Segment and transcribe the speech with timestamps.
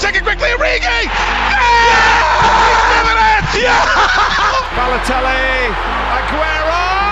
[0.00, 0.80] take it quickly, Origi!
[0.80, 1.60] Yeah!
[2.64, 3.44] He's doing it!
[3.60, 3.84] Yeah!
[4.72, 5.68] Balotelli,
[6.16, 7.09] Aguero!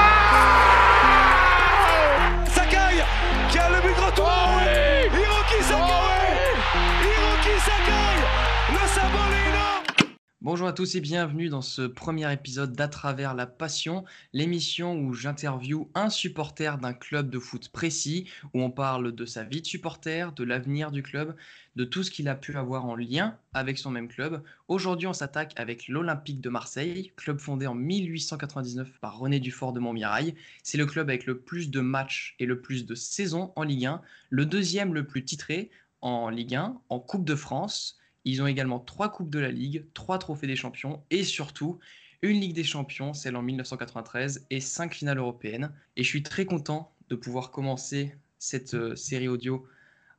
[10.40, 15.12] Bonjour à tous et bienvenue dans ce premier épisode d'À travers la passion, l'émission où
[15.12, 19.66] j'interviewe un supporter d'un club de foot précis, où on parle de sa vie de
[19.66, 21.34] supporter, de l'avenir du club,
[21.74, 24.40] de tout ce qu'il a pu avoir en lien avec son même club.
[24.68, 29.80] Aujourd'hui, on s'attaque avec l'Olympique de Marseille, club fondé en 1899 par René Dufort de
[29.80, 30.36] Montmirail.
[30.62, 33.86] C'est le club avec le plus de matchs et le plus de saisons en Ligue
[33.86, 35.68] 1, le deuxième le plus titré
[36.00, 37.98] en Ligue 1, en Coupe de France.
[38.28, 41.78] Ils ont également trois Coupes de la Ligue, trois Trophées des Champions et surtout
[42.20, 45.72] une Ligue des Champions, celle en 1993, et cinq finales européennes.
[45.96, 49.66] Et je suis très content de pouvoir commencer cette euh, série audio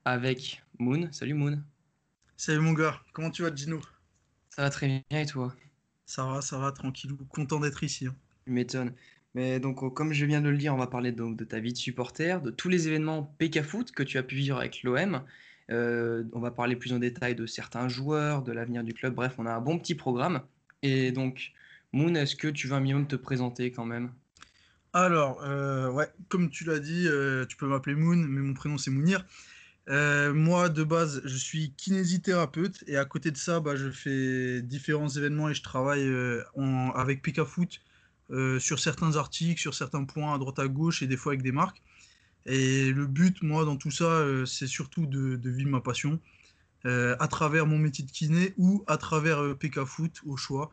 [0.06, 1.08] avec Moon.
[1.12, 1.62] Salut Moon.
[2.36, 3.80] Salut mon gars, comment tu vas Gino?
[4.50, 5.56] Ça va très bien et toi?
[6.08, 8.08] Ça va, ça va, tranquille, content d'être ici.
[8.08, 8.16] hein.
[8.46, 8.96] Tu m'étonnes.
[9.36, 11.60] Mais donc, euh, comme je viens de le dire, on va parler donc de ta
[11.60, 14.82] vie de supporter, de tous les événements PK Foot que tu as pu vivre avec
[14.82, 15.22] l'OM.
[15.70, 19.14] Euh, on va parler plus en détail de certains joueurs, de l'avenir du club.
[19.14, 20.42] Bref, on a un bon petit programme.
[20.82, 21.52] Et donc,
[21.94, 24.12] Moon, est-ce que tu veux un minimum te présenter quand même?
[24.94, 28.78] Alors, euh, ouais, comme tu l'as dit, euh, tu peux m'appeler Moon, mais mon prénom
[28.78, 29.26] c'est Mounir.
[29.88, 35.10] Moi, de base, je suis kinésithérapeute et à côté de ça, bah, je fais différents
[35.10, 36.08] événements et je travaille
[36.56, 37.82] en- avec PK Foot
[38.32, 41.42] euh, sur certains articles, sur certains points à droite à gauche et des fois avec
[41.42, 41.82] des marques.
[42.52, 46.20] Et le but, moi, dans tout ça, euh, c'est surtout de, de vivre ma passion
[46.86, 50.72] euh, à travers mon métier de kiné ou à travers euh, PK Foot au choix.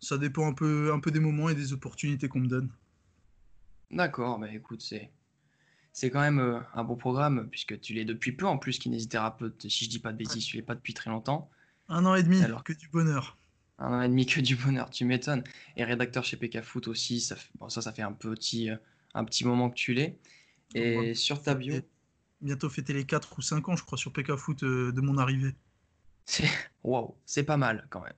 [0.00, 2.70] Ça dépend un peu, un peu des moments et des opportunités qu'on me donne.
[3.90, 5.10] D'accord, bah écoute, c'est
[5.92, 9.68] c'est quand même euh, un bon programme, puisque tu l'es depuis peu en plus, kinésithérapeute,
[9.68, 11.50] si je dis pas de bêtises, tu l'es pas depuis très longtemps.
[11.88, 12.62] Un an et demi, Alors.
[12.62, 13.36] que du bonheur.
[13.78, 15.42] Un an et demi que du bonheur, tu m'étonnes.
[15.76, 18.76] Et rédacteur chez PK Foot aussi, ça, fait- bon, ça, ça fait un petit, euh,
[19.14, 20.18] un petit moment que tu l'es.
[20.74, 21.14] Et Ouais.
[21.14, 21.82] sur ta bio,
[22.40, 25.18] bientôt fêter les 4 ou 5 ans, je crois, sur PK Foot euh, de mon
[25.18, 25.54] arrivée.
[26.24, 26.48] c'est
[26.84, 28.14] waouh, c'est pas mal quand même.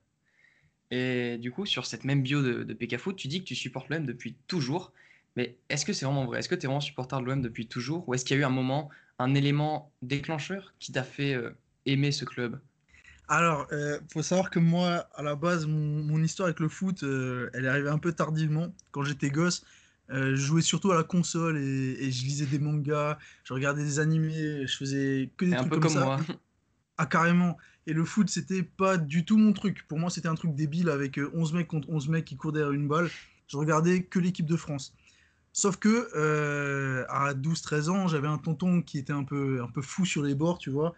[0.90, 3.54] Et du coup, sur cette même bio de, de PK Foot, tu dis que tu
[3.54, 4.92] supportes l'OM depuis toujours.
[5.36, 6.40] Mais est-ce que c'est vraiment vrai?
[6.40, 8.08] Est-ce que tu es vraiment supporter de l'OM depuis toujours?
[8.08, 11.52] Ou est-ce qu'il y a eu un moment, un élément déclencheur qui t'a fait euh,
[11.86, 12.60] aimer ce club?
[13.28, 17.02] Alors, euh, faut savoir que moi, à la base, mon, mon histoire avec le foot,
[17.04, 18.74] euh, elle est arrivée un peu tardivement.
[18.90, 19.64] Quand j'étais gosse,
[20.10, 23.98] je jouais surtout à la console et, et je lisais des mangas, je regardais des
[24.00, 25.98] animés, je faisais que des C'est un trucs peu comme comme ça.
[25.98, 26.24] moi.
[26.98, 27.56] Ah, carrément.
[27.86, 29.86] Et le foot, c'était pas du tout mon truc.
[29.88, 32.52] Pour moi, c'était un truc débile avec euh, 11 mecs contre 11 mecs qui courent
[32.52, 33.12] derrière une balle.
[33.48, 34.94] Je regardais que l'équipe de France.
[35.52, 39.82] Sauf que euh, à 12-13 ans, j'avais un tonton qui était un peu, un peu
[39.82, 40.94] fou sur les bords, tu vois.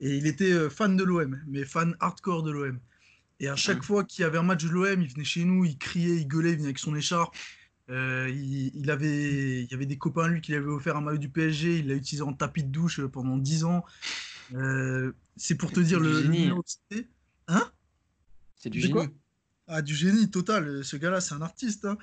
[0.00, 2.80] Et il était euh, fan de l'OM, mais fan hardcore de l'OM.
[3.40, 3.84] Et à chaque Mhm.
[3.84, 6.28] fois qu'il y avait un match de l'OM, il venait chez nous, il criait, il
[6.28, 7.34] gueulait, il venait avec son écharpe.
[7.90, 11.00] Euh, il, il avait, il y avait des copains lui qui lui avaient offert un
[11.00, 13.84] maillot du PSG, il l'a utilisé en tapis de douche euh, pendant 10 ans.
[14.54, 16.50] Euh, c'est pour te dire le, génie.
[17.48, 17.70] Hein?
[18.56, 19.08] C'est du génie.
[19.66, 20.84] Ah, du génie total.
[20.84, 21.84] Ce gars-là, c'est un artiste.
[21.84, 21.98] hein.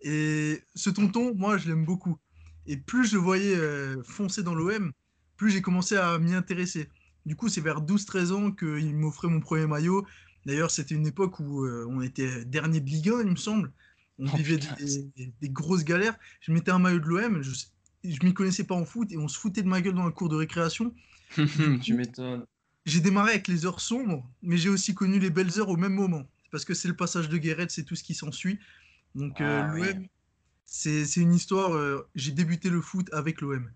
[0.00, 2.18] Et ce tonton, moi, je l'aime beaucoup.
[2.66, 4.92] Et plus je le voyais euh, foncer dans l'OM,
[5.36, 6.88] plus j'ai commencé à m'y intéresser.
[7.26, 10.06] Du coup, c'est vers 12-13 ans qu'il m'offrait mon premier maillot.
[10.46, 13.72] D'ailleurs, c'était une époque où euh, on était dernier de Ligue 1, il me semble.
[14.18, 16.16] On Oh, vivait des, des- des grosses galères.
[16.40, 17.50] Je mettais un maillot de l'OM, je,
[18.04, 20.12] je m'y connaissais pas en foot et on se foutait de ma gueule dans la
[20.12, 20.94] cour de récréation.
[21.82, 22.44] Tu m'étonnes.
[22.86, 25.94] J'ai démarré avec les heures sombres, mais j'ai aussi connu les belles heures au même
[25.94, 26.24] moment.
[26.50, 28.58] Parce que c'est le passage de Guéret, c'est tout ce qui s'ensuit.
[29.14, 29.94] Donc euh, Ah oui.
[29.94, 30.06] l'OM,
[30.66, 31.74] c'est c'est une histoire.
[31.74, 33.70] euh, j'ai débuté le foot avec l'OM.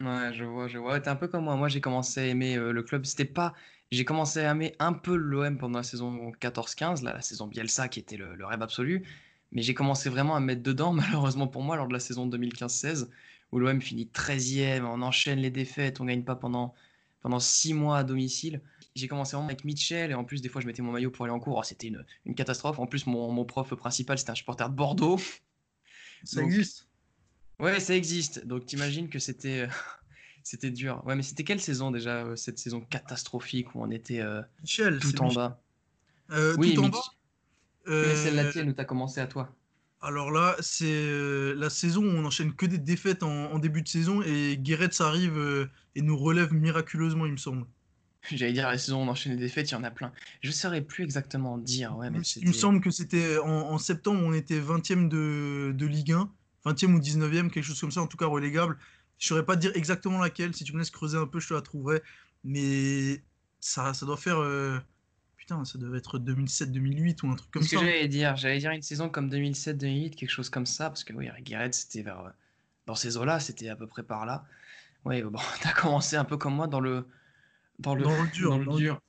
[0.00, 1.00] Ouais, je vois, je vois.
[1.00, 1.56] T'es un peu comme moi.
[1.56, 3.04] Moi, j'ai commencé à aimer euh, le club.
[3.04, 3.54] C'était pas.
[3.90, 7.88] J'ai commencé à aimer un peu l'OM pendant la saison 14-15, là, la saison Bielsa
[7.88, 9.04] qui était le, le rêve absolu.
[9.52, 12.26] Mais j'ai commencé vraiment à me mettre dedans, malheureusement pour moi, lors de la saison
[12.26, 13.10] 2015-16,
[13.52, 16.74] où l'OM finit 13e, on enchaîne les défaites, on gagne pas pendant,
[17.20, 18.62] pendant 6 mois à domicile.
[18.94, 21.24] J'ai commencé vraiment avec Mitchell, et en plus, des fois, je mettais mon maillot pour
[21.24, 21.56] aller en cours.
[21.58, 22.78] Oh, c'était une, une catastrophe.
[22.78, 25.18] En plus, mon, mon prof principal, c'était un supporter de Bordeaux.
[26.24, 26.88] Ça Donc, existe.
[27.58, 28.46] Ouais, ça existe.
[28.46, 29.68] Donc t'imagines que c'était euh,
[30.44, 31.02] c'était dur.
[31.06, 35.00] Ouais, mais c'était quelle saison déjà, euh, cette saison catastrophique où on était euh, Michel,
[35.00, 35.60] tout en Mich- bas?
[36.30, 36.92] euh, Oui, tout en Mitch.
[36.92, 37.17] bas?
[37.90, 39.54] C'est la euh, tienne où t'as commencé à toi?
[40.00, 43.82] alors là, c'est euh, la saison où on enchaîne que des défaites en, en début
[43.82, 47.66] de saison et Guéret arrive euh, et nous relève miraculeusement, il me semble.
[48.30, 50.12] J'allais dire la saison où on enchaîne les défaites, il y en a plein.
[50.42, 52.52] Je saurais plus exactement dire, ouais, Il mais me- il me c'était.
[52.52, 56.32] semble que c'était en, en septembre, on était 20e de, de Ligue 1,
[56.64, 58.78] 20e ou 19e, quelque chose comme ça, en tout cas relégable.
[59.18, 61.54] Je saurais pas dire exactement laquelle, si tu me laisses creuser un peu, je te
[61.54, 62.02] la trouverai.
[62.44, 63.24] Mais
[63.60, 64.38] ça, ça doit faire.
[64.38, 64.78] euh,
[65.48, 67.82] Putain, ça devait être 2007-2008 ou un truc comme Ce que ça.
[67.86, 71.30] j'allais dire, j'allais dire une saison comme 2007-2008, quelque chose comme ça, parce que oui,
[71.40, 72.20] Garrett, c'était vers.
[72.20, 72.28] euh,
[72.84, 74.44] Dans ces eaux-là, c'était à peu près par là.
[75.06, 77.06] Oui, bon, t'as commencé un peu comme moi dans le.
[77.78, 78.50] Dans le, Dans le dur.
[78.50, 79.00] dans le dans dur.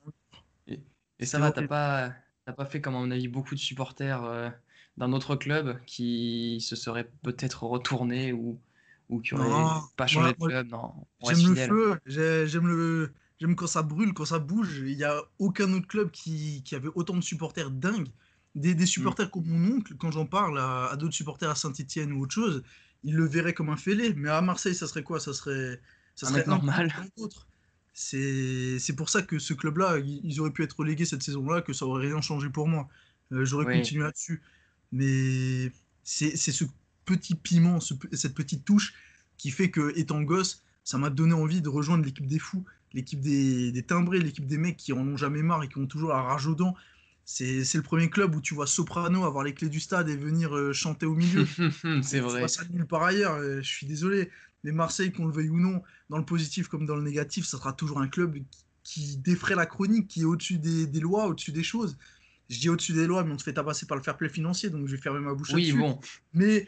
[0.66, 0.78] dur.
[1.18, 2.14] Et ça va, t'as pas,
[2.46, 4.48] t'as pas fait comme à mon avis beaucoup de supporters euh,
[4.96, 8.58] d'un autre club qui se seraient peut-être retournés ou,
[9.10, 10.74] ou qui auraient Non, pas changé moi- de club.
[11.22, 14.82] J'aime le feu, j'ai- j'aime le, j'aime quand ça brûle, quand ça bouge.
[14.86, 18.08] Il n'y a aucun autre club qui, qui avait autant de supporters dingues.
[18.54, 18.76] Des, Mm.
[18.78, 22.22] des supporters comme mon oncle, quand j'en parle à, à d'autres supporters à Saint-Etienne ou
[22.22, 22.62] autre chose,
[23.04, 24.12] ils le verraient comme un fêlé.
[24.14, 25.20] Mais à Marseille, ça serait quoi?
[25.20, 25.80] Ça serait,
[26.16, 26.92] ça Un serait mec normal.
[27.92, 31.86] C'est, pour ça que ce club-là, ils, auraient pu être relégués cette saison-là, que ça
[31.86, 32.88] aurait rien changé pour moi.
[33.32, 33.76] Euh, J'aurais Oui.
[33.78, 34.42] continué là-dessus.
[34.92, 35.70] Mais
[36.02, 36.64] c'est ce
[37.04, 38.94] petit piment, ce cette petite touche
[39.36, 43.20] qui fait que, étant gosse, ça m'a donné envie de rejoindre l'équipe des fous, l'équipe
[43.20, 46.10] des, des timbrés, l'équipe des mecs qui en ont jamais marre et qui ont toujours
[46.10, 46.74] la rage aux dents.
[47.24, 50.56] C'est le premier club où tu vois Soprano avoir les clés du stade et venir
[50.56, 51.46] euh, chanter au milieu.
[52.02, 52.48] C'est vrai.
[52.48, 54.30] ça nulle part ailleurs, euh, je suis désolé.
[54.64, 57.56] Mais Marseille, qu'on le veuille ou non, dans le positif comme dans le négatif, ça
[57.56, 58.36] sera toujours un club
[58.82, 61.96] qui, défraie la chronique, qui est au-dessus des, des lois, au-dessus des choses.
[62.48, 64.68] Je dis au-dessus des lois, mais on se fait tabasser par le fair play financier,
[64.68, 66.00] donc je vais fermer ma bouche Oui, bon.
[66.34, 66.66] mais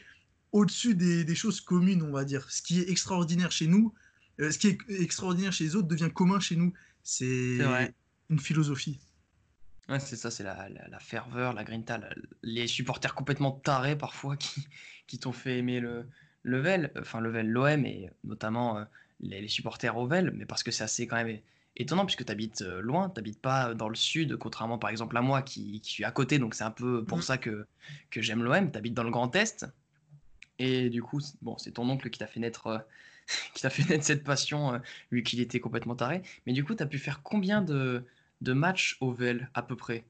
[0.52, 2.48] au-dessus des, des choses communes, on va dire.
[2.50, 3.92] Ce qui est extraordinaire chez nous,
[4.40, 6.72] euh, ce qui est extraordinaire chez les autres devient commun chez nous.
[7.02, 7.58] C'est
[8.30, 8.98] une philosophie.
[9.88, 13.96] Ouais, c'est ça, c'est la, la, la ferveur, la grinta, la- les supporters complètement tarés
[13.96, 14.66] parfois qui,
[15.06, 16.06] qui t'ont fait aimer le
[16.44, 18.84] Level, enfin Level, l'OM et notamment euh,
[19.20, 21.38] les, les supporters Ovel, mais parce que c'est assez quand même
[21.76, 25.20] étonnant puisque tu habites loin, tu n'habites pas dans le sud, contrairement par exemple à
[25.22, 27.22] moi qui, qui suis à côté, donc c'est un peu pour Mhm.
[27.22, 27.66] ça que,
[28.10, 29.66] que j'aime l'OM, tu habites dans le Grand Est,
[30.58, 32.78] et du coup, c'est- bon, c'est ton oncle qui t'a fait naître, euh,
[33.54, 34.78] qui t'a fait naître cette passion, euh,
[35.10, 38.04] vu qu'il était complètement taré, mais du coup, tu as pu faire combien de,
[38.40, 40.04] de matchs Ovel à peu près?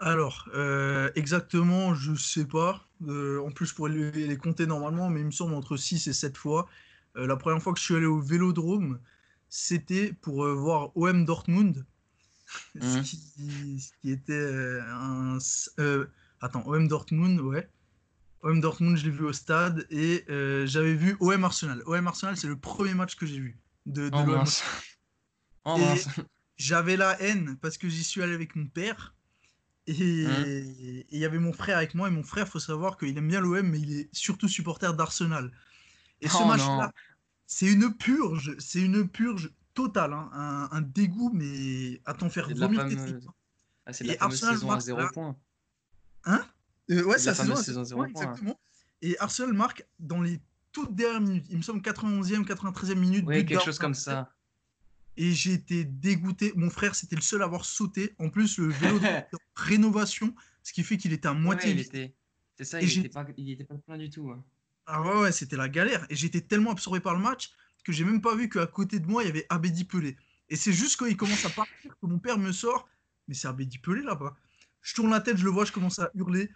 [0.00, 2.86] Alors, euh, exactement, je sais pas.
[3.06, 6.06] Euh, en plus, je pourrais les, les compter normalement, mais il me semble entre 6
[6.06, 6.68] et 7 fois.
[7.16, 9.00] Euh, la première fois que je suis allé au Vélodrome,
[9.48, 11.84] c'était pour voir OM Dortmund.
[12.80, 15.38] ce, qui, ce qui était un...
[16.40, 17.68] attends, OM Dortmund, ouais.
[18.42, 21.82] OM Dortmund, je l'ai vu au stade et euh, j'avais vu OM Arsenal.
[21.86, 24.44] OM Arsenal, c'est le premier match que j'ai vu de, de Oh l'OM.
[25.64, 25.78] Oh
[26.56, 29.14] j'avais la haine parce que j'y suis allé avec mon père.
[29.86, 32.08] Et Hein et il y avait mon frère avec moi.
[32.08, 35.50] Et mon frère, faut savoir qu'il aime bien l'OM, mais il est surtout supporter d'Arsenal.
[36.20, 36.92] Et ce Oh match-là,
[37.46, 38.54] c'est une purge.
[38.58, 40.12] C'est une purge totale.
[40.12, 43.30] hein, Un, un dégoût, mais à t'en faire vomir fameuse- tripes.
[43.86, 45.10] Ah, c'est la fameuse Arsenal saison à marque 0 là.
[45.12, 45.36] points.
[46.90, 48.58] Euh, ouais, C'est la saison, saison ouais, exactement.
[49.02, 50.40] Et Arsenal marque dans les
[50.72, 51.46] toutes dernières minutes.
[51.50, 53.24] Il me semble 91e, 93e minute.
[53.26, 54.32] Oui, quelque chose comme ça.
[55.16, 56.52] Et j'ai été dégoûté.
[56.56, 58.14] Mon frère, c'était le seul à avoir sauté.
[58.18, 61.80] En plus, le vélo était en rénovation, ce qui fait qu'il était à moitié Ouais,
[61.80, 62.14] était.
[62.56, 64.30] C'est ça, Et il j'ai- était pas, il était pas plein du tout.
[64.30, 64.42] hein.
[64.86, 66.06] Ah ouais, ouais, c'était la galère.
[66.10, 67.50] Et j'étais tellement absorbé par le match
[67.84, 70.16] que j'ai même pas vu qu'à côté de moi, il y avait Abedi Pelé.
[70.48, 72.88] Et c'est juste quand il commence à partir que mon père me sort.
[73.28, 74.36] Mais c'est Abedi Pelé là-bas.
[74.82, 76.50] Je tourne la tête, je le vois, je commence à hurler.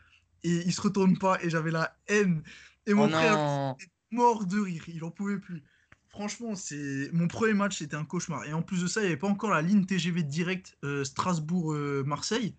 [0.45, 1.43] Et il se retourne pas.
[1.43, 2.43] Et j'avais la haine.
[2.87, 4.85] Et mon Oh frère était mort de rire.
[4.89, 5.63] Il en pouvait plus.
[6.09, 8.45] Franchement, c'est mon premier match, c'était un cauchemar.
[8.45, 11.05] Et en plus de ça, il n'y avait pas encore la ligne TGV direct euh,
[11.05, 12.55] Strasbourg-Marseille.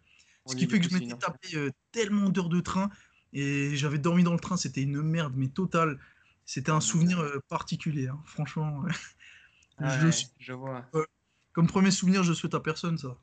[0.45, 2.89] Ce qui fait que je m'étais tapé euh, tellement d'heures de train
[3.31, 5.99] et j'avais dormi dans le train, c'était une merde, mais totale.
[6.45, 8.21] C'était un souvenir euh, particulier, hein.
[8.25, 8.83] franchement.
[9.79, 10.93] je le Ouais, suis- je vois.
[11.53, 13.17] Comme premier souvenir, je souhaite à personne ça.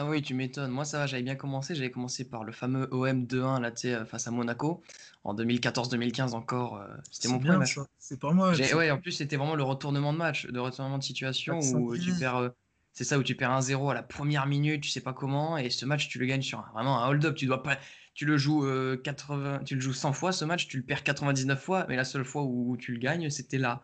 [0.00, 0.70] Ah oui, tu m'étonnes.
[0.70, 1.74] Moi, ça va, j'avais bien commencé.
[1.74, 4.80] J'avais commencé par le fameux OM 2-1 là, tu sais, euh, face à Monaco
[5.24, 6.76] en 2014-2015 encore.
[6.76, 7.74] euh, C'était mon bien premier match.
[7.74, 8.32] ça, c'est pas.
[8.54, 11.58] J'ai- c'est- Ouais, en plus, c'était vraiment le retournement de match, de retournement de situation
[11.58, 12.36] où tu perds.
[12.36, 12.48] euh,
[12.92, 15.70] C'est ça, où tu perds 1-0 à la première minute, tu sais pas comment, et
[15.70, 17.34] ce match, tu le gagnes sur un- vraiment un hold-up.
[17.36, 17.78] Tu dois pas.
[18.14, 21.04] Tu le joues euh, 80, tu le joues 100 fois ce match, tu le perds
[21.04, 23.82] 99 fois, mais la seule fois où tu le gagnes, c'était là.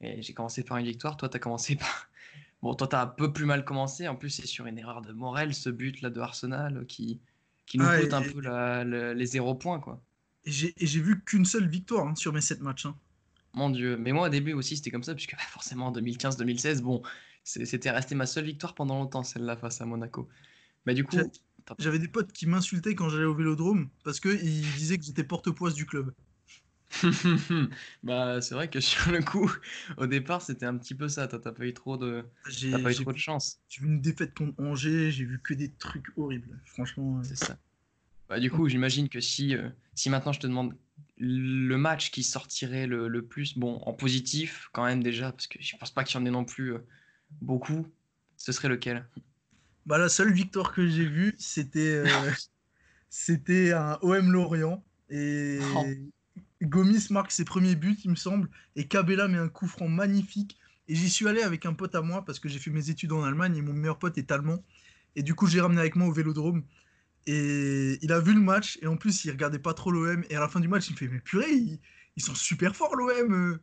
[0.00, 2.08] Et j'ai commencé par une victoire, toi, t'as commencé par.
[2.62, 4.06] Bon, toi, t'as un peu plus mal commencé.
[4.08, 7.20] En plus, c'est sur une erreur de Morel, ce but là de Arsenal euh, qui,
[7.66, 10.02] qui nous Ah, coûte un peu la- les 0 points, quoi.
[10.44, 12.86] Et j'ai vu qu'une seule victoire hein, sur mes 7 matchs.
[12.86, 12.98] hein.
[13.54, 13.96] Mon Dieu.
[13.96, 17.02] Mais moi, au début aussi, c'était comme ça, puisque bah, forcément, en 2015-2016, bon,
[17.44, 20.28] c'était resté ma seule victoire pendant longtemps, celle-là, face à Monaco.
[20.86, 21.32] Mais du coup,
[21.78, 25.74] J'avais des potes qui m'insultaient quand j'allais au vélodrome parce qu'ils disaient que j'étais porte-poisse
[25.74, 26.14] du club.
[28.02, 29.50] bah, c'est vrai que sur le coup,
[29.96, 31.26] au départ, c'était un petit peu ça.
[31.26, 32.24] T'as pas eu trop de,
[32.70, 33.58] pas eu trop de chance.
[33.68, 36.58] j'ai vu une défaite contre Angers, j'ai vu que des trucs horribles.
[36.66, 37.56] Franchement, euh, C'est ça.
[38.28, 40.76] Bah, du coup, j'imagine que si, euh, si maintenant je te demande
[41.18, 45.58] le match qui sortirait le, le plus, bon, en positif quand même déjà, parce que
[45.60, 46.78] je pense pas qu'il y en ait non plus euh,
[47.40, 47.86] beaucoup,
[48.36, 49.06] ce serait lequel?
[49.86, 52.04] Bah, la seule victoire que j'ai vue, c'était
[53.10, 54.84] c'était un OM Lorient.
[55.10, 55.84] Et Oh.
[56.66, 58.48] Gomis marque ses premiers buts, il me semble.
[58.76, 60.58] Et Cabella met un coup franc magnifique.
[60.88, 63.12] Et j'y suis allé avec un pote à moi parce que j'ai fait mes études
[63.12, 64.64] en Allemagne et mon meilleur pote est allemand.
[65.16, 66.64] Et du coup, j'ai ramené avec moi au vélodrome.
[67.26, 68.78] Et il a vu le match.
[68.82, 70.24] Et en plus, il regardait pas trop l'OM.
[70.30, 71.80] Et à la fin du match, il me fait Mais purée, ils,
[72.16, 73.60] ils sont super forts, l'OM.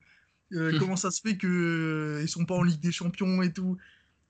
[0.53, 3.53] euh, comment ça se fait qu'ils euh, ils sont pas en Ligue des Champions et
[3.53, 3.77] tout?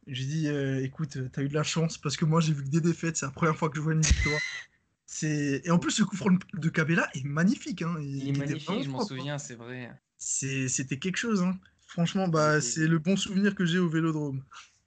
[0.07, 2.69] J'ai dit euh, Écoute, t'as eu de la chance parce que moi, j'ai vu que
[2.69, 3.17] des défaites.
[3.17, 4.41] C'est la première fois que je vois une victoire.
[5.11, 5.61] C'est...
[5.65, 7.81] Et en plus, le coup franc de Cabella est magnifique.
[7.81, 7.95] Hein.
[7.99, 9.05] Il est magnifique, je m'en hein.
[9.05, 9.91] souviens, c'est vrai.
[10.19, 11.41] C'était quelque chose.
[11.41, 11.57] Hein.
[11.87, 14.43] Franchement, bah, c'est le bon souvenir que j'ai au vélodrome.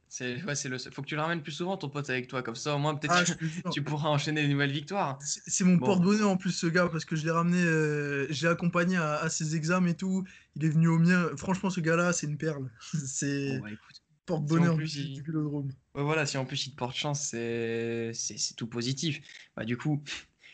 [0.09, 2.43] C'est ouais, c'est le Faut que tu le ramènes plus souvent ton pote avec toi,
[2.45, 3.37] comme ça au moins peut-être Ah, jure.
[3.73, 5.19] tu pourras enchaîner des nouvelles victoires.
[5.23, 5.87] C'est mon Bon.
[5.87, 9.15] porte-bonheur en plus, ce gars, parce que je l'ai ramené, euh, je l'ai accompagné à,
[9.17, 10.25] à ses examens et tout.
[10.55, 11.31] Il est venu au mien.
[11.37, 12.71] Franchement, ce gars-là, c'est une perle.
[13.07, 14.02] C'est Bon, bah, écoute.
[14.27, 15.73] Porte-bonheur si du, il- du vélodrome.
[15.95, 18.13] Ouais, voilà, si en plus il te porte chance, c'est
[18.57, 19.21] tout positif.
[19.57, 20.03] Bah, du coup,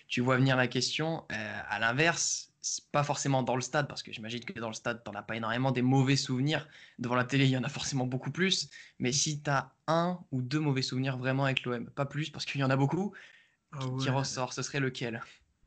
[0.08, 1.26] tu vois venir la question.
[1.32, 2.52] euh, à l'inverse,
[2.92, 5.36] pas forcément dans le stade, parce que j'imagine que dans le stade, t'en as pas
[5.36, 6.68] énormément des mauvais souvenirs.
[6.98, 8.70] Devant la télé, il y en a forcément beaucoup plus.
[8.98, 12.60] Mais si t'as un ou deux mauvais souvenirs vraiment avec l'OM, pas plus, parce qu'il
[12.60, 13.14] y en a beaucoup,
[13.72, 15.22] Ah qui ressort, ce serait lequel?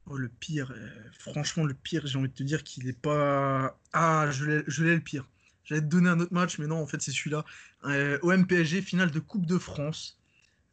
[0.06, 0.90] Oh, le pire, euh,
[1.20, 3.80] franchement, le pire, j'ai envie de te dire qu'il est pas.
[3.94, 5.28] Ah, je l'ai je l'ai le pire.
[5.64, 7.46] J'allais te donner un autre match, mais non, en fait, c'est celui-là.
[7.86, 10.18] Euh, OM PSG, finale de Coupe de France.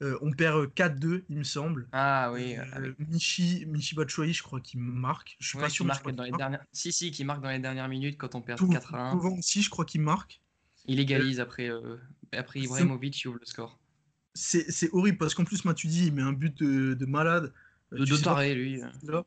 [0.00, 1.88] Euh, on perd euh, 4-2, il me semble.
[1.92, 2.78] Ah oui, Euh, ah.
[3.10, 5.36] Michi, Michi Batshuayi, je crois qu'il marque.
[5.40, 6.38] Je suis Ouais, pas qui sûr, je marque dans les marque.
[6.40, 6.64] dernières...
[6.72, 9.12] Si, si, qui marque dans les dernières minutes quand on perd Tout- 4 à 1.
[9.12, 10.40] Souvent aussi, je crois qu'il marque.
[10.86, 11.96] Il égalise après, euh,
[12.32, 13.78] après Ibrahimovic, il ouvre le score.
[14.34, 17.52] C'est horrible parce qu'en plus, Matuidi, il met un but de, de malade.
[17.92, 18.80] Euh, De, de taré, lui.
[19.08, 19.22] euh.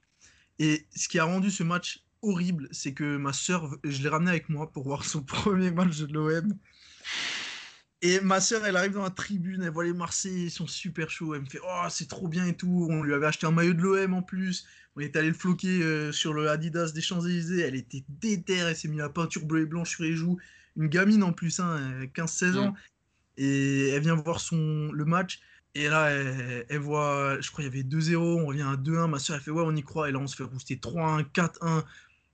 [0.58, 4.32] Et ce qui a rendu ce match horrible, c'est que ma soeur, je l'ai ramenée
[4.32, 6.54] avec moi pour voir son premier match de l'OM.
[8.04, 11.12] Et ma soeur, elle arrive dans la tribune, elle voit les Marseillais, ils sont super
[11.12, 11.36] chauds.
[11.36, 12.88] Elle me fait Oh, c'est trop bien et tout.
[12.90, 14.66] On lui avait acheté un maillot de l'OM en plus.
[14.96, 17.62] On est allé le floquer euh, sur le Adidas des Champs-Élysées.
[17.62, 20.40] Elle était déterre, elle s'est mis la peinture bleue et blanche sur les joues.
[20.78, 21.80] Une gamine en plus, hein,
[22.16, 22.74] 15-16 ans.
[23.38, 25.40] Et elle vient voir son, le match.
[25.76, 29.08] Et là, elle, elle voit, je crois qu'il y avait 2-0, on revient à 2-1.
[29.10, 30.10] Ma soeur, elle fait Ouais, on y croit.
[30.10, 31.84] Et là, on se fait rouster 3-1, 4-1.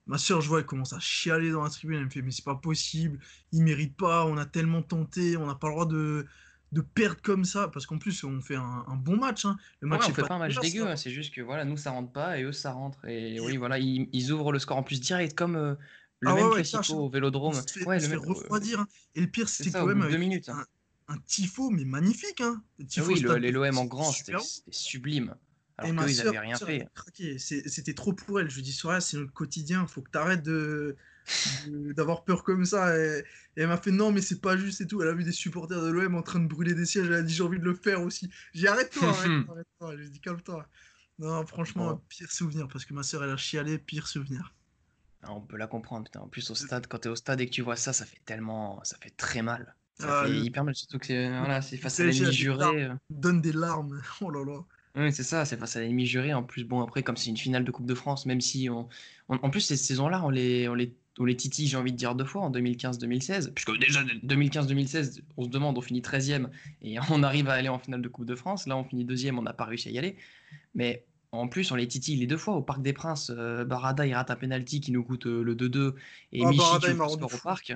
[0.08, 1.98] Ma soeur, je vois, elle commence à chialer dans la tribune.
[2.00, 3.20] Elle me fait Mais c'est pas possible,
[3.52, 6.26] il mérite pas, on a tellement tenté, on n'a pas le droit de,
[6.72, 7.68] de perdre comme ça.
[7.68, 9.46] Parce qu'en plus, on fait un, un bon match.
[9.46, 9.58] hein.
[9.82, 10.96] Le Ouais, match on fait pas un match dégueu, hein.
[10.96, 13.06] c'est juste que voilà, nous ça rentre pas et eux ça rentre.
[13.06, 15.76] Et oui, voilà, ils, ils ouvrent le score en plus direct comme euh,
[16.22, 17.54] le Ah ouais, même ouais, au vélodrome.
[17.54, 18.80] fait, Ouais, le même- refroidir.
[18.80, 18.88] hein.
[19.16, 20.50] Et le pire, C'est c'était quand même avec minutes.
[20.50, 20.66] un,
[21.10, 22.42] un tifo, mais magnifique.
[22.42, 22.64] Hein.
[22.80, 24.34] Le Ah tifo oui, le- les l'OM en grand, c'était
[24.70, 25.36] sublime.
[25.78, 26.88] Alors qu'eux, ils sœur, avaient rien fait.
[27.40, 28.50] C'était trop pour elle.
[28.50, 29.86] Je lui dis, Soraya, c'est notre quotidien.
[29.88, 30.96] Faut que tu arrêtes de,
[31.94, 32.98] d'avoir peur comme ça.
[32.98, 33.20] Et,
[33.56, 35.02] et elle m'a fait, non, mais c'est pas juste et tout.
[35.02, 37.08] Elle a vu des supporters de l'OM en train de brûler des sièges.
[37.08, 38.30] Elle a dit, j'ai envie de le faire aussi.
[38.54, 40.68] J'ai arrête-toi, arrête-toi, dit, calme-toi.
[41.20, 42.68] Non, franchement, pire souvenir.
[42.68, 44.54] Parce que ma sœur, elle a chialé, pire souvenir.
[45.24, 46.22] Ah, on peut la comprendre, putain.
[46.22, 48.22] En plus, au stade, quand t'es au stade et que tu vois ça, ça fait
[48.26, 48.84] tellement.
[48.84, 49.76] Ça fait très mal.
[50.00, 52.84] Ça Ah, fait le- hyper mal, surtout que c'est voilà, c'est face à l'ennemi juré.
[52.86, 52.94] euh.
[53.10, 54.00] Donne des larmes.
[54.22, 54.64] Oh là là.
[54.98, 56.34] Oui, c'est ça, c'est face à l'ennemi juré.
[56.34, 58.90] En plus, bon, après, comme c'est une finale de Coupe de France, même si on.
[59.30, 61.98] on- en plus, ces saisons-là, on les, on les, on les titille, j'ai envie de
[61.98, 63.52] dire deux fois, en 2015-2016.
[63.54, 66.50] Puisque déjà, 2015-2016, on se demande, on finit 13e
[66.82, 68.66] et on arrive à aller en finale de Coupe de France.
[68.68, 70.16] Là, on finit deuxième, on n'a pas réussi à y aller.
[70.74, 73.32] Mais en plus, on les titille les deux fois au Parc des Princes.
[73.36, 75.94] Euh, Barada, il rate un penalty qui nous coûte euh, le 2-2.
[76.32, 77.44] Et Ah, Michi Barada, qui il m'a ouvre le rendu score au fou.
[77.44, 77.74] parc.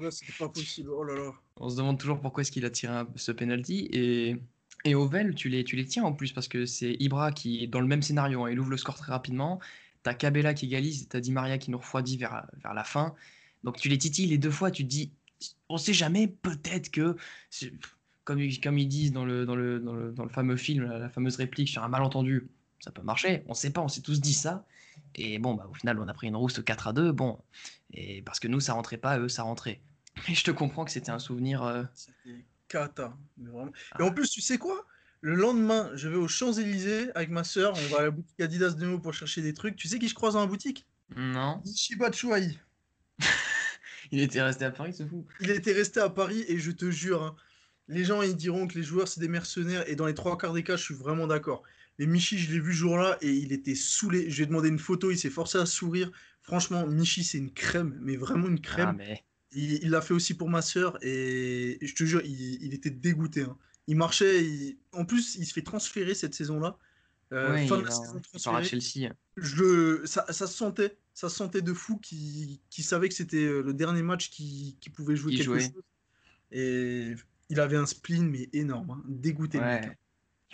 [0.00, 0.90] Là, c'était pas possible.
[0.90, 1.32] Oh là là.
[1.56, 3.88] On se demande toujours pourquoi est-ce qu'il a tiré un- ce penalty.
[3.92, 4.36] Et,
[4.84, 7.66] et Ovel, tu les, tu les tiens en plus parce que c'est Ibra qui est
[7.66, 8.44] dans le même scénario.
[8.44, 9.60] hein, il ouvre le score très rapidement.
[10.02, 13.14] T'as Cabella qui égalise t'as Di Maria qui nous refroidit vers, vers la fin.
[13.64, 14.70] Donc tu les titilles les deux fois.
[14.70, 15.12] Tu te dis,
[15.68, 17.16] on sait jamais, peut-être que.
[18.24, 21.10] Comme, comme ils disent dans le, dans, le, dans, le, dans le fameux film, la,
[21.10, 22.48] fameuse réplique sur un malentendu,
[22.80, 23.44] ça peut marcher.
[23.48, 24.66] On sait pas, on s'est tous dit ça.
[25.14, 27.12] Et bon, bah, au final, on a pris une rouste 4 à 2.
[27.12, 27.38] Bon,
[27.92, 29.82] et parce que nous, ça rentrait pas, eux, ça rentrait.
[30.28, 31.62] Mais je te comprends que c'était un souvenir.
[31.64, 31.84] euh,
[32.68, 33.16] cata.
[33.36, 33.72] mais vraiment.
[33.92, 33.96] Ah.
[34.00, 34.86] Et en plus, tu sais quoi?
[35.20, 37.74] Le lendemain, je vais aux Champs-Élysées avec ma soeur.
[37.76, 39.76] On va à la boutique Adidas Demo pour chercher des trucs.
[39.76, 40.86] Tu sais qui je croise dans la boutique?
[41.16, 41.62] Non.
[41.64, 42.58] Ishiba Batshuayi.
[44.12, 45.26] Il était resté à Paris, ce fou.
[45.40, 47.36] Il était resté à Paris et je te jure, hein,
[47.88, 50.52] les gens ils diront que les joueurs c'est des mercenaires et dans les trois quarts
[50.52, 51.62] des cas, je suis vraiment d'accord.
[51.98, 54.28] Mais Michi, je l'ai vu ce jour-là et il était saoulé.
[54.28, 56.10] Je lui ai demandé une photo, il s'est forcé à sourire.
[56.42, 58.88] Franchement, Michi, c'est une crème, mais vraiment une crème.
[58.90, 59.24] Ah, mais.
[59.54, 62.90] Il il l'a fait aussi pour ma sœur et je te jure, il, il était
[62.90, 63.42] dégoûté.
[63.42, 63.56] hein.
[63.86, 66.78] Il marchait, il- en plus, il se fait transférer cette saison-là.
[67.32, 68.62] Euh, fin il de la saison il à.
[68.62, 69.10] Chelsea.
[69.36, 73.62] Je ça, ça se sentait, ça se sentait de fou qui, savait que c'était euh,
[73.62, 75.60] le dernier match qui, qui pouvait jouer Qui quelque jouait.
[75.60, 75.82] chose.
[76.52, 77.14] Et
[77.50, 78.90] il avait un spleen, mais énorme.
[78.90, 79.02] hein.
[79.08, 79.58] Dégoûté.
[79.58, 79.80] hein.
[79.82, 79.98] Ouais.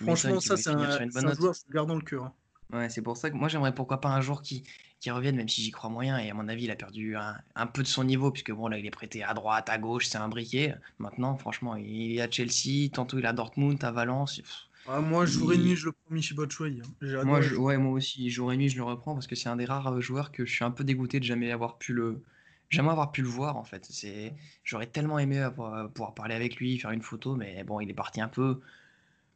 [0.01, 0.83] Franchement, ça, c'est un,
[1.15, 2.25] un joueur, je le garde dans le cœur.
[2.25, 2.35] hein.
[2.73, 4.63] Ouais, c'est pour ça que moi j'aimerais pourquoi pas un jour qui,
[5.01, 6.19] qui revienne, même si j'y crois moyen.
[6.19, 8.69] Et à mon avis, il a perdu un, un peu de son niveau, puisque bon,
[8.69, 10.75] là, il est prêté à droite, à gauche, c'est un briquet.
[10.99, 14.41] Maintenant, franchement, il est à Chelsea, tantôt il est à Dortmund, à Valence.
[14.85, 16.81] Ah, moi, jour et nuit, je le prends Michi Batshuayi.
[16.83, 16.95] hein.
[17.23, 19.57] Moi, je, ouais, moi aussi, jour et nuit, je le reprends parce que c'est un
[19.57, 22.23] des rares euh, joueurs que je suis un peu dégoûté de jamais avoir pu le,
[22.71, 23.85] jamais avoir pu le voir en fait.
[23.91, 27.91] C'est, j'aurais tellement aimé avoir- pouvoir parler avec lui, faire une photo, mais bon, il
[27.91, 28.61] est parti un peu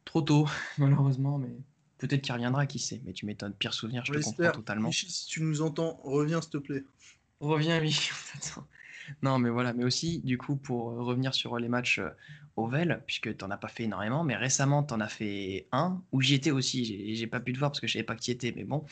[0.05, 1.37] trop tôt, malheureusement.
[1.39, 1.49] Mais
[1.97, 3.01] peut-être qu'il reviendra, qui sait.
[3.05, 4.87] Mais tu m'étonnes, pire souvenir, je On te comprends totalement.
[4.89, 6.83] Michi, si tu nous entends, reviens, s'il te plaît.
[7.39, 7.97] Reviens, oui.
[9.21, 9.73] Non, mais voilà.
[9.73, 12.09] Mais aussi, du coup, pour euh, revenir sur les matchs euh,
[12.57, 16.33] Ovel, puisque t'en as pas fait énormément, mais récemment, t'en as fait un où j'y
[16.33, 17.15] étais aussi.
[17.15, 18.83] J'ai pas pu te voir parce que je savais pas que tu étais, mais bon.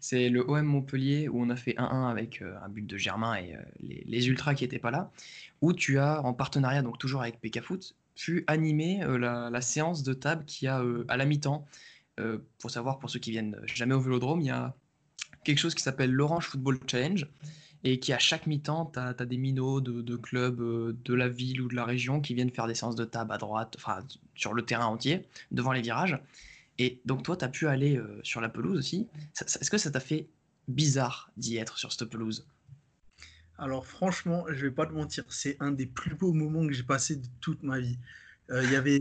[0.00, 3.36] C'est le OM Montpellier où on a fait 1-1 avec euh, un but de Germain
[3.36, 5.12] et euh, les, les Ultras qui étaient pas là.
[5.60, 9.60] Où tu as, en partenariat, donc toujours avec PK Foot, pu animer euh, la, la
[9.60, 11.66] séance de table qui a euh, à la mi-temps.
[12.20, 14.74] Euh, pour savoir, pour ceux qui viennent jamais au vélodrome, il y a
[15.44, 17.26] quelque chose qui s'appelle l'Orange Football Challenge
[17.84, 21.28] et qui à chaque mi-temps, tu as, des minots de, de clubs euh, de la
[21.28, 24.00] ville ou de la région qui viennent faire des séances de table à droite, enfin
[24.34, 26.20] sur le terrain entier, devant les virages.
[26.78, 29.08] Et donc toi, tu as pu aller euh, sur la pelouse aussi.
[29.40, 30.28] Est-ce que ça t'a fait
[30.68, 32.46] bizarre d'y être sur cette pelouse?
[33.58, 36.82] Alors franchement, je vais pas te mentir, c'est un des plus beaux moments que j'ai
[36.82, 37.98] passé de toute ma vie.
[38.50, 39.00] Euh, Il y avait.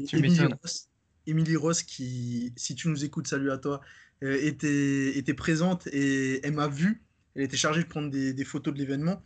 [0.61, 0.87] Ross,
[1.27, 3.81] Émilie Ross qui, si tu nous écoutes, salut à toi,
[4.23, 7.03] euh, était, était présente et elle m'a vu.
[7.35, 9.23] Elle était chargée de prendre des, des photos de l'événement.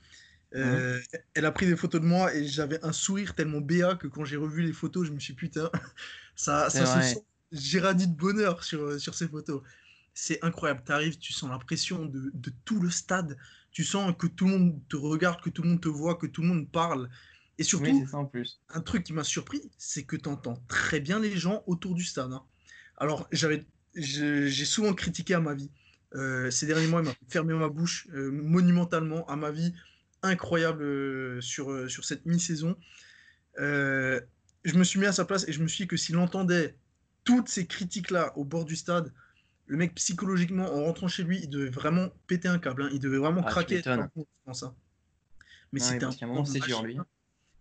[0.56, 1.02] Euh,
[1.34, 4.26] Elle a pris des photos de moi et j'avais un sourire tellement béat que quand
[4.26, 5.70] j'ai revu les photos, je me suis dit, putain,
[6.36, 7.20] ça, ça se sent.
[7.52, 9.62] J'ai radis de bonheur sur, sur ces photos.
[10.14, 10.84] C'est incroyable.
[10.86, 13.38] Tu arrives, tu sens la pression de, de tout le stade.
[13.72, 16.28] Tu sens que tout le monde te regarde, que tout le monde te voit, que
[16.28, 17.10] tout le monde parle.
[17.58, 18.60] Et surtout, Oui, c'est ça en plus.
[18.70, 22.04] un truc qui m'a surpris, c'est que tu entends très bien les gens autour du
[22.04, 22.32] stade.
[22.34, 22.44] hein.
[22.98, 25.72] Alors, j'avais, j'ai souvent critiqué à ma vie.
[26.16, 29.74] Euh, ces derniers mois, il m'a fermé ma bouche euh, monumentalement à ma vie.
[30.22, 32.76] Incroyable euh, sur, sur cette mi-saison.
[33.58, 36.76] Je me suis mis à sa place et je me suis dit que s'il entendait
[37.24, 39.14] toutes ces critiques-là au bord du stade,
[39.68, 42.84] le mec psychologiquement, en rentrant chez lui, il devait vraiment péter un câble.
[42.84, 42.90] hein.
[42.92, 43.82] Il devait vraiment Ah, craquer.
[44.46, 44.76] pense, hein.
[45.72, 46.98] Mais c'était un moment c'est dur, lui.
[46.98, 47.06] hein.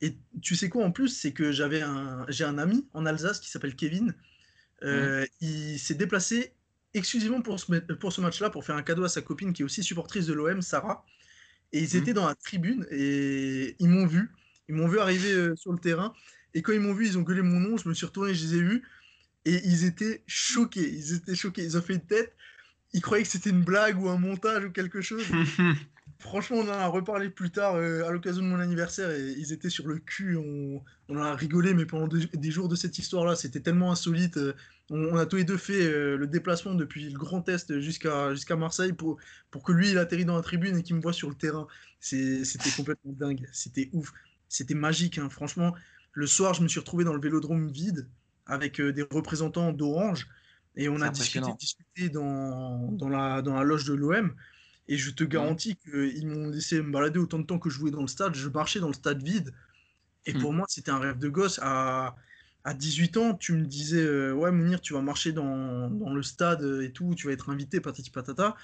[0.00, 3.40] Et tu sais quoi en plus, c'est que j'avais un, j'ai un ami en Alsace
[3.40, 4.14] qui s'appelle Kevin.
[4.82, 6.52] Euh, Il s'est déplacé
[6.94, 9.62] exclusivement pour ce, ma- pour ce match-là, pour faire un cadeau à sa copine qui
[9.62, 11.04] est aussi supportrice de l'OM, Sarah.
[11.72, 12.02] Et ils Mhm.
[12.02, 14.30] étaient dans la tribune et ils m'ont vu.
[14.68, 16.14] Ils m'ont vu arriver euh, sur le terrain.
[16.54, 17.76] Et quand ils m'ont vu, ils ont gueulé mon nom.
[17.76, 18.84] Je me suis retourné, je les ai vus.
[19.44, 20.88] Et ils étaient choqués.
[20.90, 21.64] Ils étaient choqués.
[21.64, 22.34] Ils ont fait une tête.
[22.94, 25.26] Ils croyaient que c'était une blague ou un montage ou quelque chose.
[26.24, 29.52] Franchement, on en a reparlé plus tard euh, à l'occasion de mon anniversaire et ils
[29.52, 30.38] étaient sur le cul.
[30.38, 30.82] On,
[31.18, 34.38] a rigolé, mais pendant des, des jours de cette histoire-là, c'était tellement insolite.
[34.38, 34.54] euh,
[34.88, 38.32] On, on a tous les deux fait euh, le déplacement depuis le Grand Est jusqu'à
[38.32, 39.18] jusqu'à Marseille pour,
[39.50, 41.66] pour que lui, il atterrit dans la tribune et qu'il me voit sur le terrain.
[42.00, 43.46] C'était complètement dingue.
[43.52, 44.10] C'était ouf.
[44.48, 45.18] C'était magique.
[45.18, 45.28] hein.
[45.28, 45.74] Franchement,
[46.12, 48.08] le soir, je me suis retrouvé dans le vélodrome vide
[48.46, 50.26] avec des représentants d'Orange
[50.76, 51.56] et on a discuté, impressionnant.
[51.60, 54.34] discuté dans, dans, la, dans la loge de l'OM.
[54.88, 57.90] Et je te garantis qu'ils m'ont laissé me balader autant de temps que je jouais
[57.90, 58.34] dans le stade.
[58.34, 59.52] Je marchais dans le stade vide.
[60.26, 60.40] Et Hmm.
[60.40, 61.58] pour moi, c'était un rêve de gosse.
[61.62, 62.16] À,
[62.64, 66.22] à 18 ans, tu me disais euh, Ouais, Mounir, tu vas marcher dans, dans le
[66.22, 68.56] stade et tout, tu vas être invité, patati patata.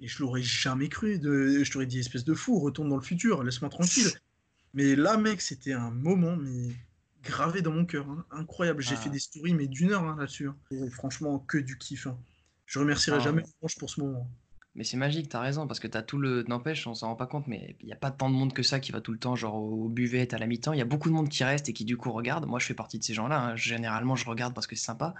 [0.00, 1.18] Et je l'aurais jamais cru.
[1.18, 4.10] De, je t'aurais dit Espèce de fou, retourne dans le futur, laisse-moi tranquille.
[4.74, 6.68] Mais là, mec, c'était un moment, mais
[7.22, 8.08] gravé dans mon cœur.
[8.08, 8.24] hein.
[8.30, 8.82] Incroyable.
[8.82, 8.98] J'ai Ah.
[8.98, 10.48] fait des stories, mais d'une heure hein, là-dessus.
[10.48, 10.56] hein.
[10.70, 12.06] Et franchement, que du kiff.
[12.66, 13.20] Je remercierai Ah.
[13.20, 14.30] jamais Orange pour ce moment.
[14.80, 16.42] Mais c'est magique, t'as raison, parce que t'as tout le.
[16.44, 18.62] N'empêche, on s'en rend pas compte, mais il n'y a pas tant de monde que
[18.62, 20.72] ça qui va tout le temps, genre au buvette, à la mi-temps.
[20.72, 22.46] Il y a beaucoup de monde qui reste et qui du coup regarde.
[22.46, 23.42] Moi, je fais partie de ces gens-là.
[23.42, 23.56] hein.
[23.56, 25.14] Généralement, je regarde parce que c'est sympa.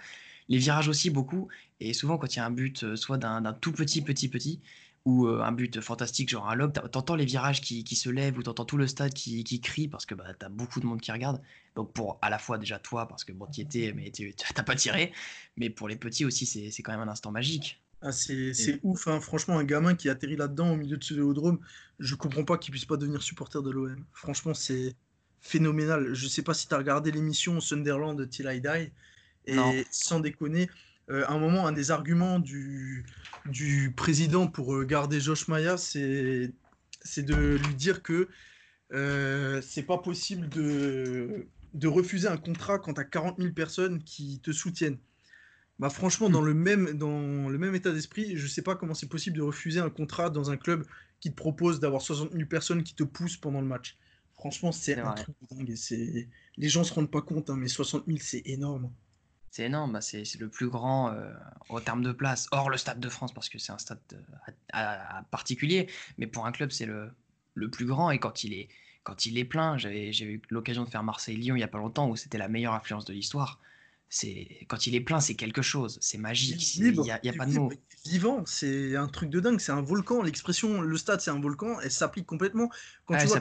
[0.49, 1.49] Les virages aussi, beaucoup.
[1.79, 4.63] Et souvent, quand il y a un but, euh, soit d'un tout petit, petit, petit,
[5.05, 8.43] ou euh, un but fantastique, genre un lob, t'entends les virages qui, se lèvent, ou
[8.43, 11.39] t'entends tout le stade qui, crie, parce que bah, t'as beaucoup de monde qui regarde.
[11.75, 14.11] Donc, pour à la fois déjà toi, parce que bon, t'y étais, mais
[14.55, 15.13] t'as pas tiré.
[15.59, 17.79] Mais pour les petits aussi, c'est quand même un instant magique.
[18.03, 19.21] Ah, c'est ouf, hein.
[19.21, 21.61] Franchement, un gamin qui atterrit là-dedans au milieu de ce vélodrome,
[21.99, 24.07] je comprends pas qu'il puisse pas devenir supporter de l'OM.
[24.15, 24.97] Franchement, c'est
[25.41, 26.15] phénoménal.
[26.15, 28.93] Je sais pas si tu as regardé l'émission Sunderland Till I Die,
[29.47, 29.85] et Non.
[29.91, 30.71] sans déconner,
[31.11, 33.07] euh, à un moment, un des arguments du,
[33.45, 36.55] du président pour euh, garder Josh Maya, c'est
[37.03, 38.29] c'est de lui dire que
[38.93, 44.03] euh, c'est pas possible de, de refuser un contrat quand tu as 40 000 personnes
[44.05, 45.01] qui te soutiennent.
[45.81, 49.09] Bah franchement, dans le même, dans le même état d'esprit, je sais pas comment c'est
[49.09, 50.85] possible de refuser un contrat dans un club
[51.21, 53.97] qui te propose d'avoir 60 000 personnes qui te poussent pendant le match.
[54.35, 55.75] Franchement, c'est un truc dingue.
[56.59, 58.93] Les gens se rendent pas compte, hein, mais 60 000, c'est énorme.
[59.51, 61.33] C'est énorme, bah, c'est le plus grand euh,
[61.71, 64.01] au terme de place, hors le Stade de France, parce que c'est un stade
[64.75, 64.97] euh,
[65.31, 65.89] particulier,
[66.19, 67.11] mais pour un club, c'est le,
[67.55, 68.69] le, plus grand, et quand il est,
[69.03, 72.09] quand il est plein, j'ai eu l'occasion de faire Marseille-Lyon il n'y a pas longtemps,
[72.09, 73.61] où c'était la meilleure affluence de l'histoire,
[74.11, 77.47] c'est quand il est plein, c'est quelque chose, c'est magique, il n'y a, a, pas
[77.47, 77.73] de mots.
[78.05, 81.81] Vivant, c'est un truc de dingue, c'est un volcan, l'expression le stade c'est un volcan,
[81.81, 82.71] elle s'applique complètement.
[83.07, 83.41] Quand tu vois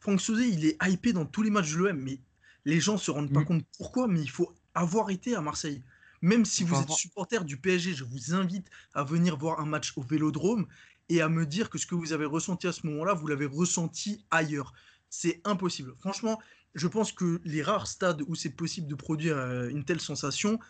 [0.00, 2.20] Franck Sauzé, il est hypé dans tous les matchs de l'OM, mais
[2.64, 3.44] les gens se rendent pas mm.
[3.44, 5.82] compte pourquoi, mais il faut avoir été à Marseille.
[6.22, 9.92] Même si vous êtes supporter du PSG, je vous invite à venir voir un match
[9.96, 10.66] au Vélodrome
[11.08, 13.46] et à me dire que ce que vous avez ressenti à ce moment-là, vous l'avez
[13.46, 14.72] ressenti ailleurs.
[15.10, 15.94] C'est impossible.
[15.98, 16.40] Franchement,
[16.76, 20.60] je pense que les rares stades où c'est possible de produire euh, une telle sensation,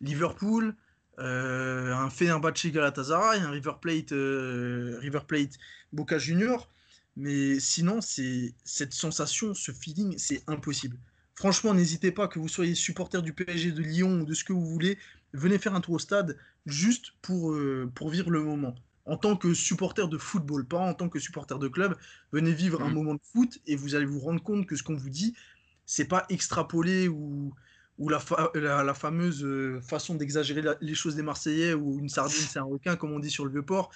[0.00, 0.74] Liverpool,
[1.20, 5.58] euh, un Fenerbahce Galatasaray, un River Plate, euh, River Plate
[5.92, 6.68] Boca Junior,
[7.16, 10.96] mais sinon, c'est cette sensation, ce feeling, c'est impossible.
[11.34, 14.52] Franchement, n'hésitez pas, que vous soyez supporter du PSG de Lyon ou de ce que
[14.52, 14.98] vous voulez,
[15.32, 18.74] venez faire un tour au stade juste pour, euh, pour vivre le moment.
[19.06, 21.96] En tant que supporter de football, pas en tant que supporter de club,
[22.32, 22.94] venez vivre un mm.
[22.94, 25.34] moment de foot et vous allez vous rendre compte que ce qu'on vous dit,
[25.90, 27.52] c'est pas extrapolé ou,
[27.98, 28.22] ou la,
[28.54, 32.94] la, fameuse euh, façon d'exagérer les choses des Marseillais ou une sardine c'est un requin
[32.94, 33.90] comme on dit sur le vieux port.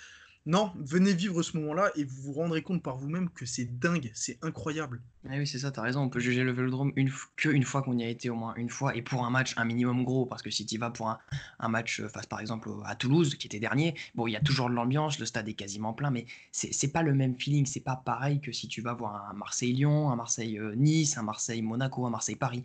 [0.46, 4.10] Non, venez vivre ce moment-là et vous vous rendrez compte par vous-même que c'est dingue,
[4.12, 5.00] c'est incroyable.
[5.26, 6.02] Ah oui, c'est ça, t'as raison.
[6.02, 8.68] On peut juger le vélodrome une qu'une fois qu'on y a été au moins une
[8.68, 10.26] fois et pour un match un minimum gros.
[10.26, 13.46] Parce que si tu vas pour un, match euh, face par exemple à Toulouse, qui
[13.46, 16.26] était dernier, bon, il y a toujours de l'ambiance, le stade est quasiment plein, mais
[16.52, 17.64] c'est pas le même feeling.
[17.64, 22.10] C'est pas pareil que si tu vas voir un Marseille-Lyon, un Marseille-Nice, un Marseille-Monaco, un
[22.10, 22.64] Marseille-Paris,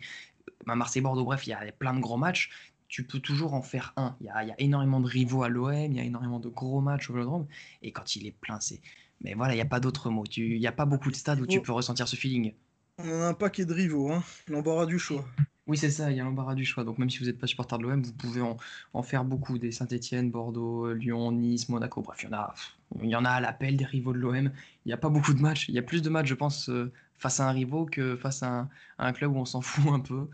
[0.66, 1.24] un Marseille-Bordeaux.
[1.24, 2.50] Bref, il y a plein de gros matchs
[2.90, 4.16] tu peux toujours en faire un.
[4.20, 7.08] Il y a, énormément de rivaux à l'OM, il y a énormément de gros matchs
[7.08, 7.46] au Vélodrome,
[7.82, 8.80] et quand il est plein, c'est.
[9.22, 10.24] Mais voilà, il n'y a pas d'autre mot.
[10.36, 12.52] Il n'y a pas beaucoup de stades où tu peux ressentir ce feeling.
[12.98, 14.22] On a un paquet de rivaux, hein.
[14.48, 15.24] l'embarras du choix.
[15.66, 16.82] Oui, c'est ça, il y a l'embarras du choix.
[16.82, 19.58] Donc même si vous n'êtes pas supporter de l'OM, vous pouvez en, faire beaucoup.
[19.58, 22.02] Des Saint-Etienne, Bordeaux, Lyon, Nice, Monaco.
[22.02, 22.54] Bref, il y en a,
[23.02, 24.50] il y en a à l'appel des rivaux de l'OM.
[24.84, 25.68] Il n'y a pas beaucoup de matchs.
[25.68, 28.42] Il y a plus de matchs, je pense, euh, face à un rivaux que face
[28.42, 30.28] à un club où on s'en fout un peu.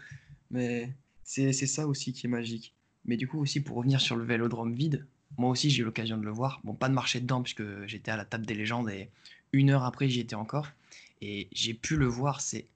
[0.51, 0.95] Mais
[1.27, 2.73] c'est ça aussi qui est magique.
[3.05, 5.07] Mais du coup, aussi, pour revenir sur le vélodrome vide,
[5.39, 6.61] moi aussi, j'ai eu l'occasion de le voir.
[6.65, 9.11] Bon, pas de marcher dedans, puisque j'étais à la table des légendes et
[9.53, 10.69] une heure après, j'y étais encore.
[11.21, 12.41] Et j'ai pu le voir.
[12.41, 12.69] C'est,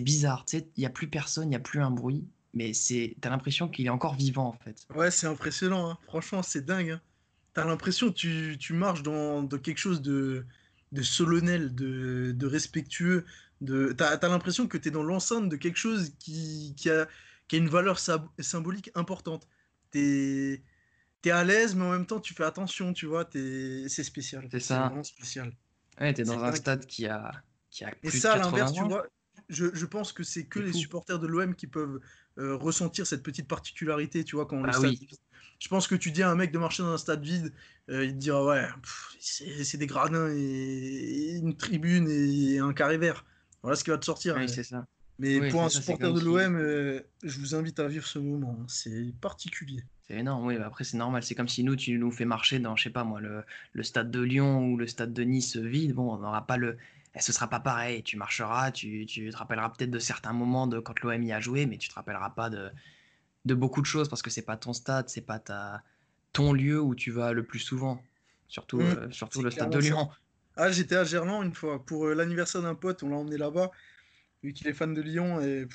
[0.00, 0.44] bizarre.
[0.44, 2.24] Tu sais, il n'y a plus personne, il n'y a plus un bruit.
[2.54, 2.72] Mais
[3.20, 4.86] t'as l'impression qu'il est encore vivant, en fait.
[4.94, 5.90] Ouais, c'est impressionnant.
[5.90, 5.98] Hein.
[6.06, 6.90] Franchement, c'est dingue.
[6.90, 7.00] Hein.
[7.54, 10.44] T'as l'impression que tu, tu marches dans, quelque chose de,
[10.92, 13.24] de solennel, de, de respectueux.
[13.60, 13.92] De...
[13.96, 17.06] T'as, as, l'impression que tu es dans l'enceinte de quelque chose qui, qui, a,
[17.50, 19.48] qui a une valeur symbolique importante
[19.90, 20.62] t'es
[21.24, 23.88] es à l'aise, mais en même temps, tu fais attention, tu vois, es...
[23.88, 24.46] c'est spécial.
[24.52, 24.86] C'est ça.
[24.86, 25.52] vraiment spécial.
[26.00, 27.32] Ouais, t'es dans un stade qui a,
[27.68, 29.04] qui a Et ça, à l'inverse, tu vois,
[29.48, 31.98] je, je pense que c'est que les supporters de l'OM qui peuvent
[32.38, 35.08] euh, ressentir cette petite particularité, tu vois, quand ah, oui.
[35.58, 37.52] Je pense que tu dis à un mec de marcher dans un stade vide,
[37.88, 38.68] euh, il te dira ouais,
[39.18, 43.24] c'est des gradins et, une tribune et un carré vert.
[43.62, 44.36] Voilà ce qui va te sortir.
[44.36, 44.86] Oui, c'est ça.
[45.20, 48.56] Mais pour un supporter de l'OM, euh, je vous invite à vivre ce moment.
[48.58, 48.64] Hein.
[48.68, 49.84] C'est particulier.
[50.08, 50.56] C'est énorme, oui.
[50.56, 51.22] Bah, après, c'est normal.
[51.22, 53.82] C'est comme si nous, tu nous fais marcher dans, je sais pas moi, le, le
[53.82, 55.92] stade de Lyon ou le stade de Nice vide.
[55.92, 56.78] Bon, on n'aura pas le.
[57.14, 58.02] Eh, ce sera pas pareil.
[58.02, 61.40] Tu marcheras, tu, tu te rappelleras peut-être de certains moments de quand l'OM y a
[61.40, 62.70] joué, mais tu te rappelleras pas de,
[63.44, 65.82] de beaucoup de choses parce que c'est pas ton stade, c'est pas ta,
[66.32, 68.02] ton lieu où tu vas le plus souvent.
[68.48, 68.96] Surtout, mmh.
[68.98, 70.08] euh, surtout le stade de Lyon.
[70.56, 73.02] Ah, j'étais à Gerland une fois pour euh, l'anniversaire d'un pote.
[73.02, 73.70] On l'a emmené là-bas
[74.42, 75.66] vu qu'il est fan de Lyon et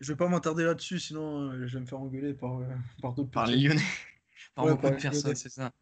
[0.00, 2.64] je vais pas m'attarder là-dessus, sinon euh, je vais me faire engueuler par, euh,
[3.02, 3.82] par d'autres Par les Lyonnais.
[4.54, 5.72] par beaucoup de personnes, c'est ça.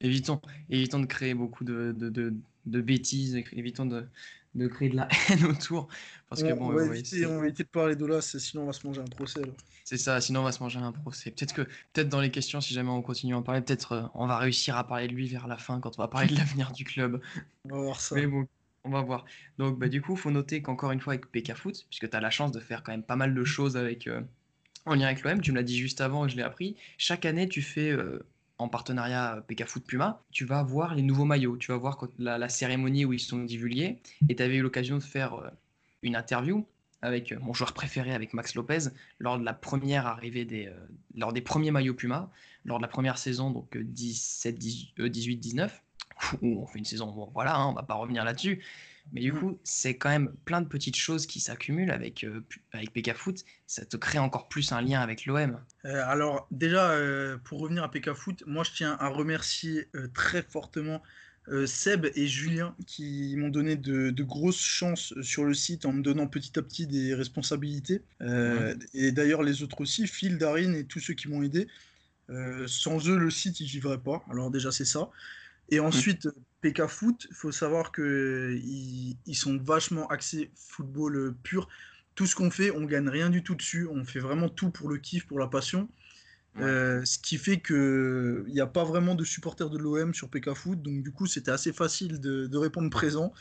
[0.00, 2.34] Évitons, évitons de créer beaucoup de, de, de,
[2.66, 4.08] de bêtises, évitons de,
[4.54, 5.88] de créer de la haine autour.
[6.28, 8.66] Parce que, bon, on, va éviter, on va éviter de parler de là, sinon on
[8.66, 9.42] va se manger un procès.
[9.84, 11.30] C'est ça, sinon on va se manger un procès.
[11.30, 14.02] Peut-être que peut-être dans les questions, si jamais on continue à en parler, peut-être euh,
[14.14, 16.36] on va réussir à parler de lui vers la fin quand on va parler de
[16.36, 17.20] l'avenir du club.
[17.64, 18.16] On va voir ça.
[18.16, 18.46] Mais bon,
[18.84, 19.24] on va voir.
[19.58, 22.16] Donc, bah, du coup, il faut noter qu'encore une fois, avec PK Foot, puisque tu
[22.16, 24.20] as la chance de faire quand même pas mal de choses avec, euh,
[24.86, 26.76] en lien avec l'OM, tu me l'as dit juste avant et je l'ai appris.
[26.98, 28.24] Chaque année, tu fais, euh,
[28.58, 31.56] en partenariat PK Foot Puma, tu vas voir les nouveaux maillots.
[31.56, 33.98] Tu vas voir la, cérémonie où ils sont divulgués.
[34.28, 35.48] Et tu avais eu l'occasion de faire euh,
[36.02, 36.66] une interview
[37.04, 40.70] avec mon joueur préféré, avec Max Lopez, lors de la première arrivée des,
[41.16, 42.30] lors des premiers maillots Puma,
[42.64, 45.82] lors de la première saison, donc 17, 18, 19
[46.42, 48.62] on fait une saison, bon, voilà, hein, on va pas revenir là-dessus.
[49.12, 49.38] Mais du mm.
[49.38, 53.44] coup, c'est quand même plein de petites choses qui s'accumulent avec, euh, avec PK Foot.
[53.66, 55.58] Ça te crée encore plus un lien avec l'OM.
[55.84, 60.42] Euh, alors, déjà, euh, pour revenir à PK Foot, moi je tiens à remercier très
[60.42, 61.02] fortement
[61.48, 66.02] euh, Seb et Julien qui m'ont donné de, grosses chances sur le site en me
[66.02, 68.02] donnant petit à petit des responsabilités.
[68.20, 71.66] Euh, et d'ailleurs, les autres aussi, Phil, Darin et tous ceux qui m'ont aidé.
[72.30, 74.24] Euh, sans eux, le site, il vivrait pas.
[74.30, 75.10] Alors, déjà, c'est ça.
[75.72, 76.28] Et ensuite,
[76.60, 81.66] PK Foot, il faut savoir qu'ils ils sont vachement axés football pur.
[82.14, 83.88] Tout ce qu'on fait, on gagne rien du tout dessus.
[83.90, 85.88] On fait vraiment tout pour le kiff, pour la passion.
[86.58, 90.52] Euh, ce qui fait qu'il n'y a pas vraiment de supporters de l'OM sur PK
[90.52, 93.32] Foot, donc du coup c'était assez facile de, répondre présent.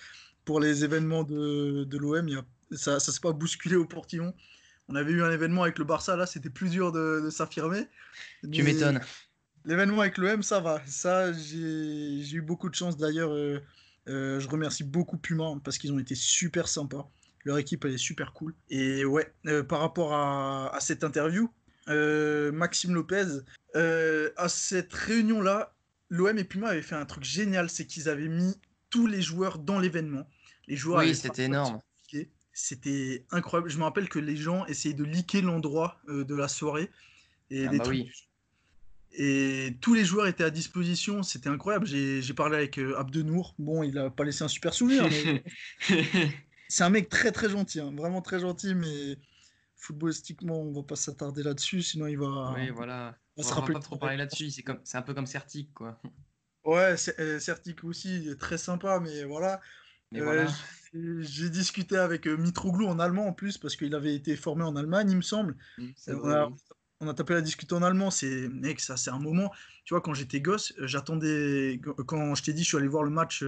[0.46, 4.34] Pour les événements de, de l'OM, ça ne s'est pas bousculé au portillon.
[4.88, 7.90] On avait eu un événement avec le Barça, là c'était plus dur de, s'affirmer.
[8.50, 9.02] Tu m'étonnes.
[9.66, 10.82] L'événement avec l'OM, ça va.
[10.86, 13.32] Ça, j'ai eu beaucoup de chance d'ailleurs.
[13.32, 13.60] Euh,
[14.08, 17.10] euh, je remercie beaucoup Puma parce qu'ils ont été super sympas.
[17.44, 18.54] Leur équipe, elle est super cool.
[18.70, 19.34] Et ouais,
[19.68, 21.50] par rapport à, à cette interview,
[21.90, 23.26] euh, Maxime Lopez.
[23.76, 25.74] Euh, à cette réunion-là,
[26.10, 28.56] l'OM et Puma avaient fait un truc génial, c'est qu'ils avaient mis
[28.90, 30.28] tous les joueurs dans l'événement.
[30.68, 31.00] Les joueurs.
[31.00, 31.80] Oui, c'était énorme.
[32.54, 33.70] C'était incroyable.
[33.70, 36.92] Je me rappelle que les gens essayaient de liquer l'endroit euh, de la soirée.
[37.50, 37.84] Et, ah bah
[39.14, 41.24] et tous les joueurs étaient à disposition.
[41.24, 41.86] C'était incroyable.
[41.86, 43.56] J'ai parlé avec Abdenour.
[43.60, 45.08] Bon, il n'a pas laissé un super souvenir.
[46.70, 47.92] c'est un mec très très gentil, hein.
[47.96, 49.18] vraiment très gentil, mais
[49.76, 52.54] footballistiquement, on va pas s'attarder là-dessus, sinon il va.
[52.56, 53.18] Oui, voilà.
[53.38, 54.52] On, va, pas trop parler là-dessus.
[54.52, 56.00] C'est comme, c'est un peu comme Certic, quoi.
[56.64, 59.60] Ouais, euh, Certic aussi, très sympa, mais voilà.
[60.16, 60.48] Euh,
[60.94, 64.76] j'ai discuté avec euh, Mitroglou en allemand en plus parce qu'il avait été formé en
[64.76, 65.56] Allemagne, il me semble.
[65.78, 66.52] Mmh, on, a,
[67.14, 68.12] tapé la discuter en allemand.
[68.12, 69.52] C'est mec, ça c'est un moment.
[69.86, 73.10] Tu vois, quand j'étais gosse, j'attendais quand je t'ai dit, je suis allé voir le
[73.10, 73.44] match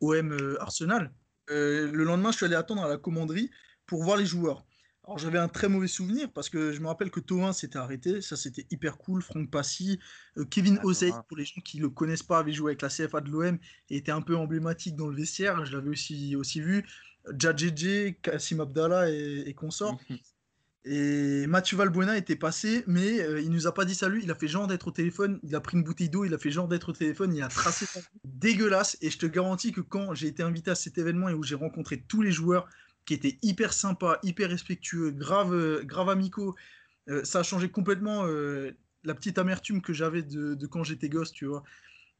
[0.00, 1.12] OM Arsenal.
[1.48, 3.50] le lendemain, je suis allé attendre à la commanderie
[3.86, 4.66] pour voir les joueurs.
[5.06, 8.20] Alors j'avais un très mauvais souvenir parce que je me rappelle que Tovin s'était arrêté,
[8.20, 9.22] ça c'était hyper cool.
[9.22, 10.00] Franck Passy,
[10.36, 13.20] euh, Kevin ah, pour les gens qui le connaissent pas, avait joué avec la CFA
[13.20, 13.56] de l'OM
[13.88, 15.64] et était un peu emblématique dans le vestiaire.
[15.64, 16.84] Je l'avais aussi, aussi vu.
[17.32, 19.96] Djadjedje, Kassim Abdallah et, et consorts.
[20.88, 24.20] Et Mathieu Valbuena était passé, mais euh, il nous a pas dit salut.
[24.22, 25.40] Il a fait genre d'être au téléphone.
[25.42, 26.24] Il a pris une bouteille d'eau.
[26.24, 27.34] Il a fait genre d'être au téléphone.
[27.34, 27.86] Il a tracé
[28.24, 28.96] dégueulasse.
[29.00, 31.56] Et je te garantis que quand j'ai été invité à cet événement et où j'ai
[31.56, 32.68] rencontré tous les joueurs,
[33.06, 36.54] qui était hyper sympa, hyper respectueux, grave, euh, grave amicaux.
[37.08, 38.72] Euh, ça a changé complètement euh,
[39.04, 41.62] la petite amertume que j'avais de, quand j'étais gosse, tu vois.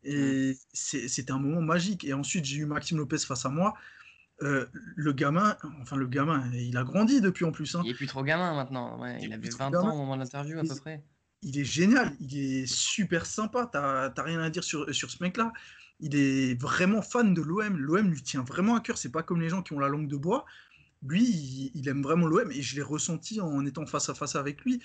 [0.05, 2.05] Et c'était un moment magique.
[2.05, 3.75] Et ensuite, j'ai eu Maxime Lopez face à moi.
[4.41, 7.75] Le gamin, enfin le gamin, il a grandi depuis en plus.
[7.75, 7.83] Hein.
[7.85, 9.05] Il est plus trop gamin maintenant.
[9.21, 11.05] il, avait 20 ans au moment de l'interview à peu près.
[11.43, 13.69] Il est génial, il est super sympa.
[13.73, 15.53] T'as rien à dire sur, sur ce mec-là.
[16.01, 17.79] Il est vraiment fan de l'OM.
[17.79, 18.99] L'OM lui tient vraiment à cœur.
[18.99, 20.45] C'est pas comme les gens qui ont la langue de bois
[21.03, 24.63] lui, il, aime vraiment l'OM et je l'ai ressenti en étant face à face avec
[24.63, 24.83] lui.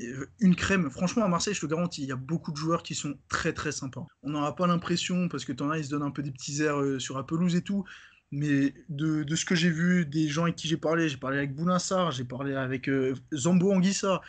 [0.00, 2.82] Euh, une crème, franchement à Marseille, je te garantis, il y a beaucoup de joueurs
[2.82, 4.06] qui sont très très sympas.
[4.22, 6.30] On n'en a pas l'impression parce que t'en as, ils se donnent un peu des
[6.30, 7.84] petits airs euh, sur la pelouse et tout.
[8.32, 11.54] Mais de, ce que j'ai vu, des gens avec qui j'ai parlé, j'ai parlé avec
[11.54, 14.20] Bounassar, j'ai parlé avec euh, Zambo Anguissa,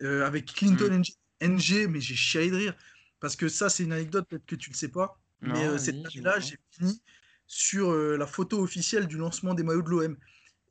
[0.00, 1.02] avec Clinton
[1.42, 1.46] mm.
[1.46, 2.74] NG, mais j'ai chialé de rire.
[3.20, 5.18] Parce que ça, c'est une anecdote, peut-être que tu ne le sais pas.
[5.40, 7.00] mais cette année-là, j'ai fini
[7.46, 10.16] sur la photo officielle du lancement des maillots de l'OM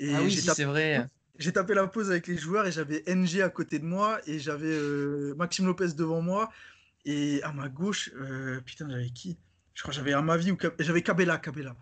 [0.10, 1.08] ah oui, c'est vrai.
[1.38, 4.40] J'ai tapé la pause avec les joueurs et j'avais NG à côté de moi et
[4.40, 6.52] j'avais euh, Maxime Lopez devant moi.
[7.04, 9.38] Et à ma gauche, euh, putain, j'avais qui?
[9.74, 11.76] Je crois que j'avais Amavi ou j'avais Cabella, Cabella.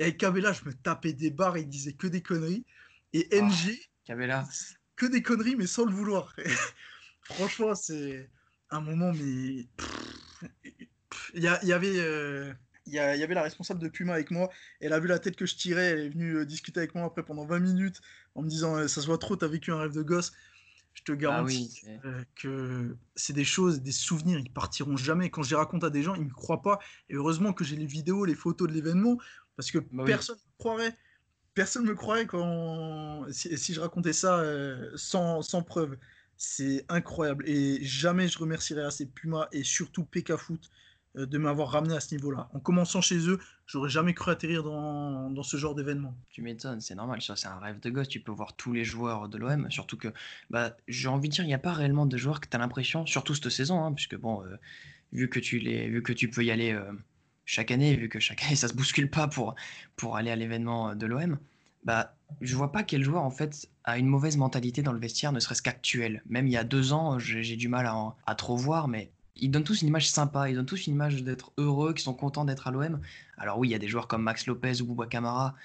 [0.00, 2.64] Et avec Cabella, je me tapais des barres et il disait que des conneries.
[3.12, 4.48] Et ah, NG, Cabella.
[4.96, 6.34] que des conneries, mais sans le vouloir.
[7.24, 8.30] Franchement, c'est
[8.70, 9.68] un moment, mais.
[11.34, 12.00] Il y, avait.
[12.00, 12.50] Euh,
[12.86, 14.48] il y, avait la responsable de Puma avec moi.
[14.80, 15.90] Elle a vu la tête que je tirais.
[15.90, 18.00] Elle est venue euh, discuter avec moi après pendant 20 minutes
[18.34, 20.32] en me disant euh, Ça se voit trop, t'as vécu un rêve de gosse.
[20.94, 25.30] Je te ah garantis euh, que c'est des choses, des souvenirs, ils partiront jamais.
[25.30, 26.78] Quand je les raconte à des gens, ils me croient pas.
[27.08, 29.18] Et heureusement que j'ai les vidéos, les photos de l'événement,
[29.60, 30.96] parce que bah personne ne me croirait.
[31.52, 34.42] Personne me croirait quand si, je racontais ça
[34.96, 35.98] sans, sans preuve.
[36.36, 37.46] C'est incroyable.
[37.46, 40.70] Et jamais je remercierai assez Puma et surtout PK Foot
[41.16, 42.48] euh, de m'avoir ramené à ce niveau-là.
[42.54, 46.16] En commençant chez eux, j'aurais jamais cru atterrir dans, dans ce genre d'événement.
[46.30, 48.84] Tu m'étonnes, c'est normal, ça c'est un rêve de gosse, tu peux voir tous les
[48.84, 50.08] joueurs de l'OM, surtout que,
[50.50, 52.60] bah, j'ai envie de dire, il n'y a pas réellement de joueurs que tu as
[52.60, 54.56] l'impression, surtout cette saison, hein, puisque bon, euh,
[55.12, 56.92] vu, que tu les, vu que tu peux y aller euh,
[57.50, 59.56] chaque année, vu que chaque année ça se bouscule pas pour,
[59.96, 61.38] pour aller à l'événement de l'OM,
[61.82, 65.32] bah, je vois pas quel joueur en fait a une mauvaise mentalité dans le vestiaire,
[65.32, 66.22] ne serait-ce qu'actuel.
[66.28, 67.90] Même il y a deux ans, j'ai du mal
[68.26, 71.24] à, trop voir, mais ils donnent tous une image sympa, ils donnent tous une image
[71.24, 73.00] d'être heureux, qui sont contents d'être à l'OM.
[73.36, 75.56] Alors oui, il y a des joueurs comme Max Lopez ou Bouba Camara,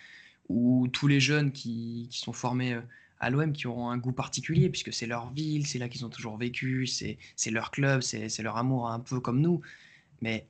[0.50, 2.82] ou tous les jeunes qui, sont formés euh,
[3.20, 6.10] à l'OM qui auront un goût particulier, puisque c'est leur ville, c'est là qu'ils ont
[6.10, 7.18] toujours vécu, c'est
[7.52, 9.62] leur club, c'est leur amour un peu comme nous.
[10.22, 10.48] Mais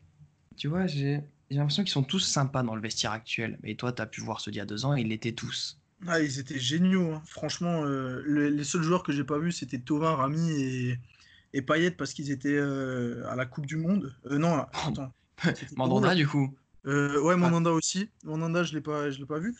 [0.57, 3.57] tu vois, j'ai l'impression qu'ils sont tous sympas dans le vestiaire actuel.
[3.63, 5.77] Mais toi, tu as pu voir ceux d'il y a deux ans, ils l'étaient tous.
[6.07, 7.13] Ah, ils étaient géniaux.
[7.13, 7.21] hein.
[7.25, 10.99] Franchement, euh, le- les seuls joueurs que j'ai pas vus, c'était Tovin, Rami et,
[11.53, 14.13] et Payet parce qu'ils étaient euh, à la Coupe du Monde.
[14.29, 15.11] Euh, non, attends.
[15.75, 16.53] Mandanda, du coup.
[16.85, 18.09] Ouais, Mandanda aussi.
[18.23, 19.55] Mandanda, je l'ai pas, je l'ai pas vu.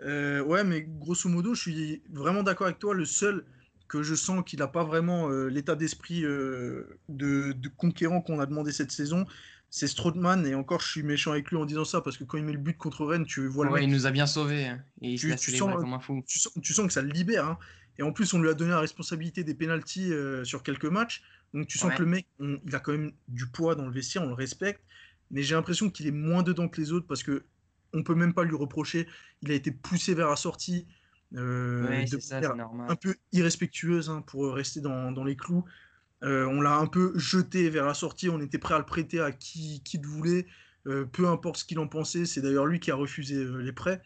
[0.00, 2.94] Ouais, mais grosso modo, je suis vraiment d'accord avec toi.
[2.94, 3.44] Le seul
[3.88, 8.72] que je sens qu'il n'a pas vraiment l'état d'esprit de, de conquérant qu'on a demandé
[8.72, 9.26] cette saison,
[9.74, 10.46] c'est Strootman.
[10.46, 12.52] Et encore, je suis méchant avec lui en disant ça parce que quand il met
[12.52, 14.66] le but contre Rennes, tu vois le Ouais, mec, il nous a bien sauvés.
[14.66, 14.84] hein.
[15.00, 16.22] Et il Tu- tu sens- comme un fou.
[16.26, 17.46] tu, sens, tu sens que ça le libère.
[17.46, 17.58] hein.
[17.98, 21.22] Et en plus, on lui a donné la responsabilité des pénalties euh, sur quelques matchs.
[21.54, 21.96] Donc tu sens Ouais.
[21.96, 24.34] que le mec, on- il a quand même du poids dans le vestiaire, on le
[24.34, 24.82] respecte.
[25.30, 27.42] Mais j'ai l'impression qu'il est moins dedans que les autres parce que
[27.94, 29.06] on peut même pas lui reprocher.
[29.42, 30.86] Il a été poussé vers la sortie
[31.34, 32.40] euh, Ouais, de ça,
[32.88, 35.64] un peu irrespectueuse hein, pour rester dans, dans les clous.
[36.24, 38.28] Euh, on l'a un peu jeté vers la sortie.
[38.28, 40.46] On était prêt à le prêter à qui, qui le voulait,
[40.86, 42.26] euh, peu importe ce qu'il en pensait.
[42.26, 44.02] C'est d'ailleurs lui qui a refusé euh, les prêts.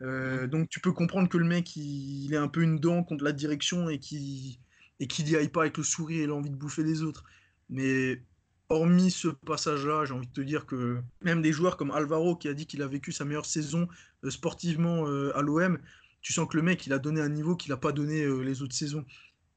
[0.00, 3.22] Donc tu peux comprendre que le mec il, il est un peu une dent contre
[3.22, 4.56] la direction et qu'il
[4.98, 7.24] et qu'il y aille pas avec le sourire et l'envie de bouffer les autres.
[7.68, 8.22] Mais
[8.70, 12.48] hormis ce passage-là, j'ai envie de te dire que même des joueurs comme Alvaro qui
[12.48, 13.88] a dit qu'il a vécu sa meilleure saison
[14.30, 15.78] sportivement à l'OM,
[16.22, 18.62] tu sens que le mec il a donné un niveau qu'il n'a pas donné les
[18.62, 19.04] autres saisons.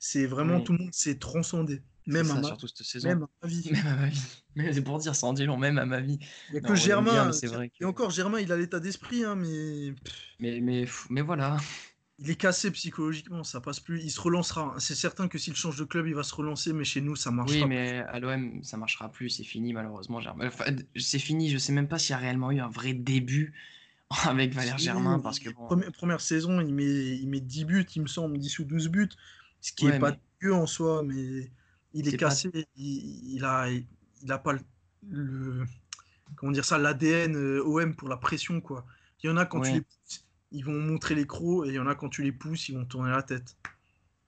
[0.05, 0.63] C'est vraiment Oui.
[0.65, 3.07] tout le monde s'est transcendé, même ça, à ma, surtout cette saison.
[3.07, 3.71] même à ma vie.
[3.71, 4.21] Même à ma vie.
[4.53, 6.19] Mais c'est pour dire, dit long, même à ma vie.
[6.49, 7.29] Il n'y a Non, que Germain.
[7.31, 9.93] bien, vrai Et encore Germain, il a l'état d'esprit, hein, mais
[10.41, 11.55] Mais, mais, mais voilà.
[12.19, 14.03] il est cassé psychologiquement, ça passe plus.
[14.03, 14.75] Il se relancera.
[14.77, 17.31] C'est certain que s'il change de club, il va se relancer, mais chez nous, ça
[17.31, 17.59] marchera.
[17.61, 20.19] Oui, mais à l'OM, ça marchera plus, c'est fini malheureusement.
[20.19, 20.47] Germain.
[20.47, 20.65] Enfin,
[20.97, 23.53] c'est fini, je sais même pas s'il y a réellement eu un vrai début
[24.25, 27.87] avec Valère Germain, parce que bon, Première, première sain, il met, il met 10 buts,
[27.95, 29.09] il me semble, 10 ou 12 buts,
[29.63, 31.51] ce qui Ouais, est pas dégueu en soi, mais
[31.93, 34.61] il est, pas- cassé, il, il a, il a pas le,
[35.09, 35.65] le-
[36.35, 38.85] comment dire ça, l'ADN euh, OM pour la pression, quoi.
[39.23, 41.75] Il y en a quand tu les pousses, ils vont montrer les crocs, et il
[41.75, 43.57] y en a quand tu les pousses, ils vont tourner la tête.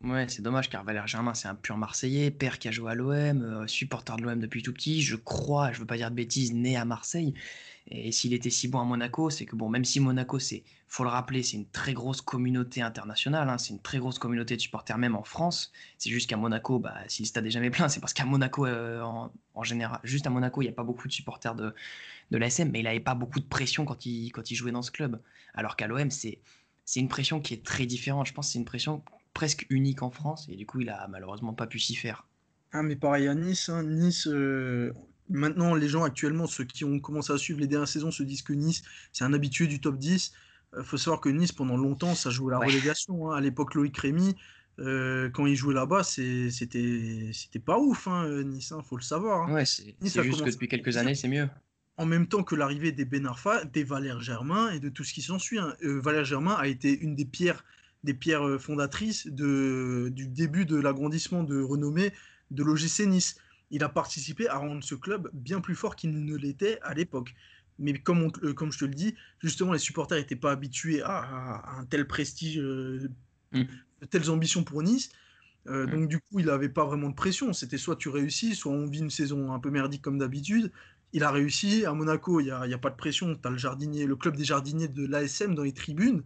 [0.04, 2.96] Ouais, c'est dommage car Valère Germain, c'est un pur Marseillais, père qui a joué à
[2.96, 6.16] l'OM, euh, supporter de l'OM depuis tout petit, je crois, je veux pas dire de
[6.16, 7.34] bêtises, né à Marseille.
[7.88, 11.04] Et s'il était si bon à Monaco, c'est que bon, même si Monaco, c'est, faut
[11.04, 14.62] le rappeler, c'est une très grosse communauté internationale, hein, c'est une très grosse communauté de
[14.62, 15.72] supporters même en France.
[16.00, 18.66] C'est juste qu'à Monaco, bah, si le stade est jamais plein, c'est parce qu'à Monaco,
[18.66, 21.76] euh, en, général, juste à Monaco, il n'y a pas beaucoup de supporters de,
[22.32, 24.82] de l'ASM, mais il n'avait pas beaucoup de pression quand il, quand il jouait dans
[24.82, 25.22] ce club.
[25.54, 26.40] Alors qu'à l'OM, c'est,
[26.86, 28.26] c'est une pression qui est très différente.
[28.26, 29.04] Je pense que c'est une pression
[29.36, 32.26] presque unique en France et du coup il a malheureusement pas pu s'y faire.
[32.72, 33.70] Ah, mais pareil à Nice.
[33.70, 33.84] hein.
[33.84, 34.92] Nice, euh,
[35.30, 38.42] maintenant, les gens actuellement, ceux qui ont commencé à suivre les dernières saisons, se disent
[38.44, 40.34] que Nice, c'est un habitué du top 10.
[40.78, 42.68] Il faut savoir que Nice, pendant longtemps, ça jouait la Ouais.
[42.68, 43.32] relégation.
[43.32, 43.36] hein.
[43.38, 44.36] À l'époque, Loïc Rémy,
[44.80, 49.50] euh, quand il jouait là-bas, c'était pas ouf, hein, euh, Nice, il faut le savoir.
[49.50, 49.54] hein.
[49.54, 51.48] Ouais, c'est Nice juste que depuis quelques années c'est mieux.
[51.98, 55.14] En même temps que l'arrivée des Ben Arfa, des Valère Germain et de tout ce
[55.14, 55.60] qui s'ensuit.
[55.60, 55.76] hein.
[55.84, 57.64] Euh, Valère Germain a été une des pierres,
[58.04, 62.12] des pierres euh, fondatrices de, du début de l'agrandissement de renommée
[62.52, 63.38] de l'OGC Nice.
[63.76, 67.34] Il a participé à rendre ce club bien plus fort qu'il ne l'était à l'époque.
[67.78, 71.02] Mais comme, on euh, comme je te le dis, justement, les supporters n'étaient pas habitués
[71.04, 73.10] à, à un tel prestige, euh,
[73.52, 73.64] Mm.
[74.02, 75.12] de telles ambitions pour Nice.
[75.68, 75.92] Euh, Mm.
[75.92, 77.54] Donc du coup, il n'avait pas vraiment de pression.
[77.54, 80.72] C'était soit tu réussis, soit on vit une saison un peu merdique comme d'habitude.
[81.14, 81.86] Il a réussi.
[81.86, 83.36] À Monaco, il n'y a, a pas de pression.
[83.36, 86.24] Tu as le, jardinier, le club des jardiniers de l'ASM dans les tribunes.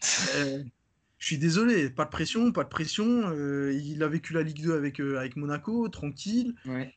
[1.22, 3.04] Je suis désolé, pas de pression, pas de pression.
[3.30, 6.56] Euh, il a vécu la Ligue 2 avec, euh, avec Monaco, tranquille.
[6.66, 6.92] Ouais.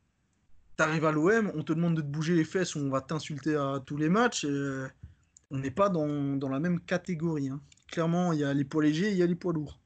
[0.77, 3.83] T'arrives à l'OM, on te demande de te bouger les fesses, on va t'insulter à
[3.85, 4.43] tous les matchs.
[4.45, 4.87] euh,
[5.51, 7.49] on n'est pas dans, dans la même catégorie.
[7.49, 7.61] hein.
[7.87, 9.79] Clairement, il y a les poids légers, il y a les poids lourds.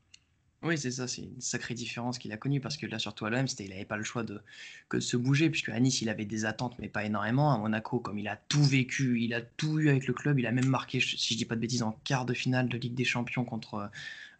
[0.62, 3.30] Oui, c'est ça, c'est une sacrée différence qu'il a connue parce que là, surtout à
[3.30, 4.42] l'OM, c'était, il n'avait pas le choix de,
[4.90, 7.54] que de se bouger, puisque à Nice, il avait des attentes, mais pas énormément.
[7.54, 10.46] À Monaco, comme il a tout vécu, il a tout eu avec le club, il
[10.46, 12.94] a même marqué, si je dis pas de bêtises, en quart de finale de Ligue
[12.94, 13.90] des Champions contre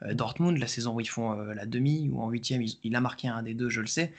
[0.04, 3.00] euh, Dortmund, la saison où ils font euh, la demi, ou en huitième, il, a
[3.00, 4.14] marqué un des deux, je le sais.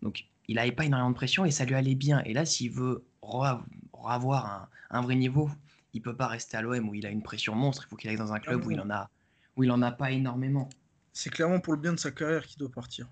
[0.00, 2.22] Donc, il n'avait pas énormément de pression et ça lui allait bien.
[2.24, 5.50] Et là, s'il veut un, un vrai niveau,
[5.92, 8.08] il peut pas rester à l'OM où il a une pression monstre, il faut qu'il
[8.08, 9.10] aille dans un club où il en a,
[9.56, 10.70] où il en a pas énormément.
[11.12, 13.08] C'est clairement pour le bien de sa carrière qu'il doit partir.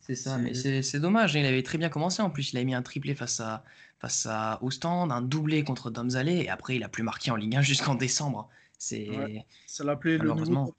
[0.00, 1.34] C'est ça, mais c'est dommage.
[1.34, 2.20] Il avait très bien commencé.
[2.22, 3.64] En plus, il avait mis un triplé face à,
[4.00, 7.56] face à Ostende, un doublé contre Domzalé, et après, il a plus marqué en Ligue
[7.56, 8.48] 1 jusqu'en décembre.
[8.78, 9.46] C'est Ouais.
[9.66, 10.74] Ça l'appelait le nouveau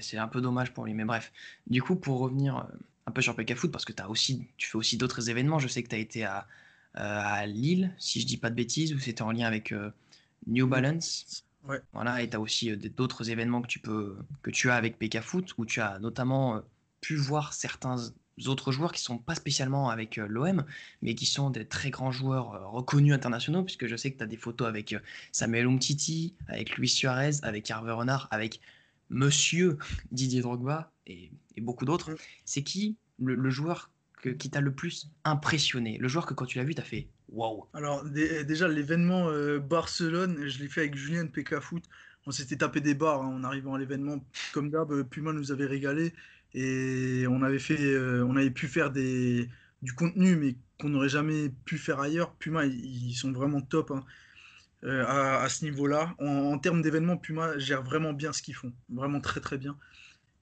[0.00, 0.94] c'est un peu dommage pour lui.
[0.94, 1.32] Mais bref,
[1.66, 2.62] du coup, pour revenir euh,
[3.06, 5.58] un peu sur PK Foot, parce que as aussi, tu fais aussi d'autres événements.
[5.58, 6.46] Je sais que tu as été à,
[6.96, 9.90] euh, à Lille, si je dis pas de bêtises, où c'était en lien avec euh,
[10.46, 11.44] New Balance.
[11.68, 11.80] Ouais.
[11.92, 14.98] Voilà, et tu as aussi euh, d'autres événements que tu, peux, que tu as avec
[14.98, 16.60] PK Foot, où tu as notamment euh,
[17.00, 17.96] pu voir certains
[18.46, 20.64] autres joueurs qui sont pas spécialement avec l'OM,
[21.02, 24.26] mais qui sont des très grands joueurs reconnus internationaux, puisque je sais que tu as
[24.26, 24.96] des photos avec
[25.32, 28.60] Samuel Umtiti, avec Luis Suarez, avec Hervé Renard, avec
[29.10, 29.76] Monsieur
[30.10, 32.16] Didier Drogba et, beaucoup d'autres.
[32.44, 33.90] C'est qui le, joueur
[34.38, 35.98] qui t'a le plus impressionné?
[35.98, 39.28] Le joueur que quand tu l'as vu, tu as fait waouh Alors, déjà, l'événement
[39.58, 41.84] Barcelone, je l'ai fait avec Julien PK Foot.
[42.26, 44.24] On s'était tapé des barres hein, en arrivant à l'événement.
[44.52, 46.12] Comme d'hab, Puma nous avait régalé
[46.54, 49.48] et on avait, fait, euh, on avait pu faire des,
[49.80, 52.34] du contenu, mais qu'on n'aurait jamais pu faire ailleurs.
[52.34, 54.04] Puma, ils, sont vraiment top hein,
[54.84, 56.14] euh, à, ce niveau-là.
[56.18, 59.76] En, termes d'événements, Puma gère vraiment bien ce qu'ils font, vraiment très très bien.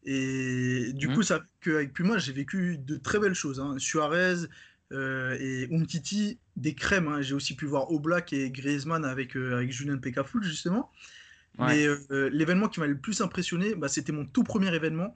[0.05, 1.14] Et du mmh.
[1.14, 3.61] coup, ça qu'avec Puma, j'ai vécu de très belles choses.
[3.61, 3.76] Hein.
[3.78, 4.47] Suarez
[4.93, 7.09] euh, et Umtiti, des crèmes.
[7.09, 7.22] Hein.
[7.22, 10.91] J'ai aussi pu voir Oblak et Griezmann avec, avec Julien Pekafou, justement.
[11.59, 15.14] Mais l'événement qui m'a le plus impressionné, bah, c'était mon tout premier événement.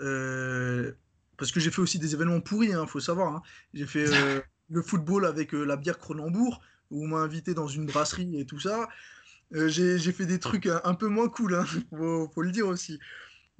[0.00, 0.92] Euh,
[1.36, 3.36] parce que j'ai fait aussi des événements pourris, il hein, faut savoir.
[3.36, 3.42] Hein.
[3.74, 4.40] J'ai fait euh,
[4.70, 6.60] le football avec euh, la bière Cronenbourg,
[6.90, 8.88] où on m'a invité dans une brasserie et tout ça.
[9.52, 12.98] j'ai fait des trucs un, peu moins cool, hein, faut, le dire aussi.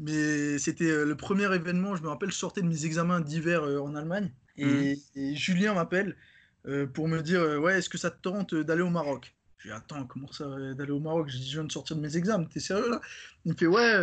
[0.00, 3.94] Mais c'était le premier événement, je me rappelle, je sortais de mes examens d'hiver en
[3.94, 4.32] Allemagne.
[4.58, 5.34] Et, mmh.
[5.34, 6.16] Julien m'appelle
[6.92, 9.34] pour me dire Ouais, est-ce que ça te tente d'aller au Maroc?
[9.58, 11.28] Je dis Attends, comment ça d'aller au Maroc?
[11.30, 13.00] Je dis Je viens de sortir de mes examens, t'es sérieux là?
[13.44, 13.94] Il me fait Ouais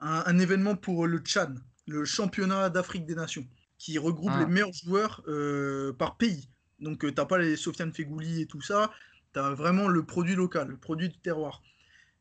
[0.00, 3.46] un, événement pour le Tchad, le championnat d'Afrique des Nations,
[3.78, 4.40] qui regroupe ah.
[4.40, 6.48] les meilleurs joueurs euh, par pays.
[6.80, 8.92] Donc, euh, t'as pas les Sofiane Fegouli et tout ça,
[9.32, 11.62] tu as vraiment le produit local, le produit du terroir.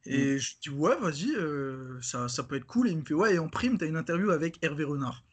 [0.06, 0.38] Et mm.
[0.38, 2.88] je dis, ouais, vas-y, euh, ça, ça, peut être cool.
[2.88, 5.24] Et il me fait, ouais, et en prime, tu as une interview avec Hervé Renard.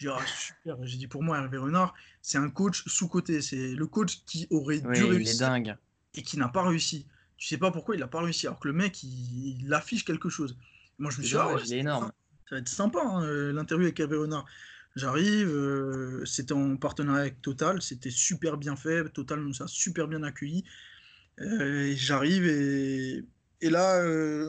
[0.00, 0.76] J'ai dit, ah, super.
[0.82, 3.42] J'ai dit, pour moi, Hervé Renard, c'est un coach sous-côté.
[3.42, 5.60] C'est le coach qui aurait dû réussir.
[6.14, 7.06] Et qui n'a pas réussi.
[7.36, 8.46] Tu sais pas pourquoi il n'a pas réussi.
[8.46, 10.56] Alors que le mec, il affiche quelque chose.
[10.98, 12.12] Moi, je me suis dit, ah énorme.
[12.48, 14.44] Ça, va être sympa, hein, euh, l'interview avec Hervé Renard.
[14.96, 20.08] J'arrive, euh, c'était en partenariat avec Total, c'était super bien fait, Total nous a super
[20.08, 20.64] bien accueilli.
[21.40, 23.24] Euh, j'arrive et,
[23.60, 24.02] et, là,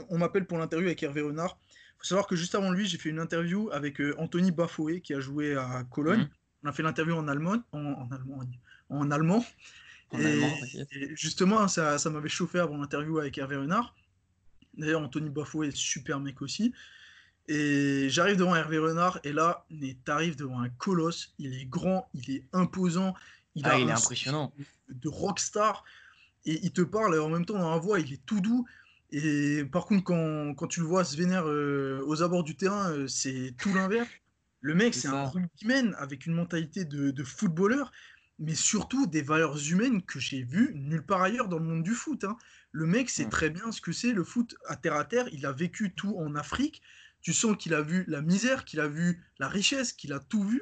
[0.09, 1.57] on m'appelle pour l'interview avec Hervé Renard.
[2.01, 5.19] Faut savoir que juste avant lui, j'ai fait une interview avec Anthony Bafoé qui a
[5.19, 6.21] joué à Cologne.
[6.21, 6.29] Mmh.
[6.63, 8.41] On a fait l'interview en allemand, en, allemand,
[8.89, 9.45] en allemand.
[10.17, 13.95] et, justement, ça, ça m'avait chauffé avant l'interview avec Hervé Renard.
[14.75, 16.73] D'ailleurs, Anthony Bafoué est super mec aussi.
[17.47, 19.65] Et j'arrive devant Hervé Renard, et là,
[20.05, 21.33] t'arrives devant un colosse.
[21.37, 23.13] Il est grand, il est imposant.
[23.55, 24.53] Il, ah, il est impressionnant.
[24.89, 25.83] De rockstar.
[26.45, 28.65] Et il te parle, et en même temps, dans la voix, il est tout doux.
[29.11, 32.91] Et par contre, quand, quand tu le vois se vénère euh, aux abords du terrain,
[32.91, 34.09] euh, c'est tout l'inverse.
[34.61, 37.91] Le mec, c'est un rugbyman avec une mentalité de, de, footballeur,
[38.37, 41.93] mais surtout des valeurs humaines que j'ai vues nulle part ailleurs dans le monde du
[41.93, 42.23] foot.
[42.23, 42.37] Hein.
[42.71, 45.27] Le mec sait très bien ce que c'est le foot à terre à terre.
[45.33, 46.81] Il a vécu tout en Afrique.
[47.21, 50.43] Tu sens qu'il a vu la misère, qu'il a vu la richesse, qu'il a tout
[50.43, 50.61] vu.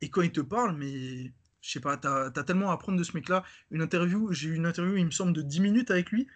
[0.00, 3.04] Et quand il te parle, mais je sais pas, tu as, tellement à apprendre de
[3.04, 3.44] ce mec-là.
[3.70, 6.26] Une interview, j'ai eu une interview, il me semble, de 10 minutes avec lui.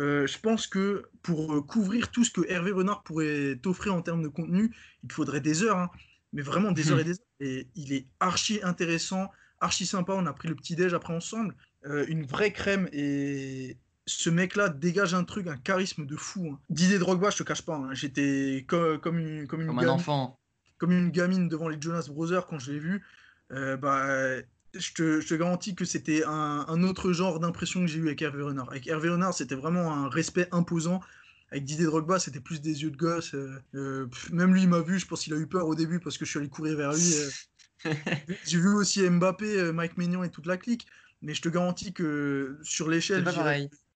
[0.00, 4.00] Euh, je pense que pour euh, couvrir tout ce que Hervé Renard pourrait t'offrir en
[4.00, 4.74] termes de contenu,
[5.04, 5.90] il faudrait des heures, hein.
[6.32, 7.26] mais vraiment des heures et des heures.
[7.40, 9.30] Et il est archi intéressant,
[9.60, 10.14] archi sympa.
[10.14, 11.54] On a pris le petit déj après ensemble.
[11.84, 13.76] Euh, une vraie crème et,
[14.06, 16.50] ce mec-là dégage un truc, un charisme de fou.
[16.52, 16.58] Hein.
[16.70, 17.94] Didier Drogba, je te cache pas, hein.
[17.94, 20.40] j'étais comme une, comme une gamine, un enfant.
[20.78, 23.04] Comme une gamine devant les Jonas Brothers quand je l'ai vu.
[23.52, 24.06] Euh, bah,
[24.74, 28.06] je te, je te, garantis que c'était un, un, autre genre d'impression que j'ai eu
[28.06, 28.70] avec Hervé Renard.
[28.70, 31.00] Avec Hervé Renard, c'était vraiment un respect imposant.
[31.50, 33.34] Avec Didier Drogba, c'était plus des yeux de gosse.
[33.34, 35.98] Euh, euh, même lui, il m'a vu, je pense qu'il a eu peur au début
[35.98, 37.14] parce que je suis allé courir vers lui.
[38.46, 40.86] j'ai vu aussi Mbappé, Mike Maignan et toute la clique.
[41.22, 43.24] Mais je te garantis que sur l'échelle.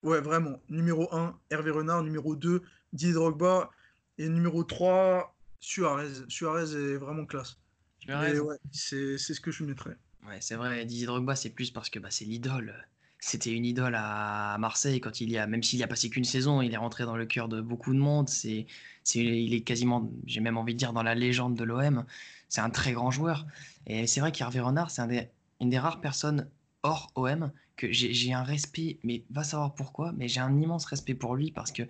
[0.03, 0.61] Ouais, vraiment.
[0.69, 2.03] Numéro 1, Hervé Renard.
[2.03, 2.63] Numéro 2,
[2.93, 3.71] Didier Drogba.
[4.19, 6.25] Et numéro 3, Suarez.
[6.29, 7.57] Suarez est vraiment classe.
[8.01, 8.39] Suarez.
[8.41, 9.97] Ouais, c'est ce que je mettrais.
[10.27, 10.85] Ouais, c'est vrai.
[10.85, 12.87] Didier Drogba, c'est plus parce que bah, c'est l'idole.
[13.21, 16.25] C'était une idole à Marseille quand il y a, même s'il y a passé qu'une
[16.25, 18.29] saison, il est rentré dans le cœur de beaucoup de monde.
[18.29, 18.67] C'est,
[19.03, 22.05] c'est, il est quasiment, j'ai même envie de dire, dans la légende de l'OM.
[22.49, 23.47] C'est un très grand joueur.
[23.87, 26.51] Et c'est vrai qu'Hervé Renard, c'est une des rares personnes
[26.83, 31.15] hors OM que j'ai un respect, mais va savoir pourquoi, mais j'ai un immense respect
[31.15, 31.83] pour lui parce que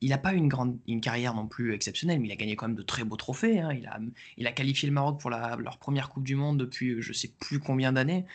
[0.00, 2.68] il n'a pas une grande une carrière non plus exceptionnelle, mais il a gagné quand
[2.68, 3.60] même de très beaux trophées.
[3.60, 3.72] Hein.
[3.72, 3.98] Il, a,
[4.36, 7.28] il a qualifié le Maroc pour la, leur première Coupe du Monde depuis je sais
[7.28, 8.26] plus combien d'années.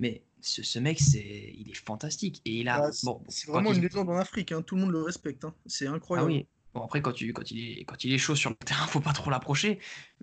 [0.00, 2.40] Mais ce, ce mec, il est fantastique.
[2.44, 4.62] Et il a, bon, c'est vraiment une légende en Afrique, hein.
[4.62, 5.44] tout le monde le respecte.
[5.44, 5.54] Hein.
[5.66, 6.30] C'est incroyable.
[6.30, 6.46] Ah oui.
[6.74, 9.00] Bon, après, quand, tu, quand, il est, quand il est chaud sur le terrain, faut
[9.00, 9.78] pas trop l'approcher.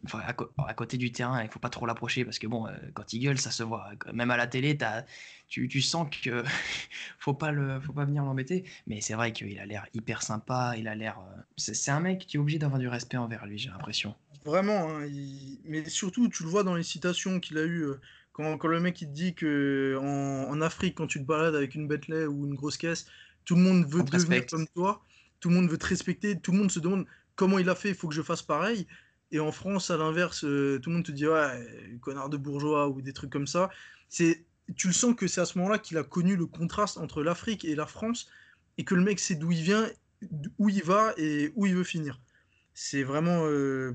[0.05, 3.13] Enfin, à, côté du terrain, il faut pas trop l'approcher parce que bon, euh, quand
[3.13, 3.89] il gueule, ça se voit.
[4.13, 5.05] Même à la télé, as,
[5.47, 6.43] tu, tu sens que
[7.19, 8.63] faut pas le, faut pas venir l'embêter.
[8.87, 10.73] Mais c'est vrai qu'il a l'air hyper sympa.
[10.77, 11.19] Il a l'air.
[11.19, 14.15] Euh, c'est un mec qui est obligé d'avoir du respect envers lui, j'ai l'impression.
[14.45, 15.07] Vraiment, hein,
[15.65, 17.83] mais surtout, tu le vois dans les citations qu'il a eues.
[17.83, 21.25] Euh, quand, quand, le mec il te dit que en, en, Afrique, quand tu te
[21.25, 23.05] balades avec une Bentley ou une grosse caisse,
[23.43, 25.03] tout le monde veut devenir comme toi
[25.39, 27.89] tout le monde veut te respecter, tout le monde se demande comment il a fait,
[27.89, 28.87] il faut que je fasse pareil.
[29.31, 32.89] Et en France, à l'inverse, euh, tout le monde te dit ouais, connard de bourgeois
[32.89, 33.69] ou des trucs comme ça.
[34.09, 34.43] C'est,
[34.75, 37.63] tu le sens que c'est à ce moment-là qu'il a connu le contraste entre l'Afrique
[37.63, 38.29] et la France
[38.77, 39.89] et que le mec sait d'où il vient,
[40.57, 42.19] où il va et où il veut finir.
[42.73, 43.93] C'est vraiment euh,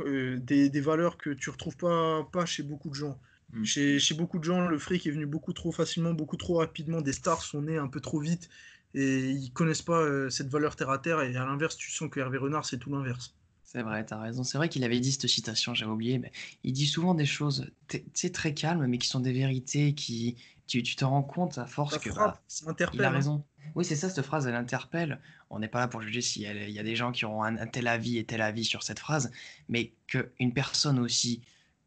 [0.00, 3.18] euh, des, des, valeurs que tu retrouves pas, pas chez beaucoup de gens.
[3.52, 3.64] Mm.
[3.64, 7.00] Chez, chez, beaucoup de gens, le fric est venu beaucoup trop facilement, beaucoup trop rapidement.
[7.00, 8.48] Des stars sont nées un peu trop vite
[8.94, 11.20] et ils connaissent pas euh, cette valeur terre à terre.
[11.22, 13.34] Et à l'inverse, tu sens que Hervé Renard, c'est tout l'inverse.
[13.64, 14.44] C'est vrai, tu as raison.
[14.44, 16.32] C'est vrai qu'il avait dit cette citation, j'avais oublié, mais
[16.64, 17.70] il dit souvent des choses
[18.32, 20.36] très calmes, mais qui sont des vérités qui.
[20.66, 22.10] Tu, te rends compte à force que.
[22.10, 22.40] Bah,
[22.92, 23.10] il a hein.
[23.10, 23.44] raison.
[23.74, 25.20] Oui, c'est ça, cette phrase, elle interpelle.
[25.50, 27.88] On n'est pas là pour juger s'il y a des gens qui auront un, tel
[27.88, 29.30] avis et tel avis sur cette phrase,
[29.68, 31.42] mais qu'une personne aussi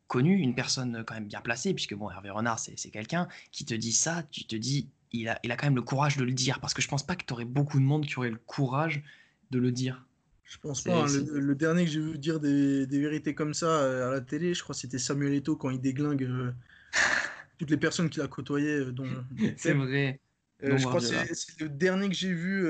[0.07, 3.73] connue, une personne quand même bien placée, puisque bon, Hervé Renard, c'est quelqu'un qui te
[3.73, 6.31] dit ça, tu te dis, il a, il a quand même le courage de le
[6.31, 8.39] dire, parce que je pense pas que tu aurais beaucoup de monde qui aurait le
[8.45, 9.03] courage
[9.51, 10.05] de le dire.
[10.51, 11.05] Je pense pas.
[11.05, 11.25] Hein.
[11.31, 14.53] Le, dernier que j'ai vu dire des, des, vérités comme ça euh, à la télé,
[14.53, 16.51] je crois que c'était Samuel Eto'o quand il déglingue euh,
[17.57, 18.79] toutes les personnes qu'il a côtoyées.
[18.79, 19.07] Euh, dont
[19.55, 20.19] c'est vrai.
[20.61, 22.65] je crois que c'est le dernier que j'ai vu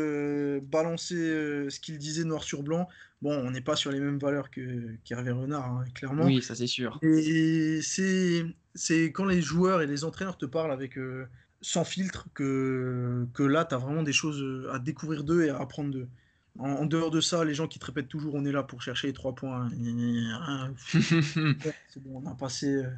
[0.61, 2.87] balancer ce qu'il disait noir sur blanc.
[3.23, 6.25] Bon, on n'est pas sur les mêmes valeurs qu'Hervé Renard, hein, clairement.
[6.25, 6.99] Oui, ça c'est sûr.
[7.01, 10.99] Et c'est quand les joueurs et les entraîneurs te parlent avec
[11.61, 15.59] sans filtre que, que là, tu as vraiment des choses à découvrir d'eux et à
[15.59, 16.07] apprendre d'eux.
[16.59, 19.07] En, dehors de ça, les gens qui te répètent toujours on est là pour chercher
[19.07, 19.69] les trois points.
[20.87, 22.67] c'est bon, on a passé.
[22.67, 22.89] Euh,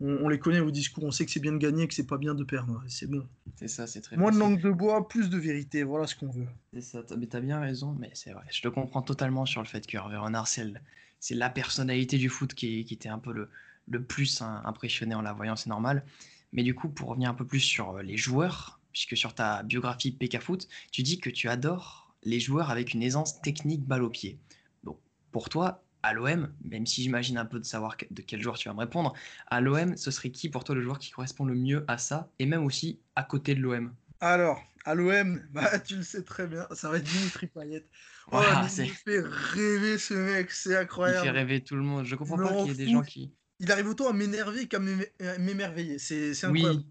[0.00, 2.18] on, les connaît au discours, on sait que c'est bien de gagner, que c'est pas
[2.18, 2.82] bien de perdre.
[2.88, 3.26] C'est bon.
[3.56, 6.30] C'est ça, c'est très Moins de langue de bois, plus de vérité, voilà ce qu'on
[6.30, 6.46] veut.
[6.74, 8.44] C'est ça, mais t'as bien raison, mais c'est vrai.
[8.50, 12.54] Je te comprends totalement sur le fait que Hervé Renard, c'est la personnalité du foot
[12.54, 13.48] qui, qui était un peu le,
[13.88, 16.04] le plus impressionné en la voyant, c'est normal.
[16.52, 19.62] Mais du coup, pour revenir un peu plus sur euh, les joueurs, puisque sur ta
[19.62, 24.02] biographie PK Foot, tu dis que tu adores les joueurs avec une aisance technique balle
[24.02, 24.38] au pied.
[24.84, 24.98] Bon,
[25.32, 28.68] pour toi, à l'OM, même si j'imagine un peu de savoir de quel joueur tu
[28.68, 29.14] vas me répondre,
[29.48, 32.30] à l'OM, ce serait qui pour toi le joueur qui correspond le mieux à ça,
[32.38, 36.46] et même aussi à côté de l'OM Alors, à l'OM, bah, tu le sais très
[36.46, 37.86] bien, ça va être Dimitri Payet.
[38.30, 38.40] Oh,
[38.78, 41.20] il fait rêver ce mec, c'est incroyable.
[41.22, 42.04] Il fait rêver tout le monde.
[42.04, 43.32] Je comprends pas qu'il y ait des gens qui
[43.62, 45.98] il arrive autant à m'énerver qu'à m'émerveiller.
[45.98, 46.82] C'est incroyable.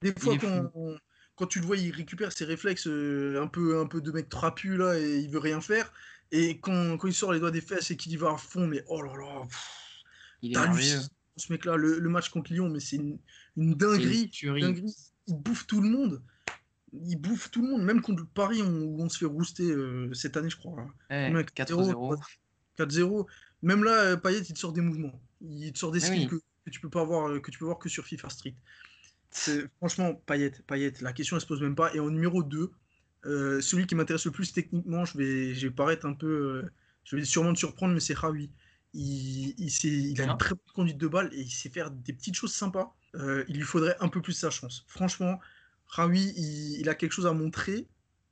[0.00, 0.36] Des fois,
[1.36, 4.28] quand, tu le vois, il récupère ses réflexes euh, un, peu, un peu de mec
[4.28, 5.92] trapu là et il veut rien faire.
[6.30, 8.84] Et quand, il sort les doigts des fesses et qu'il y va à fond, mais
[8.88, 9.42] oh là là,
[10.42, 10.98] il est
[11.36, 13.18] Ce mec-là, le, match contre Lyon, mais c'est une,
[13.56, 14.30] dinguerie,
[15.26, 16.22] Il bouffe tout le monde.
[16.92, 20.36] Il bouffe tout le monde, même contre Paris où on se fait rouster euh, cette
[20.36, 20.86] année, je crois.
[21.54, 22.18] 4-0.
[22.84, 23.26] 4-0.
[23.62, 25.20] Même là, euh, Payet, il te sort des mouvements.
[25.40, 27.64] Il te sort des ah skills que, tu peux pas voir, euh, que tu peux
[27.64, 28.54] voir que sur FIFA Street.
[29.78, 31.94] Franchement, Payet, Payet, la question ne se pose même pas.
[31.94, 32.70] Et en numéro 2,
[33.26, 36.64] euh, celui qui m'intéresse le plus techniquement, je vais, je vais paraître un peu.
[37.04, 38.50] je vais sûrement te surprendre, mais c'est Raoui.
[38.92, 42.34] Il, il, a une très bonne conduite de balle et il sait faire des petites
[42.34, 42.92] choses sympas.
[43.14, 44.84] il lui faudrait un peu plus sa chance.
[44.88, 45.38] Franchement,
[45.86, 47.86] Raoui, il, a quelque chose à montrer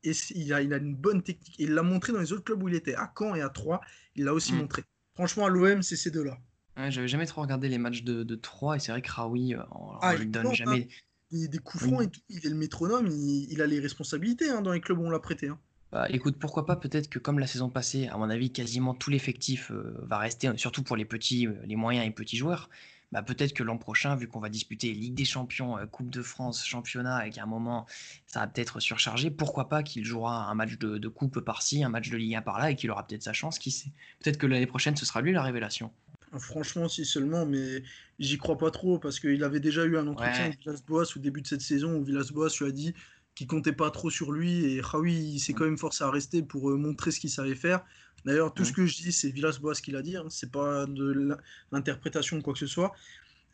[0.04, 1.54] et il a, il a une bonne technique.
[1.58, 3.80] il l'a montré dans les autres clubs où il était, à Caen et à Troyes.
[4.14, 4.58] Il l'a aussi mm.
[4.58, 4.84] montré.
[5.14, 6.38] Franchement, à l'OM, c'est ces deux-là.
[6.76, 9.54] Ouais, j'avais jamais trop regardé les matchs de, de 3 et c'est vrai que Raoui,
[9.54, 10.88] euh, on, ah, lui donne jamais.
[11.32, 14.62] Des, des coups francs et tout, il est le métronome, il, a les responsabilités hein,
[14.62, 15.48] dans les clubs où on l'a prêté.
[15.48, 15.58] Hein.
[15.90, 19.10] Bah, écoute, pourquoi pas, peut-être que comme la saison passée, à mon avis, quasiment tout
[19.10, 22.70] l'effectif euh, va rester, surtout pour les petits, euh, les moyens et petits joueurs.
[23.10, 26.64] Bah, peut-être que l'an prochain, vu qu'on va disputer Ligue des Champions, Coupe de France,
[26.66, 27.86] Championnat, et qu'à un moment,
[28.26, 31.88] ça va peut-être surcharger, pourquoi pas qu'il jouera un match de, de Coupe par-ci, un
[31.88, 33.90] match de Ligue 1 par-là, et qu'il aura peut-être sa chance, qui sait.
[34.20, 35.90] Peut-être que l'année prochaine, ce sera lui la révélation.
[36.36, 37.82] Franchement, si seulement, mais
[38.18, 41.40] j'y crois pas trop parce qu'il avait déjà eu un entretien avec Villas-Boas au début
[41.40, 42.94] de cette saison où Villas-Boas lui a dit
[43.38, 46.42] qu'il comptait pas trop sur lui et Raoui il s'est quand même forcé à rester
[46.42, 47.84] pour euh, montrer ce qu'il savait faire.
[48.24, 51.38] D'ailleurs, tout ce que je dis, c'est Villas-Boas qui l'a dit, hein, c'est pas de
[51.70, 52.92] l'interprétation de quoi que ce soit.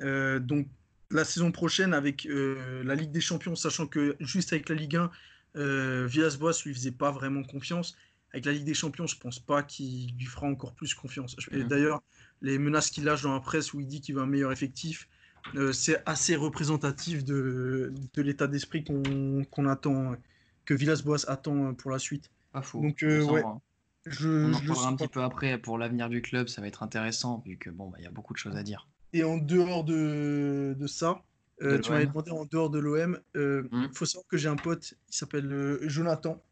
[0.00, 0.66] Euh, donc,
[1.10, 4.96] la saison prochaine, avec euh, la Ligue des Champions, sachant que juste avec la Ligue
[4.96, 7.94] 1, Villas-Boas lui faisait pas vraiment confiance.
[8.32, 11.36] Avec la Ligue des Champions, je pense pas qu'il lui fera encore plus confiance.
[11.52, 12.02] D'ailleurs,
[12.40, 15.08] les menaces qu'il lâche dans la presse où il dit qu'il veut un meilleur effectif,
[15.54, 20.16] euh, c'est assez représentatif de, de l'état d'esprit qu'on attend,
[20.64, 22.30] que Villas-Boas attend pour la suite.
[22.52, 22.80] Pas faux.
[22.80, 23.42] Donc, euh, ouais.
[23.44, 23.60] Hein.
[24.06, 26.82] Je, On en parlera un petit peu après pour l'avenir du club, ça va être
[26.82, 28.86] intéressant vu que bon, bah, il y a beaucoup de choses à dire.
[29.12, 31.22] Et en dehors de, de ça,
[31.62, 33.40] euh, De tu m'avais demandé en dehors de l'OM, il
[33.70, 33.88] Mm.
[33.94, 36.42] faut savoir que j'ai un pote, il s'appelle euh, Jonathan,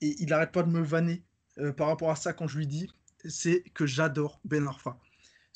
[0.00, 1.22] et il n'arrête pas de me vanner
[1.58, 2.88] euh, par rapport à ça quand je lui dis,
[3.28, 4.98] c'est que j'adore Ben Arfa.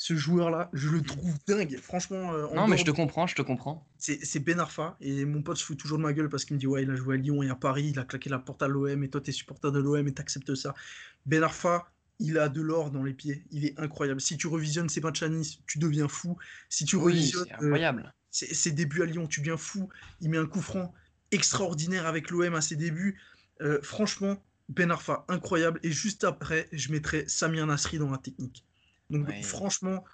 [0.04, 1.78] Ce joueur-là, je le trouve dingue.
[1.80, 3.86] Franchement, euh, Non, mais je te comprends, je te comprends.
[3.98, 6.58] c'est Ben Arfa et mon pote se fout toujours de ma gueule parce qu'il me
[6.60, 8.62] dit ouais il a joué à Lyon et à Paris, il a claqué la porte
[8.64, 10.74] à l'OM et toi t'es supporter de l'OM et t'acceptes ça.
[11.24, 11.86] Ben Arfa,
[12.18, 14.20] il a de l'or dans les pieds, il est incroyable.
[14.20, 16.36] Si tu revisionnes ses matchs à Nice, tu deviens fou.
[16.68, 18.12] Si tu Oui, revisionnes euh, incroyable.
[18.32, 19.88] ses, ses débuts à Lyon, tu deviens fou.
[20.20, 20.92] Il met un coup franc
[21.30, 23.20] extraordinaire avec l'OM à ses débuts.
[23.60, 25.78] Euh, franchement, Ben Arfa, incroyable.
[25.84, 28.64] Et juste après, je mettrais Samir Nasri dans la technique.
[29.12, 29.42] Donc Ouais.
[29.42, 30.04] franchement,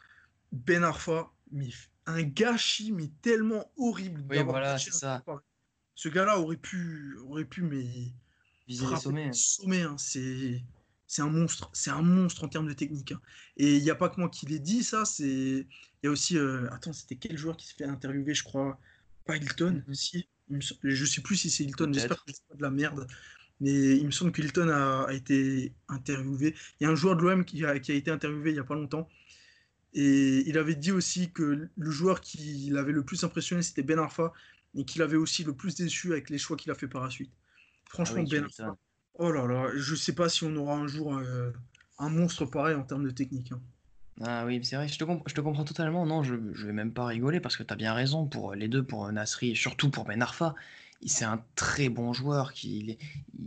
[0.52, 1.70] Ben Arfa, mais
[2.06, 4.24] un gâchis, mais tellement horrible.
[4.28, 5.22] Oui, voilà, c'est ça.
[5.94, 7.86] Ce gars-là aurait pu, aurait pu, mais
[8.68, 9.32] Viser hein.
[9.32, 9.96] sommets, hein.
[9.98, 10.62] C'est,
[11.06, 11.70] c'est un monstre.
[11.72, 13.12] C'est un monstre en termes de technique.
[13.12, 13.20] hein.
[13.56, 15.04] Et il n'y a pas que moi qui l'ai dit, ça.
[15.06, 15.66] C'est, il
[16.04, 18.78] y a aussi, euh, attends, c'était quel joueur qui s'est fait interviewer, je crois,
[19.24, 20.28] pas Hilton, si.
[20.50, 21.90] Il me sem- Je sais plus si c'est Hilton.
[21.92, 23.06] J'espère que dis pas de la merde.
[23.60, 26.54] Mais il me semble que Hilton a, a été interviewé.
[26.80, 28.60] Il y a un joueur de l'OM qui a, qui a été interviewé il y
[28.60, 29.08] a pas longtemps.
[29.94, 33.98] Et il avait dit aussi que le joueur qui l'avait le plus impressionné, c'était Ben
[33.98, 34.32] Arfa,
[34.74, 37.10] et qu'il avait aussi le plus déçu avec les choix qu'il a fait par la
[37.10, 37.32] suite.
[38.04, 38.44] Ah Franchement, oui, tu Ben.
[38.44, 38.76] Arfa,
[39.14, 41.52] oh là là, je sais pas si on aura un jour euh,
[41.98, 43.52] un monstre pareil en termes de technique.
[43.52, 43.62] hein.
[44.20, 46.04] Ah oui, c'est vrai, je te, comp- je te comprends totalement.
[46.04, 48.66] Non, je, je vais même pas rigoler parce que tu as bien raison pour les
[48.68, 50.54] deux, pour Nasri et surtout pour Ben Arfa.
[51.06, 52.52] C'est un très bon joueur.
[52.52, 52.98] Qui, il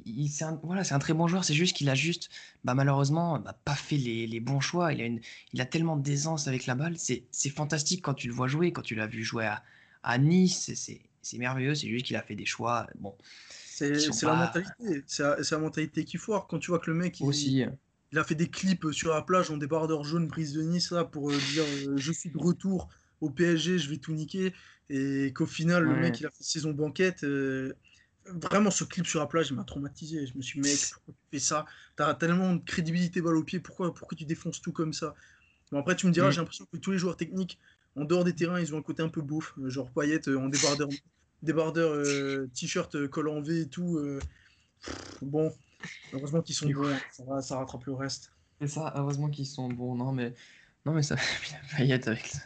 [0.05, 1.43] il- c'est un, voilà, c'est un très bon joueur.
[1.43, 2.29] C'est juste qu'il a juste,
[2.63, 4.93] bah, malheureusement, bah, pas fait les, les bons choix.
[4.93, 5.19] Il a, une,
[5.53, 6.97] il a tellement d'aisance avec la balle.
[6.97, 9.63] C'est c'est fantastique quand tu le vois jouer, quand tu l'as vu jouer à,
[10.03, 10.71] à Nice.
[10.75, 11.01] c'est-
[11.37, 11.75] merveilleux.
[11.75, 12.87] C'est juste qu'il a fait des choix.
[12.99, 13.15] Bon,
[13.49, 13.91] C'est
[14.23, 16.47] la mentalité, c'est la, mentalité qui foire.
[16.47, 17.65] Quand tu vois que le mec, il, aussi.
[18.11, 21.05] il a fait des clips sur la plage en débardeur jaune brise de Nice là
[21.05, 22.89] pour euh, dire euh, je suis de retour
[23.21, 24.53] au PSG, je vais tout niquer,
[24.91, 27.23] et qu'au final le mec il a fait saison banquette.
[27.23, 27.73] euh,
[28.25, 30.27] Vraiment, ce clip sur la plage m'a traumatisé.
[30.27, 31.65] Je me suis dit, mec, pourquoi tu fais ça?
[31.95, 35.15] T'as tellement de crédibilité balle au pied, pourquoi, pourquoi tu défonces tout comme ça?
[35.71, 36.31] Bon, après, tu me diras, Mm.
[36.31, 37.59] j'ai l'impression que tous les joueurs techniques,
[37.95, 40.37] en dehors des terrains, ils ont un côté un peu beauf, euh, genre Payet euh,
[40.39, 40.89] en débardeur,
[41.43, 43.97] débardeur euh, t-shirt euh, col en V et tout.
[43.97, 44.25] euh,
[45.21, 45.51] bon,
[46.13, 48.33] heureusement qu'ils sont bons, ça, va- ça rattrape le reste.
[48.61, 49.95] C'est ça, heureusement qu'ils sont bons.
[49.95, 50.33] Non, mais,
[50.85, 51.15] non, mais ça
[51.77, 52.39] Payet avec ça.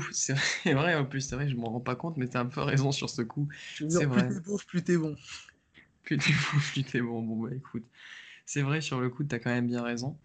[0.12, 2.46] C'est vrai, vrai, en plus, c'est vrai, je m'en rends pas compte, mais t'as un
[2.46, 3.48] peu raison sur ce coup.
[3.88, 4.28] C'est vrai.
[4.28, 5.16] plus t'es beauf, plus t'es bon.
[6.02, 7.22] Plus t'es fou, plus t'es bon.
[7.22, 7.84] Bon, bah écoute,
[8.46, 10.18] c'est vrai, sur le coup, t'as quand même bien raison.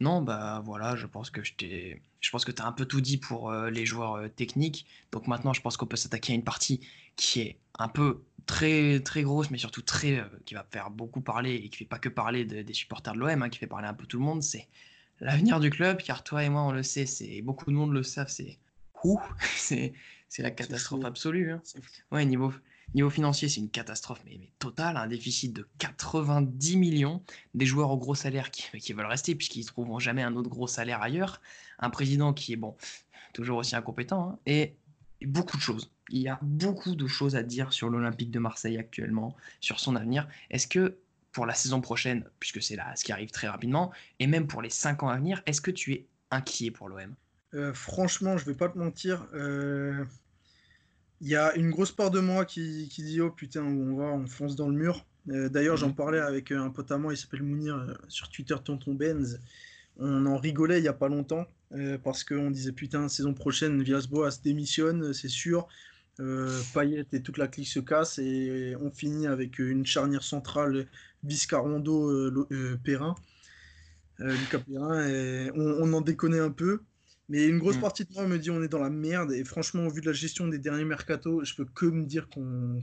[0.00, 2.02] Non, bah voilà, je pense que je t'ai.
[2.20, 4.86] Je pense que t'as un peu tout dit pour euh, les joueurs euh, techniques.
[5.12, 6.80] Donc maintenant, je pense qu'on peut s'attaquer à une partie
[7.16, 10.18] qui est un peu très très grosse, mais surtout très.
[10.20, 13.14] euh, qui va faire beaucoup parler et qui fait pas que parler de- des supporters
[13.14, 14.42] de l'OM, hein, qui fait parler un peu tout le monde.
[14.42, 14.68] C'est
[15.20, 18.02] l'avenir du club, car toi et moi, on le sait, c'est beaucoup de monde le
[18.04, 18.58] savent, c'est.
[20.30, 21.52] C'est la catastrophe absolue.
[21.52, 21.62] hein.
[22.12, 22.52] Ouais, niveau,
[22.94, 27.22] niveau financier, c'est une catastrophe, mais, mais totale, un déficit de 90 millions,
[27.54, 30.50] des joueurs au gros salaire qui, qui veulent rester puisqu'ils ne trouveront jamais un autre
[30.50, 31.40] gros salaire ailleurs,
[31.78, 32.76] un président qui est, bon,
[33.32, 34.76] toujours aussi incompétent, hein, et,
[35.20, 35.90] et beaucoup de choses.
[36.10, 39.96] Il y a beaucoup de choses à dire sur l'Olympique de Marseille actuellement, sur son
[39.96, 40.28] avenir.
[40.50, 40.98] Est-ce que
[41.32, 44.62] pour la saison prochaine, puisque c'est là ce qui arrive très rapidement, et même pour
[44.62, 47.14] les 5 ans à venir, est-ce que tu es inquiet pour l'OM
[47.54, 49.26] Euh, franchement, je vais pas te mentir.
[49.34, 50.04] euh,
[51.20, 54.04] Il y a une grosse part de moi qui, qui dit Oh putain, on va,
[54.06, 55.04] on fonce dans le mur.
[55.30, 55.94] Euh, D'ailleurs, j'en Mhm.
[55.94, 59.40] parlais avec un pote à moi, il s'appelle Mounir, sur Twitter, Tonton Benz.
[59.98, 61.46] On en rigolait il y a pas longtemps
[62.04, 65.68] parce qu'on disait Putain, saison prochaine, Villas-Boas démissionne, c'est sûr.
[66.72, 70.86] Payet et toute la clique se cassent et on finit avec une charnière centrale
[71.24, 72.48] Viscarondo Lo-
[72.84, 73.14] Perrin.
[74.20, 76.80] Euh, Lucas Perrin, et on, on en déconnait un peu.
[77.28, 77.80] Mais une grosse Mm.
[77.80, 79.32] partie de moi me dit on est dans la merde.
[79.32, 82.28] Et franchement, au vu de la gestion des derniers mercato, je peux que me dire
[82.28, 82.82] qu'on.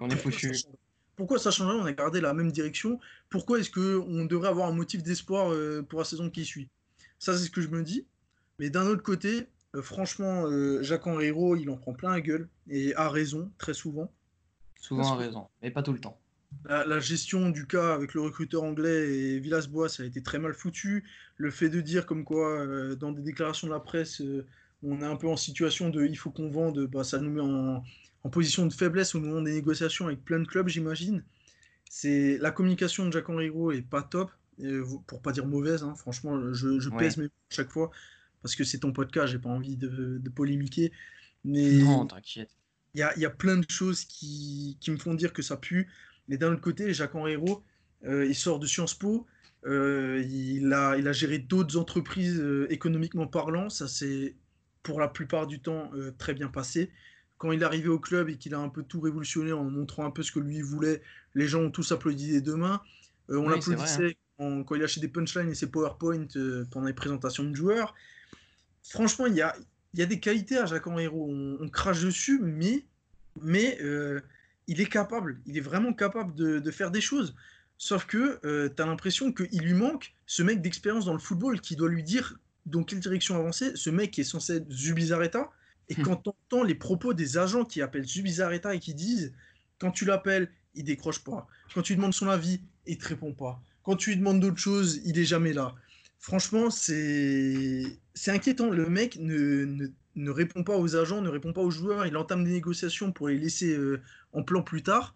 [0.00, 0.52] On est foutu.
[1.16, 2.98] Pourquoi ça changerait On a gardé la même direction.
[3.30, 6.68] Pourquoi est-ce qu'on devrait avoir un motif d'espoir euh, pour la saison qui suit?
[7.20, 8.04] Ça, c'est ce que je me dis.
[8.58, 12.48] Mais d'un autre côté, euh, franchement, euh, Jacques Henriot, il en prend plein la gueule.
[12.68, 14.10] Et a raison, très souvent.
[14.80, 16.18] Souvent à Parce que- raison, mais pas tout le temps.
[16.64, 20.38] La, la gestion du cas avec le recruteur anglais et Villas-Boas, ça a été très
[20.38, 21.04] mal foutu.
[21.36, 24.46] Le fait de dire comme quoi, euh, dans des déclarations de la presse, euh,
[24.82, 27.40] on est un peu en situation de il faut qu'on vende, bah, ça nous met
[27.42, 27.82] en,
[28.24, 31.24] en position de faiblesse au moment des négociations avec plein de clubs, j'imagine.
[31.88, 34.30] C'est la communication de Jacques Henriot est pas top,
[34.60, 35.82] euh, pour pas dire mauvaise.
[35.84, 35.94] hein.
[35.96, 36.98] Franchement, je, je Ouais.
[36.98, 37.90] pèse mes mots à chaque fois
[38.42, 40.92] parce que c'est ton podcast, j'ai pas envie de, de polémiquer.
[41.44, 42.50] Mais Non, t'inquiète.
[42.94, 45.56] il y a, y a plein de choses qui, qui me font dire que ça
[45.56, 45.88] pue.
[46.28, 47.62] Mais d'un autre côté, Jacques Henriot,
[48.06, 49.26] euh, il sort de Sciences Po.
[49.66, 53.70] Euh, il, a, il a géré d'autres entreprises euh, économiquement parlant.
[53.70, 54.36] Ça s'est
[54.82, 56.90] pour la plupart du temps très bien passé.
[57.38, 60.04] Quand il est arrivé au club et qu'il a un peu tout révolutionné en montrant
[60.04, 61.00] un peu ce que lui voulait,
[61.34, 62.82] les gens ont tous applaudi des deux mains.
[63.30, 66.26] on l'applaudissait quand il lâchait des punchlines et ses PowerPoint
[66.70, 67.94] pendant les présentations de joueurs.
[68.82, 69.56] Franchement, il y a,
[69.94, 71.30] y a des qualités à Jacques Henriero.
[71.30, 72.84] On, on, crache dessus, mais,
[73.40, 73.78] mais
[74.66, 77.34] il est capable, il est vraiment capable de, de faire des choses.
[77.76, 81.60] Sauf que euh, tu as l'impression qu'il lui manque ce mec d'expérience dans le football
[81.60, 83.72] qui doit lui dire dans quelle direction avancer.
[83.74, 85.50] Ce mec qui est censé être Zubizarreta.
[85.88, 86.02] Et hmm.
[86.02, 89.32] quand tu entends les propos des agents qui appellent Zubizarreta et qui disent
[89.78, 91.46] quand tu l'appelles, il décroche pas.
[91.74, 93.60] Quand tu lui demandes son avis, il te répond pas.
[93.82, 95.74] Quand tu lui demandes d'autres choses, il est jamais là.
[96.18, 97.98] Franchement, c'est
[98.28, 98.70] inquiétant.
[98.70, 102.06] Le mec ne, ne, ne, répond pas aux agents, ne répond pas aux joueurs.
[102.06, 104.00] Il entame des négociations pour les laisser euh,
[104.32, 105.14] en plan plus tard.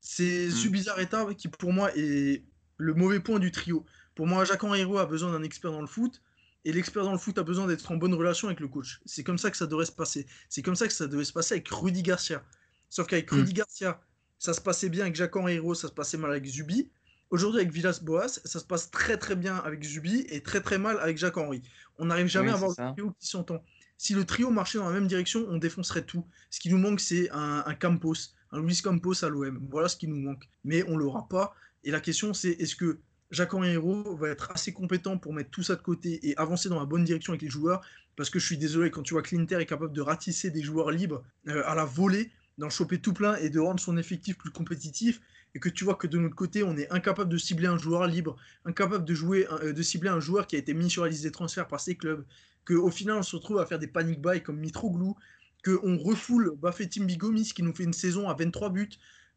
[0.00, 0.50] C'est mm.
[0.50, 2.42] Subizarreta qui, pour moi, est
[2.76, 3.84] le mauvais point du trio.
[4.14, 6.22] Pour moi, Jacques Henriero a besoin d'un expert dans le foot.
[6.66, 9.00] Et l'expert dans le foot a besoin d'être en bonne relation avec le coach.
[9.04, 10.26] C'est comme ça que ça devrait se passer.
[10.48, 12.42] C'est comme ça que ça devait se passer avec Rudy Garcia.
[12.88, 13.34] Sauf qu'avec mm.
[13.34, 14.00] Rudy Garcia,
[14.38, 16.90] ça se passait bien avec Jacques Henriero, ça se passait mal avec Zubi.
[17.30, 20.98] Aujourd'hui, avec Villas-Boas, ça se passe très très bien avec Zubi et très très mal
[21.00, 21.62] avec Jacques Henry.
[21.98, 23.64] On n'arrive jamais à avoir un trio qui s'entend.
[24.04, 26.26] Si le trio marchait dans la même direction, on défoncerait tout.
[26.50, 29.66] Ce qui nous manque, c'est un, Campos, un Luis Campos à l'OM.
[29.70, 30.46] Voilà ce qui nous manque.
[30.62, 31.54] Mais on l'aura pas.
[31.84, 32.98] Et la question, c'est est-ce que
[33.30, 36.78] Jacques Henriero va être assez compétent pour mettre tout ça de côté et avancer dans
[36.78, 37.80] la bonne direction avec les joueurs?
[38.14, 40.62] Parce que je suis désolé, quand tu vois que l'Inter est capable de ratisser des
[40.62, 44.36] joueurs libres euh, à la volée, d'en choper tout plein et de rendre son effectif
[44.36, 45.22] plus compétitif,
[45.54, 48.06] et que tu vois que de notre côté, on est incapable de cibler un joueur
[48.06, 48.36] libre,
[48.66, 51.22] incapable de, jouer, euh, de cibler un joueur qui a été mis sur la liste
[51.22, 52.22] des transferts par ses clubs,
[52.66, 55.16] qu'au final, on se retrouve à faire des panic buys comme Mitroglou,
[55.64, 58.90] qu'on refoule Bafetim Bigomis qui nous fait une saison à 23 buts.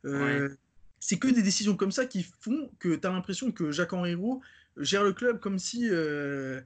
[0.05, 0.49] Euh,
[0.99, 4.41] c'est que des décisions comme ça qui font que tu as l'impression que Jacques Henriero
[4.77, 6.61] gère le club comme si euh,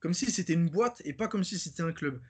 [0.00, 2.20] comme si c'était une boîte et pas comme si c'était un club.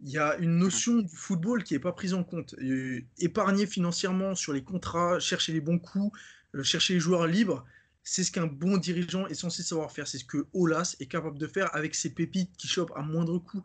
[0.00, 2.54] Il y a une notion du football qui n'est pas prise en compte.
[2.60, 6.16] Euh, épargner financièrement sur les contrats, chercher les bons coups,
[6.62, 7.64] chercher les joueurs libres,
[8.08, 10.06] c'est ce qu'un bon dirigeant est censé savoir faire.
[10.06, 13.36] C'est ce que Olas est capable de faire avec ses pépites qui chopent à moindre
[13.40, 13.64] coût.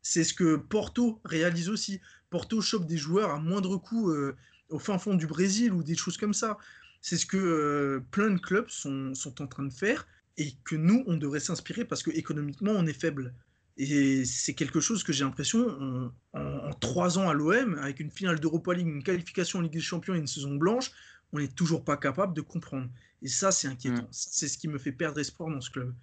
[0.00, 2.00] C'est ce que Porto réalise aussi.
[2.30, 4.34] Porto chope des joueurs à moindre coût euh,
[4.70, 6.56] au fin fond du Brésil ou des choses comme ça.
[7.02, 10.06] C'est ce que euh, plein de clubs sont, en train de faire
[10.38, 13.34] et que nous, on devrait s'inspirer parce que économiquement, on est faible.
[13.76, 18.40] Et c'est quelque chose que j'ai l'impression, en, trois ans à l'OM, avec une finale
[18.40, 20.92] d'Europa League, une qualification en Ligue des Champions et une saison blanche,
[21.32, 22.88] on n'est toujours pas capable de comprendre.
[23.22, 24.02] Et ça, c'est inquiétant.
[24.02, 24.08] Mm.
[24.10, 25.94] C'est ce qui me fait perdre espoir dans ce club.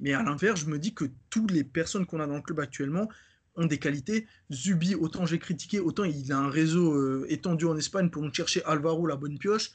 [0.00, 2.60] Mais à l'inverse, je me dis que toutes les personnes qu'on a dans le club
[2.60, 3.08] actuellement
[3.56, 4.26] ont des qualités.
[4.52, 8.32] Zubi, autant j'ai critiqué, autant il a un réseau euh, étendu en Espagne pour nous
[8.32, 9.70] chercher Alvaro la bonne pioche.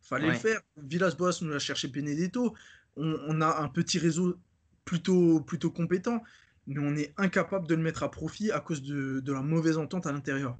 [0.00, 0.60] Fallait le faire.
[0.76, 2.54] Villas-Boas nous a cherché Benedetto.
[2.96, 4.38] On, a un petit réseau
[4.86, 6.22] plutôt, plutôt compétent,
[6.66, 9.76] mais on est incapable de le mettre à profit à cause de, de la mauvaise
[9.76, 10.56] entente à l'intérieur.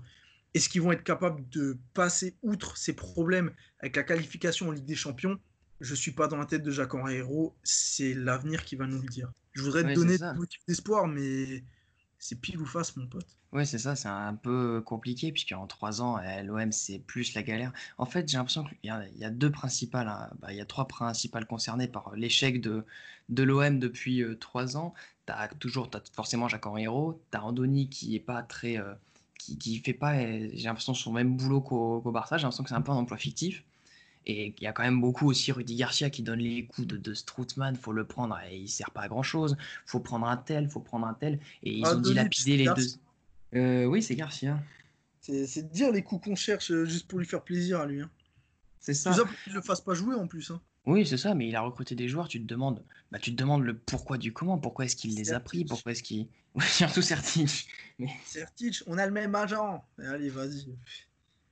[0.57, 4.87] Est-ce qu'ils vont être capables de passer outre ces problèmes avec la qualification en Ligue
[4.87, 5.39] des Champions?
[5.83, 7.55] Je ne suis pas dans la tête de Jacques Henriero.
[7.63, 9.31] C'est l'avenir qui va nous le dire.
[9.53, 11.63] Je voudrais te donner des motifs d'espoir, mais
[12.19, 13.27] c'est pile ou face, mon pote.
[13.53, 17.75] Ouais, c'est ça, c'est un peu compliqué, puisqu'en trois ans, l'OM, c'est plus la galère.
[17.99, 20.89] En fait, j'ai l'impression qu'il y, a deux principales, hein, bah, il y a trois
[20.89, 22.87] principales concernées par l'échec de,
[23.29, 24.95] de l'OM depuis euh, trois ans.
[25.27, 28.79] Tu as toujours, as forcément Jacques Henriero, tu as Andoni qui est pas très.
[28.79, 28.95] Euh,
[29.39, 32.71] qui, qui fait pas, eh, j'ai l'impression, son même boulot qu'au Barça, j'ai l'impression que
[32.71, 33.65] c'est un peu un emploi fictif.
[34.29, 36.97] Et il y a quand même beaucoup aussi Rudy Garcia qui donne les coups de,
[36.97, 39.57] de Stroutman, faut le prendre et il sert pas à grand chose.
[39.85, 41.39] Faut prendre un tel, faut prendre un tel.
[41.63, 42.87] Et ils ah, ont dilapidé les deux.
[43.55, 44.61] Euh, oui, c'est Garcia.
[45.21, 48.01] C'est dire les coups qu'on cherche euh, juste pour lui faire plaisir à lui.
[48.01, 48.11] Hein.
[48.81, 49.13] C'est ça.
[49.13, 50.51] ça pour qu'il ne le fasse pas jouer en plus.
[50.51, 50.61] Hein.
[50.87, 53.37] Oui, c'est ça, mais il a recruté des joueurs, tu te demandes, bah, tu te
[53.37, 56.29] demandes le pourquoi du comment, pourquoi est-ce qu'il les a pris, pourquoi est-ce qu'il.
[56.69, 57.69] surtout Sertic.
[57.99, 58.11] Mais...
[58.25, 59.85] Sertic, on a le même agent.
[59.99, 60.67] Allez, vas-y.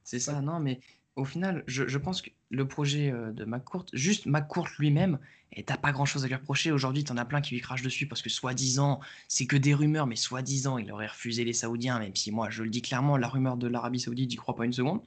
[0.03, 0.81] C'est ça, non, mais
[1.17, 5.19] au final, je, pense que le projet euh, de McCourt, juste McCourt lui-même,
[5.57, 6.73] et t'as pas grand-chose à lui reprocher.
[6.73, 10.07] Aujourd'hui, t'en as plein qui lui crachent dessus parce que soi-disant, c'est que des rumeurs,
[10.07, 13.29] mais soi-disant, il aurait refusé les Saoudiens, même si moi, je le dis clairement, la
[13.29, 15.01] rumeur de l'Arabie Saoudite, j'y crois pas une seconde.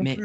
[0.00, 0.18] mais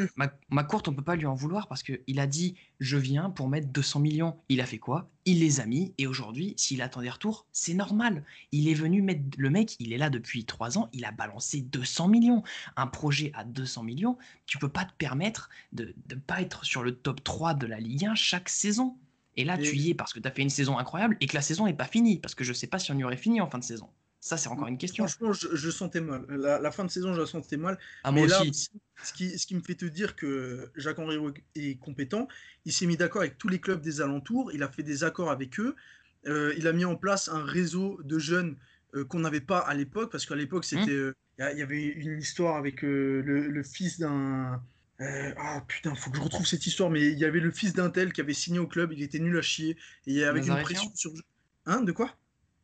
[0.49, 3.67] McCourt, on peut pas lui en vouloir parce qu'il a dit, je viens pour mettre
[3.67, 4.37] 200 millions.
[4.49, 5.09] Il a fait quoi?
[5.25, 8.23] Il les a mis, et aujourd'hui, s'il attend des retours, c'est normal.
[8.51, 11.61] Il est venu mettre, le mec, il est là depuis 3 ans, il a balancé
[11.61, 12.43] 200 millions.
[12.77, 16.83] Un projet à 200 millions, tu peux pas te permettre de ne pas être sur
[16.83, 18.97] le top 3 de la Ligue 1 chaque saison.
[19.35, 21.35] Et là, tu y es parce que tu as fait une saison incroyable et que
[21.35, 23.39] la saison n'est pas finie, parce que je sais pas si on y aurait fini
[23.39, 23.89] en fin de saison.
[24.19, 25.07] Ça, c'est encore une question.
[25.07, 26.25] Franchement, je, je sentais mal.
[26.27, 27.77] La, la fin de saison, je la sentais mal.
[28.03, 28.69] Ah, moi là, aussi.
[29.03, 31.17] ce qui, ce qui me fait te dire que Jacques-Henri
[31.55, 32.27] est compétent,
[32.65, 35.29] il s'est mis d'accord avec tous les clubs des alentours, il a fait des accords
[35.29, 35.75] avec eux,
[36.25, 38.57] euh, il a mis en place un réseau de jeunes
[38.95, 40.79] euh, qu'on n'avait pas à l'époque, parce qu'à l'époque, Mmh.
[40.79, 43.99] c'était, euh, il y a- il y avait une histoire avec euh, le, le fils
[43.99, 44.63] d'un...
[45.01, 47.73] euh, ah putain, faut que je retrouve cette histoire, mais il y avait le fils
[47.73, 49.77] d'un tel qui avait signé au club, il était nul à chier,
[50.07, 51.11] et avec une pression sur...
[51.65, 52.15] Hein, de quoi?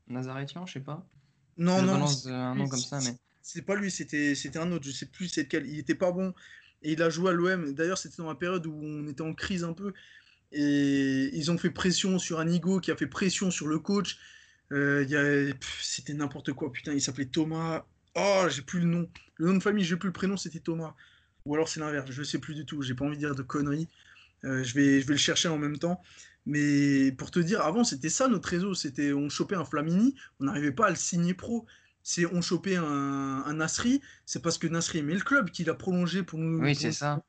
[0.07, 1.05] Nazarétian, je sais pas.
[1.57, 3.15] Non, je non, c'est- un nom comme ça, mais.
[3.41, 5.67] c'est pas lui, c'était un autre, je sais plus c'est lequel.
[5.67, 6.34] Il était pas bon
[6.81, 7.73] et il a joué à l'OM.
[7.73, 9.93] D'ailleurs, c'était dans la période où on était en crise un peu
[10.51, 14.17] et ils ont fait pression sur Anigo qui a fait pression sur le coach.
[14.71, 17.86] Euh, C'était n'importe quoi, putain, il s'appelait Thomas.
[18.15, 19.09] Oh, j'ai plus le nom.
[19.36, 20.95] Le nom de famille, j'ai plus le prénom, c'était Thomas.
[21.46, 23.41] Ou alors c'est l'inverse, je sais plus du tout, j'ai pas envie de dire de
[23.41, 23.89] conneries.
[24.46, 26.02] Euh, je vais, je vais le chercher en même temps.
[26.46, 28.74] Mais pour te dire, avant, c'était ça notre réseau.
[28.74, 31.66] C'était on chopait un Flamini, on n'arrivait pas à le signer pro.
[32.02, 35.74] C'est on chopait un, un Nasri, c'est parce que Nasri aimait le club qu'il a
[35.74, 37.24] prolongé pour nous Oui, c'est ça.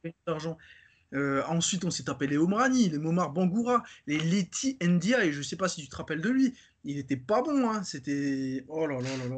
[1.15, 5.43] Euh, ensuite, on s'est tapé les Omrani, les Momar Bangoura, les Leti Ndia, et je
[5.43, 6.55] sais pas si tu te rappelles de lui.
[6.83, 7.85] Il était pas bon, hein.
[7.85, 8.65] C'était.
[8.67, 9.37] Oh là là là là.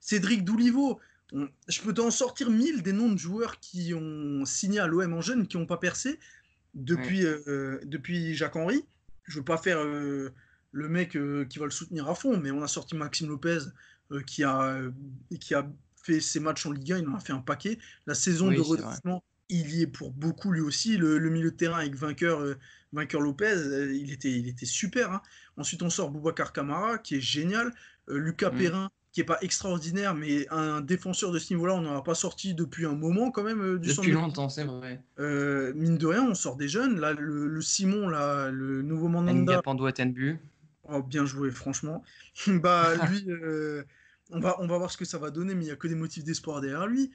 [0.00, 1.00] Cédric Doulivo.
[1.32, 5.12] On- Je peux t'en sortir mille des noms de joueurs qui ont signé à l'OM
[5.12, 6.18] en jeune, qui n'ont pas percé
[6.74, 8.84] depuis, euh, depuis Jacques-Henri.
[9.24, 10.30] Je veux pas faire euh,
[10.72, 13.58] le mec euh, qui va le soutenir à fond, mais on a sorti Maxime Lopez
[14.26, 14.80] qui, a,
[15.38, 15.70] qui a
[16.02, 17.78] fait ses matchs en Ligue 1, il en a fait un paquet.
[18.06, 20.96] La saison Oui, de redressement, il y est pour beaucoup lui aussi.
[20.96, 22.42] Le, le milieu de terrain avec vainqueur,
[22.94, 23.54] vainqueur Lopez,
[23.92, 25.12] il, était, il était super.
[25.12, 25.22] hein.
[25.58, 27.74] Ensuite, on sort Boubacar Camara, qui est génial.
[28.06, 28.56] Lucas Mm.
[28.58, 32.14] Perrin, qui est pas extraordinaire, mais un défenseur de ce niveau-là, on n'en a pas
[32.14, 35.02] sorti depuis un moment quand même euh, du Depuis de longtemps, c'est vrai.
[35.18, 37.00] euh, mine de rien, on sort des jeunes.
[37.00, 40.38] Là, le, le Simon, là, le nouveau Mandanda, Nga Pando Atenbu.
[40.90, 42.04] oh, bien joué, franchement.
[42.46, 43.82] bah, lui, euh,
[44.30, 45.88] on, va, on va voir ce que ça va donner, mais il n'y a que
[45.88, 47.10] des motifs d'espoir derrière lui.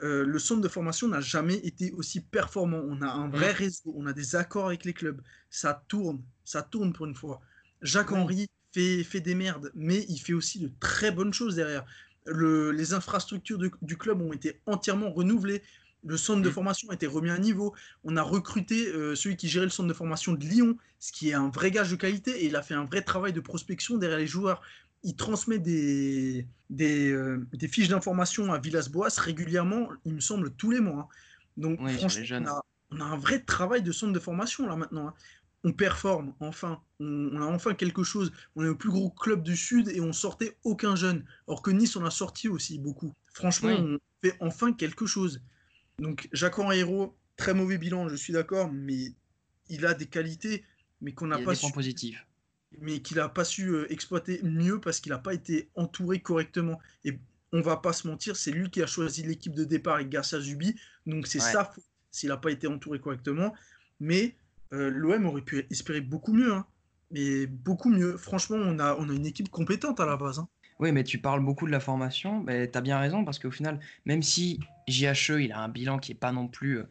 [0.00, 2.80] Le centre de formation n'a jamais été aussi performant.
[2.86, 3.56] On a un vrai Mm.
[3.56, 5.20] réseau, on a des accords avec les clubs.
[5.50, 7.40] Ça tourne, ça tourne pour une fois.
[7.82, 8.18] Jacques Oui.
[8.18, 11.84] Henry fait, fait des merdes, mais il fait aussi de très bonnes choses derrière.
[12.26, 15.62] Le- les infrastructures de- du club ont été entièrement renouvelées.
[16.04, 16.52] Le centre de Mm.
[16.52, 17.74] formation a été remis à niveau.
[18.04, 21.30] On a recruté euh, celui qui gérait le centre de formation de Lyon, ce qui
[21.30, 23.96] est un vrai gage de qualité, et il a fait un vrai travail de prospection
[23.96, 24.62] derrière les joueurs.
[25.04, 30.70] Il transmet des, des, euh, des fiches d'information à Villas-Boas régulièrement, il me semble, tous
[30.70, 31.02] les mois.
[31.02, 31.08] hein.
[31.56, 32.60] Donc, Oui, franchement, on a,
[32.90, 35.08] on a un vrai travail de centre de formation là maintenant.
[35.08, 35.14] hein.
[35.64, 36.80] On performe, enfin.
[37.00, 38.32] On, on a enfin quelque chose.
[38.56, 41.24] On est le plus gros club du Sud et on sortait aucun jeune.
[41.46, 43.12] Alors que Nice, on a sorti aussi beaucoup.
[43.32, 43.76] Franchement, Oui.
[43.80, 45.40] on fait enfin quelque chose.
[45.98, 49.12] Donc, Jacques-Henri Hérault, très mauvais bilan, je suis d'accord, mais
[49.68, 50.64] il a des qualités,
[51.00, 52.24] mais qu'on n'a pas des points su positifs.
[52.80, 56.78] mais qu'il n'a pas su euh, exploiter mieux parce qu'il n'a pas été entouré correctement.
[57.04, 57.18] Et
[57.52, 60.38] on va pas se mentir, c'est lui qui a choisi l'équipe de départ avec Garcia
[60.40, 61.52] Zubi, donc c'est Ouais.
[61.52, 63.54] sa faute s'il n'a pas été entouré correctement.
[64.00, 64.36] Mais
[64.72, 66.66] euh, l'OM aurait pu espérer beaucoup mieux, hein.
[67.10, 68.16] mais beaucoup mieux.
[68.16, 70.38] Franchement, on a, une équipe compétente à la base.
[70.38, 70.48] hein.
[70.80, 73.80] Oui, mais tu parles beaucoup de la formation, mais tu bien raison, parce qu'au final,
[74.04, 76.84] même si JHE, il a un bilan qui n'est pas non plus euh,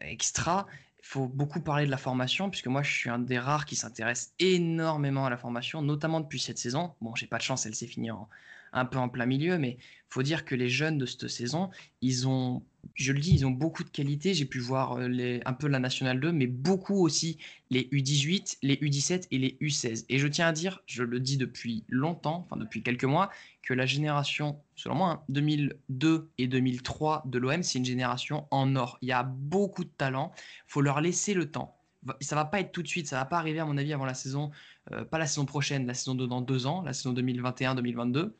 [0.00, 0.66] extra,
[0.98, 3.76] il faut beaucoup parler de la formation, puisque moi, je suis un des rares qui
[3.76, 6.94] s'intéresse énormément à la formation, notamment depuis cette saison.
[7.00, 8.28] Bon, j'ai pas de chance, elle s'est finie en-
[8.72, 9.78] un peu en plein milieu, mais
[10.12, 11.70] faut dire que les jeunes de cette saison,
[12.02, 12.62] ils ont,
[12.94, 14.34] je le dis, ils ont beaucoup de qualités.
[14.34, 17.38] J'ai pu voir euh, les, un peu la Nationale 2, mais beaucoup aussi
[17.70, 20.04] les U18, les U17 et les U16.
[20.08, 23.30] Et je tiens à dire, je le dis depuis longtemps, enfin depuis quelques mois,
[23.62, 28.76] que la génération, selon moi, hein, 2002 et 2003 de l'OM, c'est une génération en
[28.76, 28.98] or.
[29.00, 30.32] Il y a beaucoup de talent,
[30.66, 31.78] faut leur laisser le temps.
[32.20, 34.04] Ça va pas être tout de suite, ça va pas arriver à mon avis avant
[34.04, 34.50] la saison,
[34.90, 38.32] euh, pas la saison prochaine, la saison de dans deux ans, la saison 2021-2022,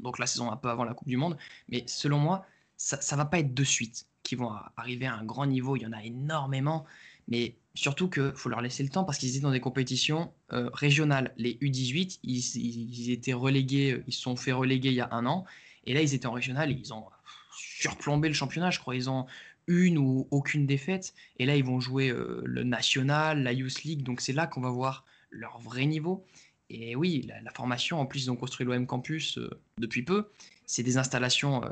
[0.00, 1.36] donc la saison un peu avant la Coupe du Monde.
[1.68, 5.24] Mais selon moi, ça, ça va pas être de suite qui vont arriver à un
[5.24, 5.76] grand niveau.
[5.76, 6.84] Il y en a énormément,
[7.28, 10.68] mais surtout qu'il faut leur laisser le temps parce qu'ils étaient dans des compétitions euh,
[10.72, 11.32] régionales.
[11.36, 15.00] Les U18, ils, ils- ils étaient relégués, euh, ils se sont fait reléguer il y
[15.00, 15.44] a un an,
[15.84, 17.04] et là ils étaient en régional et ils ont
[17.50, 18.70] surplombé le championnat.
[18.70, 19.26] Je crois ils ont
[19.66, 24.02] une ou aucune défaite, et là ils vont jouer euh, le national, la Youth League,
[24.02, 26.24] donc c'est là qu'on va voir leur vrai niveau.
[26.68, 29.48] Et oui, la, la formation, en plus, ils ont construit l'OM Campus euh,
[29.78, 30.26] depuis peu.
[30.66, 31.68] C'est des installations euh,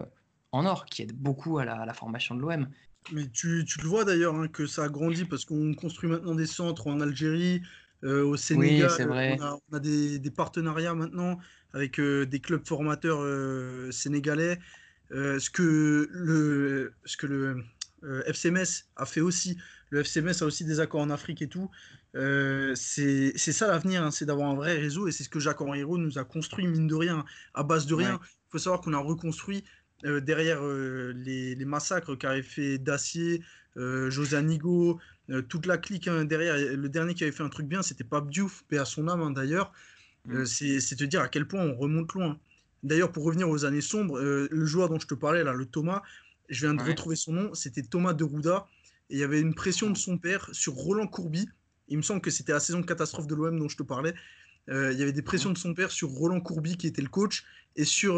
[0.52, 2.68] en or qui aident beaucoup à la, à la formation de l'OM.
[3.12, 6.34] Mais tu, tu le vois d'ailleurs hein, que ça a grandi parce qu'on construit maintenant
[6.34, 7.60] des centres en Algérie,
[8.04, 8.90] euh, au Sénégal.
[8.90, 9.36] c'est vrai.
[9.38, 11.38] On a, on a des, des partenariats maintenant
[11.72, 13.20] avec des clubs formateurs
[13.92, 14.60] sénégalais.
[15.10, 17.64] Ce que le, ce que le
[18.26, 19.58] FCMS a fait aussi.
[19.94, 21.70] Le FCMS a aussi des accords en Afrique et tout.
[22.14, 25.84] c'est ça l'avenir, hein, c'est d'avoir un vrai réseau et c'est ce que Jacques Henri
[25.84, 27.24] nous a construit, mine de rien,
[27.54, 28.18] à base de rien.
[28.22, 29.62] Il faut savoir qu'on a reconstruit
[30.02, 33.40] derrière les, les, massacres qu'avait fait Dacier,
[33.76, 34.98] José Anigo,
[35.48, 36.56] toute la clique hein, derrière.
[36.56, 39.22] Le dernier qui avait fait un truc bien, c'était Pape Diouf, paix à son âme
[39.22, 39.72] hein, d'ailleurs.
[40.26, 40.44] Mm.
[40.44, 42.40] c'est te dire à quel point on remonte loin.
[42.82, 46.02] D'ailleurs, pour revenir aux années sombres, le joueur dont je te parlais, là, le Thomas,
[46.48, 48.66] je viens de retrouver son nom, c'était Thomas de Rouda.
[49.10, 51.48] Et il y avait une pression de son père sur Roland Courby.
[51.88, 54.14] Il me semble que c'était la saison de catastrophe de l'OM dont je te parlais.
[54.68, 57.44] il y avait des pressions de son père sur Roland Courby, qui était le coach,
[57.76, 58.14] et sur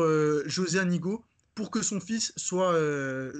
[0.48, 1.24] José Anigo,
[1.56, 2.72] pour que son fils soit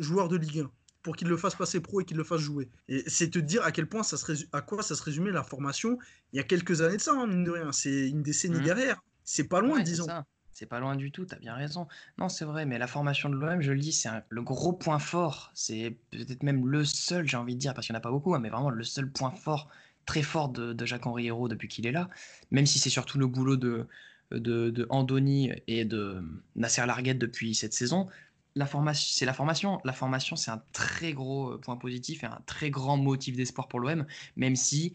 [0.01, 0.71] joueur de Ligue 1
[1.07, 2.69] pour qu'il le fasse passer pro et qu'il le fasse jouer.
[2.89, 5.45] Et c'est te dire à quel point ça se à quoi ça se résumait la
[5.45, 5.99] formation
[6.33, 7.71] il y a quelques années de ça, hein, mine de rien.
[7.71, 8.65] C'est une décennie mmh.
[8.65, 9.05] derrière.
[9.23, 10.09] C'est pas loin, disons.
[10.59, 11.87] C'est pas loin du tout, tu as bien raison.
[12.17, 14.99] Non, c'est vrai, mais la formation de l'OM, je le dis, c'est le gros point
[14.99, 15.51] fort.
[15.53, 18.11] C'est peut-être même le seul, j'ai envie de dire, parce qu'il n'y en a pas
[18.11, 19.69] beaucoup, hein, mais vraiment le seul point fort,
[20.07, 22.09] très fort de, Jacques-Henri Hérault depuis qu'il est là.
[22.53, 23.87] Même si c'est surtout le boulot de,
[24.31, 28.09] de, de Andoni et de Nasser Larguette depuis cette saison
[28.57, 29.81] la formation, c'est la formation.
[29.85, 33.69] La formation, c'est un très gros euh, point positif et un très grand motif d'espoir
[33.69, 34.95] pour l'OM, même si,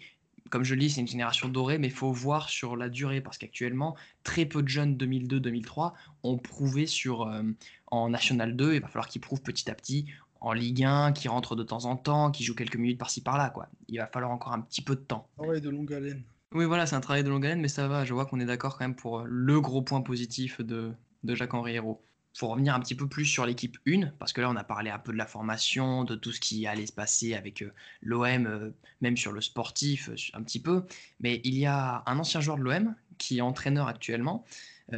[0.51, 3.21] comme je le dis, c'est une génération dorée, mais il faut voir sur la durée,
[3.21, 5.93] parce qu'actuellement, très peu de jeunes 2002-2003
[6.23, 7.41] ont prouvé sur, euh,
[7.87, 10.05] en National 2, il va falloir qu'ils prouvent petit à petit
[10.41, 13.49] en Ligue 1, qui rentrent de temps en temps, qui jouent quelques minutes par-ci par-là.
[13.49, 13.69] quoi.
[13.87, 15.29] Il va falloir encore un petit peu de temps.
[15.37, 16.23] Ouais, de longue haleine.
[16.53, 18.03] Oui, voilà, c'est un travail de longue haleine, mais ça va.
[18.03, 20.91] Je vois qu'on est d'accord quand même pour euh, le gros point positif de,
[21.23, 22.03] de Jacques-Henri Hérault
[22.33, 24.89] faut revenir un petit peu plus sur l'équipe 1, parce que là, on a parlé
[24.89, 28.45] un peu de la formation, de tout ce qui allait se passer avec euh, l'OM,
[28.45, 28.71] euh,
[29.01, 30.85] même sur le sportif, euh, un petit peu.
[31.19, 34.45] Mais il y a un ancien joueur de l'OM qui est entraîneur actuellement,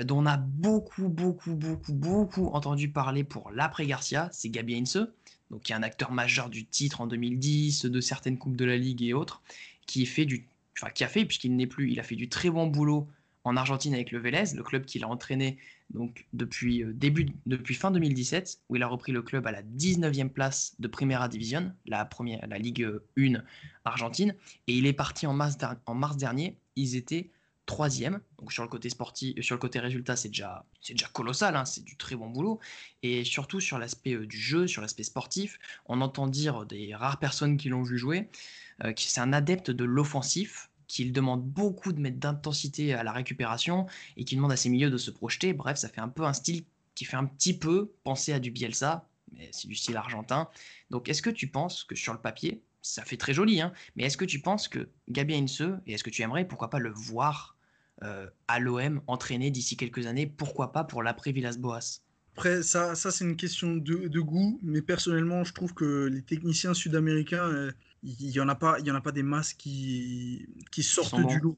[0.05, 5.11] dont on a beaucoup, beaucoup, beaucoup, beaucoup entendu parler pour l'après-Garcia, c'est Gabi Heinze,
[5.51, 8.77] donc qui est un acteur majeur du titre en 2010, de certaines Coupes de la
[8.77, 9.43] Ligue et autres,
[9.85, 12.49] qui, fait du, enfin, qui a fait, puisqu'il n'est plus, il a fait du très
[12.49, 13.09] bon boulot
[13.43, 15.57] en Argentine avec le Vélez, le club qu'il a entraîné
[15.89, 19.61] donc depuis, euh, début, depuis fin 2017, où il a repris le club à la
[19.61, 22.87] 19e place de Primera Division, la, première, la Ligue
[23.17, 23.43] 1
[23.85, 24.35] argentine,
[24.67, 27.29] et il est parti en mars, en mars dernier, ils étaient
[27.65, 28.19] troisième.
[28.39, 31.83] Donc sur le côté sportif, sur le côté résultat, c'est déjà, déjà colossal, hein, c'est
[31.83, 32.59] du très bon boulot.
[33.03, 37.19] Et surtout sur l'aspect euh, du jeu, sur l'aspect sportif, on entend dire des rares
[37.19, 38.29] personnes qui l'ont vu jouer,
[38.83, 43.11] euh, que c'est un adepte de l'offensif, qu'il demande beaucoup de mettre d'intensité à la
[43.11, 45.51] récupération et qui demande à ses milieux de se projeter.
[45.51, 48.51] Bref, ça fait un peu un style qui fait un petit peu penser à du
[48.51, 50.49] Bielsa, mais c'est du style argentin.
[50.91, 54.03] Donc est-ce que tu penses que sur le papier, ça fait très joli, hein, mais
[54.03, 56.91] est-ce que tu penses que Gabi Heinze, et est-ce que tu aimerais, pourquoi pas le
[56.91, 57.57] voir
[58.03, 62.02] euh, à l'OM entraîner d'ici quelques années, pourquoi pas pour l'après Villas-Boas?
[62.35, 66.23] Après, ça, ça c'est une question de, de, goût, mais personnellement, je trouve que les
[66.23, 67.71] techniciens sud-américains, euh,
[68.01, 71.39] il n'y en, a pas, y en a pas des masses qui, qui sortent du
[71.39, 71.57] lot.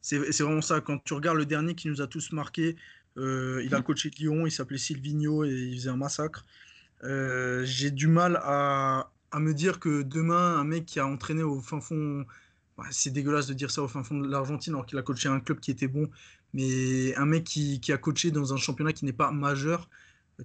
[0.00, 0.80] C'est vraiment ça.
[0.80, 2.76] Quand tu regardes le dernier qui nous a tous marqué,
[3.18, 3.84] euh, il a mhm.
[3.84, 6.44] coaché Lyon, il s'appelait Silvino et il faisait un massacre.
[7.04, 11.42] Euh, j'ai du mal à, à, me dire que demain, un mec qui a entraîné
[11.42, 12.24] au fin fond,
[12.78, 15.28] bah, c'est dégueulasse de dire ça au fin fond de l'Argentine alors qu'il a coaché
[15.28, 16.10] un club qui était bon,
[16.54, 19.88] mais un mec qui, qui a coaché dans un championnat qui n'est pas majeur,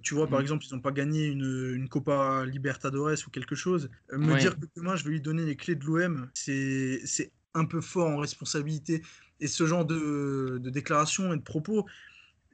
[0.02, 0.42] tu vois, par mm.
[0.44, 3.90] exemple, ils n'ont pas gagné une, une, Copa Libertadores ou quelque chose.
[4.14, 7.66] Euh, me dire que demain, je vais lui donner les clés de l'OM, c'est un
[7.66, 9.02] peu fort en responsabilité.
[9.40, 11.88] Et ce genre de, de déclaration et de propos,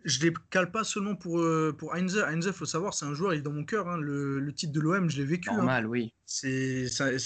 [0.05, 2.17] je les cale pas seulement pour, euh, pour Heinze.
[2.17, 3.89] Heinze, il faut savoir, c'est un joueur, il est dans mon cœur.
[3.89, 3.97] Hein.
[3.97, 5.49] Le, le, titre de l'OM, je l'ai vécu.
[5.49, 5.57] Hein.
[5.57, 6.13] Normal, oui.
[6.25, 6.51] Ça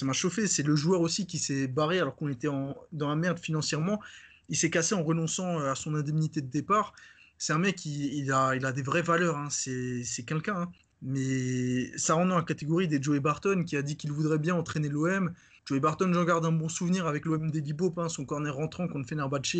[0.01, 0.47] m'a chauffé.
[0.47, 4.01] C'est le joueur aussi qui s'est barré alors qu'on était en, dans la merde financièrement.
[4.47, 6.93] Il s'est cassé en renonçant à son indemnité de départ
[7.39, 9.47] c'est un mec qui il a, il a des vraies valeurs, hein.
[9.49, 10.63] c'est quelqu'un.
[10.63, 10.71] Hein.
[11.01, 14.53] Mais ça rentre dans la catégorie des Joey Barton qui a dit qu'il voudrait bien
[14.55, 15.33] entraîner l'OM.
[15.65, 17.63] Joey Barton, j'en garde un bon souvenir avec l'OM des
[17.97, 19.55] hein, son corner rentrant contre Fenerbahce.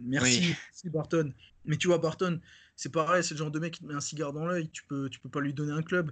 [0.00, 1.32] Merci, merci Barton.
[1.64, 2.40] Mais tu vois, Barton,
[2.74, 4.82] c'est pareil, c'est le genre de mec qui te met un cigare dans l'œil, tu
[4.84, 6.10] peux, tu peux pas lui donner un club.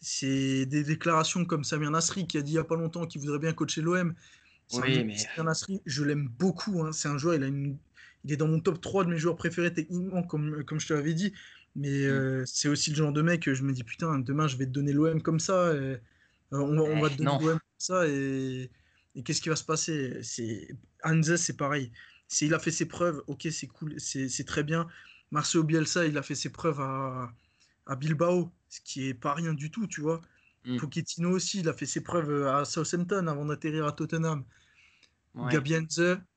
[0.00, 3.20] C'est des déclarations comme Samir Nasri qui a dit il y a pas longtemps qu'il
[3.20, 4.14] voudrait bien coacher l'OM.
[4.72, 5.18] Oui, mais...
[5.18, 6.90] Samir Nasri, je l'aime beaucoup.
[6.92, 7.76] C'est un joueur, il a une
[8.24, 10.94] il est dans mon top 3 de mes joueurs préférés techniquement, comme, comme je te
[10.94, 11.32] l'avais dit.
[11.76, 12.10] Mais mm.
[12.10, 14.66] euh, c'est aussi le genre de mec que je me dis, putain, demain je vais
[14.66, 15.74] te donner l'OM comme ça.
[15.74, 15.98] Et, euh,
[16.52, 18.06] on, va te donner l'OM comme ça.
[18.08, 18.70] Et,
[19.14, 20.22] et qu'est-ce qui va se passer?
[20.22, 20.68] C'est
[21.36, 21.92] c'est pareil.
[22.28, 24.88] S'il a fait ses preuves, ok, c'est cool, c'est très bien.
[25.30, 27.30] Marcelo Bielsa, il a fait ses preuves à,
[27.86, 30.22] à Bilbao, ce qui est pas rien du tout, tu vois.
[30.64, 30.78] Mm.
[30.78, 34.44] Pochettino aussi, il a fait ses preuves à Southampton avant d'atterrir à Tottenham.
[35.34, 35.52] Ouais.
[35.52, 35.74] Gabi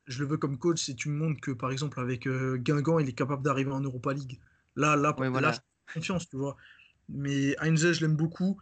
[0.08, 3.00] je le veux comme coach si tu me montres que, par exemple, avec euh, Guingamp,
[3.00, 4.40] il est capable d'arriver en Europa League.
[4.76, 5.54] Là, là, voilà.
[5.94, 6.58] confiance, tu vois.
[7.10, 8.60] Mais Heinze, je l'aime beaucoup.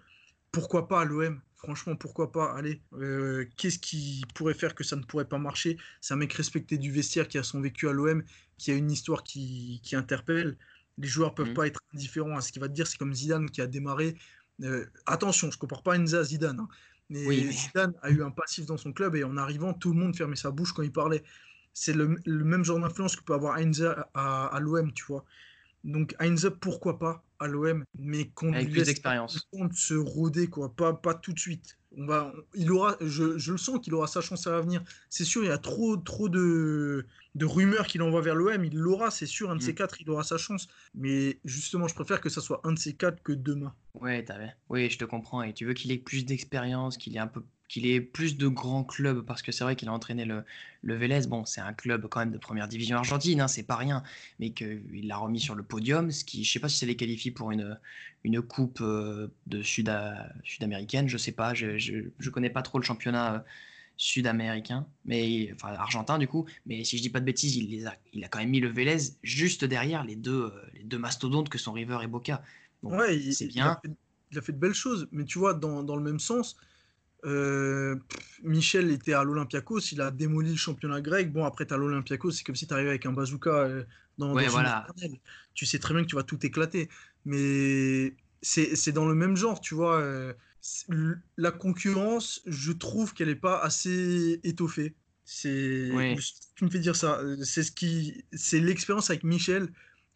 [0.52, 2.54] Pourquoi pas à l'OM Franchement, pourquoi pas?
[2.56, 5.78] Allez, euh, qu'est-ce qui pourrait faire que ça ne pourrait pas marcher?
[6.02, 8.24] C'est un mec respecté du vestiaire qui a son vécu à l'OM,
[8.58, 10.58] qui a une histoire qui, qui interpelle.
[10.98, 11.54] Les joueurs peuvent Mhm.
[11.54, 12.88] pas être indifférents à ce qu'il va te dire.
[12.88, 14.18] C'est comme Zidane qui a démarré.
[14.64, 16.60] euh, attention, je compare pas Enza à Zidane.
[16.62, 16.68] hein,
[17.10, 19.92] mais Oui, mais- Zidane a eu un passif dans son club et en arrivant, tout
[19.94, 21.24] le monde fermait sa bouche quand il parlait.
[21.74, 25.04] C'est le, le même genre d'influence que peut avoir Heinze à, à, à l'OM, tu
[25.06, 25.26] vois.
[25.84, 29.00] Donc Heinze, pourquoi pas à l'OM, mais qu'on lui laisse
[29.74, 30.74] se rôder, quoi.
[30.74, 31.78] Pas, pas tout de suite.
[31.98, 34.84] On va, on- il aura, je, je le sens qu'il aura sa chance à l'avenir.
[35.10, 38.64] C'est sûr, il y a trop, trop de, de rumeurs qu'il envoie vers l'OM.
[38.66, 39.50] Il l'aura, c'est sûr.
[39.50, 39.66] Un de Mm.
[39.66, 40.68] ces quatre, il aura sa chance.
[40.94, 43.74] Mais justement, je préfère que ça soit un de ces quatre que demain.
[43.94, 44.54] Ouais, t'avais.
[44.70, 45.42] Oui, je te comprends.
[45.42, 48.48] Et tu veux qu'il ait plus d'expérience, qu'il ait un peu, qu'il ait plus de
[48.48, 50.44] grands clubs, parce que c'est vrai qu'il a entraîné le,
[50.84, 51.28] le Vélez.
[51.28, 54.04] Bon, c'est un club quand même de première division argentine, hein, c'est pas rien,
[54.40, 56.96] mais qu'il l'a remis sur le podium, ce qui, je sais pas si ça les
[56.96, 57.80] qualifie pour une,
[58.24, 59.92] une coupe euh, de sud
[60.44, 63.40] sud-américaine, je sais pas, je, je, je connais pas trop le championnat euh,
[63.98, 66.46] sud-américain, mais enfin argentin du coup.
[66.66, 68.60] Mais si je dis pas de bêtises, il les a, il a quand même mis
[68.60, 72.44] le Vélez juste derrière les deux, euh, les deux mastodontes que sont River et Boca.
[72.84, 73.68] Donc, ouais, il, c'est il bien.
[73.72, 73.92] a fait,
[74.32, 75.08] il a fait de belles choses.
[75.12, 76.58] Mais tu vois, dans, dans le même sens,
[77.24, 81.32] euh, pff, Michel était à l'Olympiakos, il a démoli le championnat grec.
[81.32, 83.84] Bon, après, tu à l'Olympiakos, c'est comme si tu arrivais avec un bazooka euh,
[84.18, 84.88] dans, Ouais, dans voilà.
[85.54, 86.90] Tu sais très bien que tu vas tout éclater.
[87.26, 90.00] Mais c'est dans le même genre, tu vois.
[90.02, 90.34] euh,
[91.38, 94.96] la concurrence, je trouve qu'elle n'est pas assez étoffée.
[95.24, 95.90] C'est
[96.20, 97.22] ce qui me fait dire ça.
[97.44, 99.70] C'est ce qui, c'est l'expérience avec Michel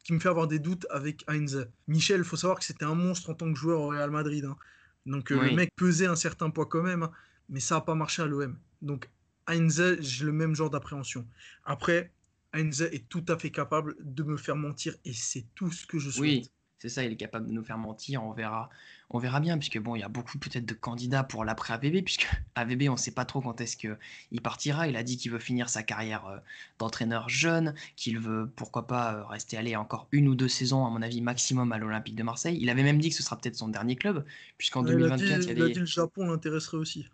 [0.04, 1.68] qui me fait avoir des doutes avec Heinze.
[1.88, 4.45] Michel, il faut savoir que c'était un monstre en tant que joueur au Real Madrid.
[4.45, 4.58] hein.
[5.06, 5.50] Donc euh, Oui.
[5.50, 7.12] le mec pesait un certain poids quand même, hein,
[7.50, 8.58] mais ça n'a pas marché à l'OM.
[8.82, 9.10] Donc
[9.47, 11.28] Heinze, j'ai le même genre d'appréhension.
[11.64, 12.12] Après,
[12.54, 16.00] Heinze est tout à fait capable de me faire mentir et c'est tout ce que
[16.00, 16.22] je souhaite.
[16.22, 18.69] Oui, c'est ça, il est capable de nous faire mentir, on verra,
[19.09, 22.03] on verra bien, puisque bon, il y a beaucoup peut-être de candidats pour l'après AVB,
[22.03, 22.25] puisque
[22.55, 24.88] AVB, on ne sait pas trop quand est-ce qu'il partira.
[24.88, 26.38] Il a dit qu'il veut finir sa carrière euh,
[26.80, 30.89] d'entraîneur jeune, qu'il veut, pourquoi pas, euh, rester aller encore une ou deux saisons, à
[30.89, 32.57] mon avis, maximum à l'Olympique de Marseille.
[32.61, 34.25] Il avait même dit que ce sera peut-être son dernier club,
[34.57, 35.73] puisqu'en Ouais, il, a 2024, dit, il y a il a les...
[35.73, 37.05] dit le Japon l'intéresserait aussi.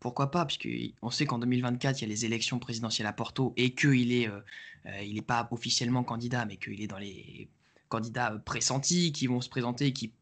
[0.00, 3.72] Pourquoi pas, puisqu'on sait qu'en 2024, il y a les élections présidentielles à Porto et
[3.72, 4.40] qu'il est, euh,
[5.00, 7.48] il n'est pas officiellement candidat, mais qu'il est dans les
[7.92, 10.12] candidats euh, pressentis qui vont se présenter et qui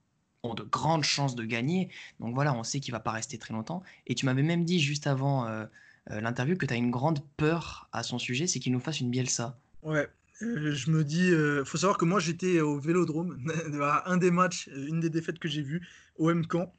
[0.42, 1.90] ont de grandes chances de gagner.
[2.18, 3.82] Donc voilà, on sait qu'il va pas rester très longtemps.
[4.06, 5.66] Et tu m'avais même dit juste avant euh,
[6.10, 9.00] euh, l'interview que tu as une grande peur à son sujet, c'est qu'il nous fasse
[9.00, 9.58] une Bielsa.
[9.82, 10.08] Ouais.
[10.42, 11.30] Euh, je me dis,
[11.66, 13.38] faut savoir que moi j'étais au Vélodrome,
[13.82, 16.72] à un des matchs, une des défaites que j'ai vues au M-Camp.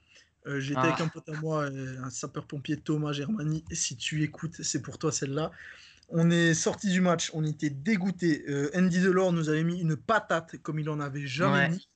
[0.47, 0.87] Euh, j'étais Ah.
[0.87, 3.63] avec un pote à moi, un sapeur-pompier Thomas Germani.
[3.71, 5.51] Si tu écoutes, c'est pour toi celle-là.
[6.13, 8.43] On est sorti du match, on était dégoûtés.
[8.49, 11.69] Euh, Andy Delors nous avait mis une patate comme il en avait jamais Ouais.
[11.69, 11.87] mis.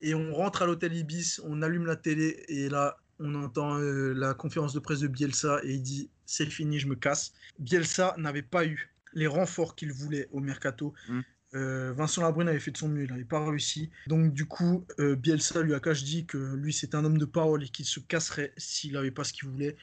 [0.00, 4.12] Et on rentre à l'hôtel Ibis, on allume la télé et là on entend euh,
[4.14, 7.32] la conférence de presse de Bielsa et il dit c'est fini, je me casse.
[7.58, 10.94] Bielsa n'avait pas eu les renforts qu'il voulait au mercato.
[11.08, 11.20] Mm.
[11.54, 13.90] Euh, Vincent Labrune avait fait de son mieux, il n'avait pas réussi.
[14.06, 17.24] Donc du coup, euh, Bielsa lui a cache dit que lui c'était un homme de
[17.24, 19.76] parole et qu'il se casserait s'il n'avait pas ce qu'il voulait.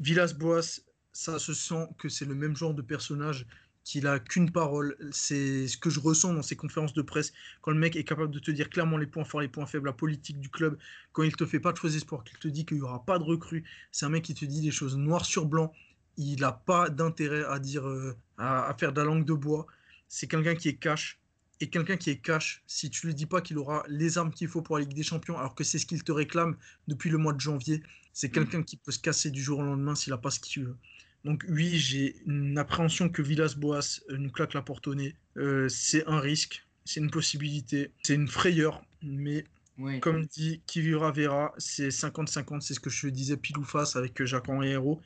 [0.00, 0.80] Villas-Boas,
[1.12, 3.46] ça se sent que c'est le même genre de personnage,
[3.84, 4.96] qu'il a qu'une parole.
[5.10, 8.30] C'est ce que je ressens dans ses conférences de presse, quand le mec est capable
[8.30, 10.78] de te dire clairement les points forts, les points faibles, la politique du club,
[11.12, 13.18] quand il te fait pas de faux espoirs, qu'il te dit qu'il n'y aura pas
[13.18, 13.64] de recrues.
[13.90, 15.72] C'est un mec qui te dit des choses noir sur blanc.
[16.16, 19.66] Il n'a pas d'intérêt à dire, euh, à faire de la langue de bois.
[20.08, 21.21] C'est quelqu'un qui est cash.
[21.62, 24.48] Et quelqu'un qui est cash, si tu lui dis pas qu'il aura les armes qu'il
[24.48, 26.56] faut pour la Ligue des Champions, alors que c'est ce qu'il te réclame
[26.88, 29.94] depuis le mois de janvier, c'est quelqu'un qui peut se casser du jour au lendemain
[29.94, 30.76] s'il n'a pas ce qu'il veut.
[31.24, 35.14] Donc oui, j'ai une appréhension que Villas-Boas euh, nous claque la porte au nez.
[35.36, 39.44] Euh, c'est un risque, c'est une possibilité, c'est une frayeur, mais
[39.78, 40.00] Oui.
[40.00, 43.94] comme dit, qui vivra verra, c'est 50-50, c'est ce que je disais pile ou face
[43.94, 45.00] avec euh, Jacques-Henri Hérault.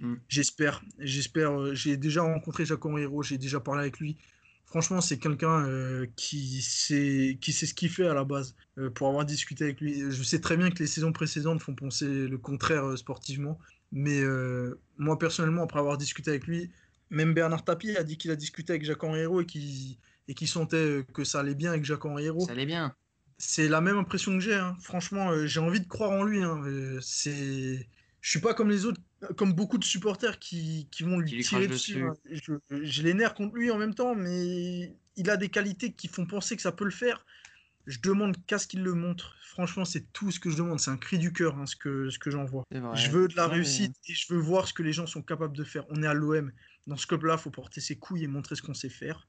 [0.00, 0.16] Mm.
[0.28, 4.18] J'espère, j'espère, j'ai déjà rencontré Jacques-Henri Hérault, j'ai déjà parlé avec lui.
[4.74, 8.56] Franchement, c'est quelqu'un euh, qui, sait, qui sait ce qu'il fait à la base.
[8.76, 11.76] Euh, pour avoir discuté avec lui, je sais très bien que les saisons précédentes font
[11.76, 13.56] penser le contraire euh, sportivement.
[13.92, 14.20] Mais
[14.98, 16.72] moi, personnellement, après avoir discuté avec lui,
[17.10, 19.96] même Bernard Tapie a dit qu'il a discuté avec Jacques-Henri Hérault et qu'il
[20.26, 22.44] et sentait que ça allait bien avec Jacques-Henri Hérault.
[22.46, 22.96] Ça allait bien.
[23.38, 24.54] C'est la même impression que j'ai.
[24.54, 24.76] hein.
[24.80, 26.42] Franchement, j'ai envie de croire en lui.
[26.42, 26.60] hein.
[27.00, 27.86] C'est...
[28.24, 29.02] Je suis pas comme les autres,
[29.36, 32.06] comme beaucoup de supporters qui, qui vont lui Qui lui tirer dessus.
[32.70, 36.24] J'ai les nerfs contre lui en même temps, mais il a des qualités qui font
[36.24, 37.26] penser que ça peut le faire.
[37.86, 39.36] Je demande qu'à ce qu'il le montre.
[39.50, 40.80] Franchement, c'est tout ce que je demande.
[40.80, 42.64] C'est un cri du cœur, hein, ce que, ce que j'en vois.
[42.72, 42.96] C'est vrai.
[42.96, 45.20] Je veux de la mais- réussite et je veux voir ce que les gens sont
[45.20, 45.84] capables de faire.
[45.90, 46.50] On est à l'OM.
[46.86, 49.28] Dans ce club-là, il faut porter ses couilles et montrer ce qu'on sait faire.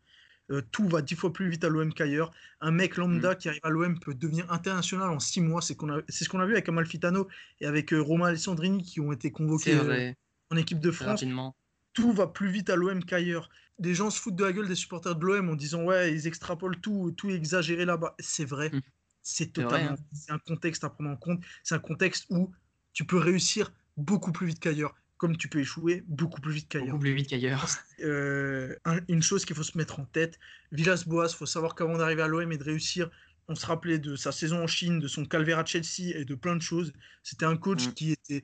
[0.51, 2.31] Euh, tout va dix fois plus vite à l'OM qu'ailleurs.
[2.61, 3.35] Un mec lambda Mm.
[3.37, 5.61] qui arrive à l'OM peut devenir international en six mois.
[5.61, 7.27] C'est qu'on a- c'est ce qu'on a vu avec Amalfitano
[7.61, 10.11] et avec euh, Romain Alessandrini qui ont été convoqués euh,
[10.51, 11.07] en équipe de France.
[11.21, 11.55] rapidement.
[11.93, 13.49] Tout va plus vite à l'OM qu'ailleurs.
[13.79, 16.27] Les gens se foutent de la gueule des supporters de l'OM en disant ouais, ils
[16.27, 18.15] extrapolent tout, tout est exagéré là-bas.
[18.19, 18.69] C'est vrai.
[18.69, 18.81] Mm.
[19.23, 19.91] C'est C'est vrai, totalement.
[19.93, 20.03] hein.
[20.13, 21.41] C'est un contexte à prendre en compte.
[21.63, 22.51] C'est un contexte où
[22.93, 26.87] tu peux réussir beaucoup plus vite qu'ailleurs, comme tu peux échouer beaucoup plus vite qu'ailleurs.
[26.89, 27.65] Beaucoup plus vite qu'ailleurs.
[28.03, 30.37] Euh, un- une chose qu'il faut se mettre en tête,
[30.71, 33.09] Villas-Boas, il faut savoir qu'avant d'arriver à l'OM et de réussir,
[33.47, 36.35] on se rappelait de sa saison en Chine, de son calvaire à Chelsea et de
[36.35, 36.91] plein de choses.
[37.23, 37.93] C'était un coach Mm.
[37.93, 38.43] qui était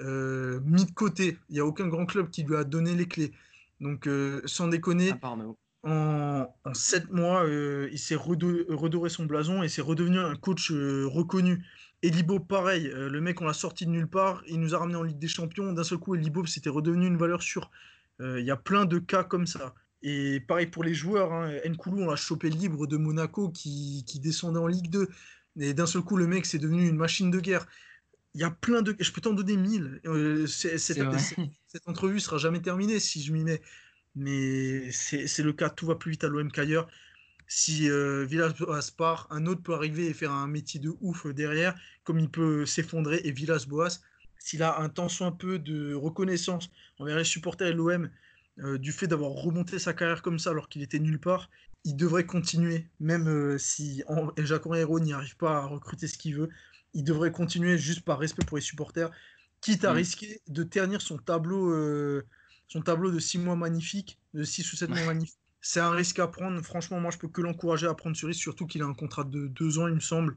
[0.00, 1.36] euh, mis de côté.
[1.50, 3.32] Il n'y a aucun grand club qui lui a donné les clés.
[3.80, 5.10] Donc, euh, sans déconner,
[5.84, 10.34] en, en sept mois, euh, il s'est redo- redoré son blason et c'est redevenu un
[10.36, 11.64] coach euh, reconnu.
[12.02, 14.96] Elibo, pareil, euh, le mec, on l'a sorti de nulle part, il nous a ramené
[14.96, 15.72] en Ligue des Champions.
[15.72, 17.70] D'un seul coup, Elibo, c'était redevenu une valeur sûre.
[18.20, 19.74] Euh, Il y a plein de cas comme ça.
[20.02, 24.18] Et pareil pour les joueurs, hein, Nkoulou, on l'a chopé libre de Monaco qui, qui
[24.20, 25.08] descendait en Ligue 2.
[25.60, 27.66] Et d'un seul coup, le mec, c'est devenu une machine de guerre.
[28.34, 28.96] Il y a plein de.
[29.00, 30.00] Je peux t'en donner mille.
[30.06, 33.62] Euh, cette, cette- entrevue sera jamais terminée si je m'y mets.
[34.14, 36.88] Mais c'est c'est le cas, tout va plus vite à l'OM qu'ailleurs.
[37.54, 41.74] Si euh, Villas-Boas part, un autre peut arriver et faire un métier de ouf derrière,
[42.04, 43.20] comme il peut s'effondrer.
[43.24, 43.98] Et Villas-Boas,
[44.38, 48.10] s'il a un tant soit peu de reconnaissance envers les supporters de l'OM,
[48.60, 51.50] euh, du fait d'avoir remonté sa carrière comme ça alors qu'il était nulle part,
[51.84, 56.16] il devrait continuer, même euh, si en- Jacques Henriero n'y arrive pas à recruter ce
[56.18, 56.48] qu'il veut,
[56.94, 59.10] il devrait continuer juste par respect pour les supporters,
[59.60, 59.96] quitte à Mm.
[59.96, 62.26] risquer de ternir son tableau, euh,
[62.68, 65.41] son tableau de 6 mois magnifique, de 6 ou 7 mois magnifique.
[65.62, 66.60] C'est un risque à prendre.
[66.62, 69.24] Franchement, moi, je peux que l'encourager à prendre ce risque, surtout qu'il a un contrat
[69.24, 70.36] de 2 ans, il me semble.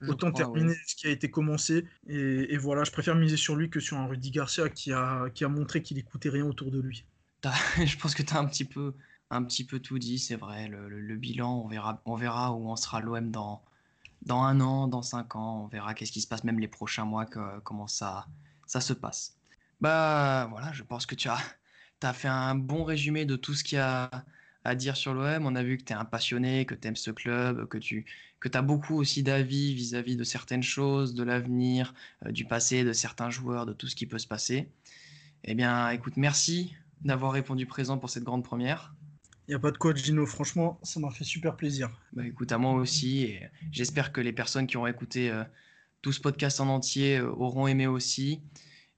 [0.00, 0.62] Je Autant crois, ouais.
[0.62, 1.86] terminer ce qui a été commencé.
[2.08, 5.30] Et, et voilà, je préfère miser sur lui que sur un Rudy Garcia qui a,
[5.30, 7.06] qui a montré qu'il écoutait rien autour de lui.
[7.84, 8.94] Je pense que tu as un petit peu,
[9.30, 10.68] un petit peu tout dit, c'est vrai.
[10.68, 13.62] Le, le- le bilan, on verra, on verra où on sera l'OM dans,
[14.22, 15.64] dans un an, dans cinq ans.
[15.64, 18.28] On verra qu'est-ce qui se passe, même les prochains mois, que- comment ça,
[18.66, 19.38] ça se passe.
[19.80, 21.38] Bah voilà, je pense que tu as,
[22.02, 24.10] as fait un bon résumé de tout ce qu'il y a
[24.64, 25.46] à dire sur l'OM.
[25.46, 28.04] On a vu que tu es un passionné, que tu aimes ce club, que tu
[28.40, 31.94] que as beaucoup aussi d'avis vis-à-vis de certaines choses, de l'avenir,
[32.26, 34.68] euh, du passé, de certains joueurs, de tout ce qui peut se passer.
[35.44, 38.94] Eh bien, écoute, merci d'avoir répondu présent pour cette grande première.
[39.46, 40.26] Il n'y a pas de quoi, Gino.
[40.26, 41.90] Franchement, ça m'a fait super plaisir.
[42.12, 45.44] Bah, écoute, à moi aussi, et j'espère que les personnes qui ont écouté euh,
[46.00, 48.40] tout ce podcast en entier euh, auront aimé aussi.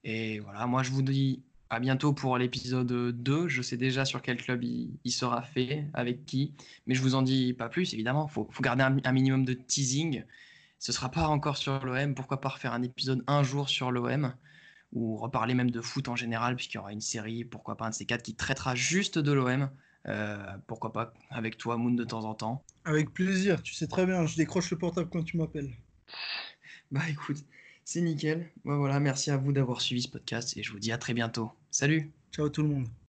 [0.03, 1.43] Et voilà, moi je vous dis
[1.75, 3.47] à bientôt pour l'épisode 2.
[3.47, 6.53] Je sais déjà sur quel club il, il sera fait, avec qui,
[6.87, 8.27] mais je vous en dis pas plus, évidemment.
[8.29, 10.23] Il faut, faut garder un, un minimum de teasing.
[10.79, 12.15] Ce sera pas encore sur l'OM.
[12.15, 14.33] Pourquoi pas refaire un épisode un jour sur l'OM
[14.93, 17.89] ou reparler même de foot en général, puisqu'il y aura une série, pourquoi pas un
[17.89, 19.69] de ces quatre qui traitera juste de l'OM.
[20.07, 20.37] Euh,
[20.67, 22.63] pourquoi pas avec toi, Moon, de temps en temps.
[22.85, 23.61] Avec plaisir.
[23.61, 25.73] Tu sais très bien, je décroche le portable quand tu m'appelles.
[26.91, 27.43] Bah écoute,
[27.83, 28.51] c'est nickel.
[28.63, 31.15] Bah, voilà, merci à vous d'avoir suivi ce podcast et je vous dis à très
[31.15, 31.51] bientôt.
[31.77, 32.87] Salut Ciao tout le monde.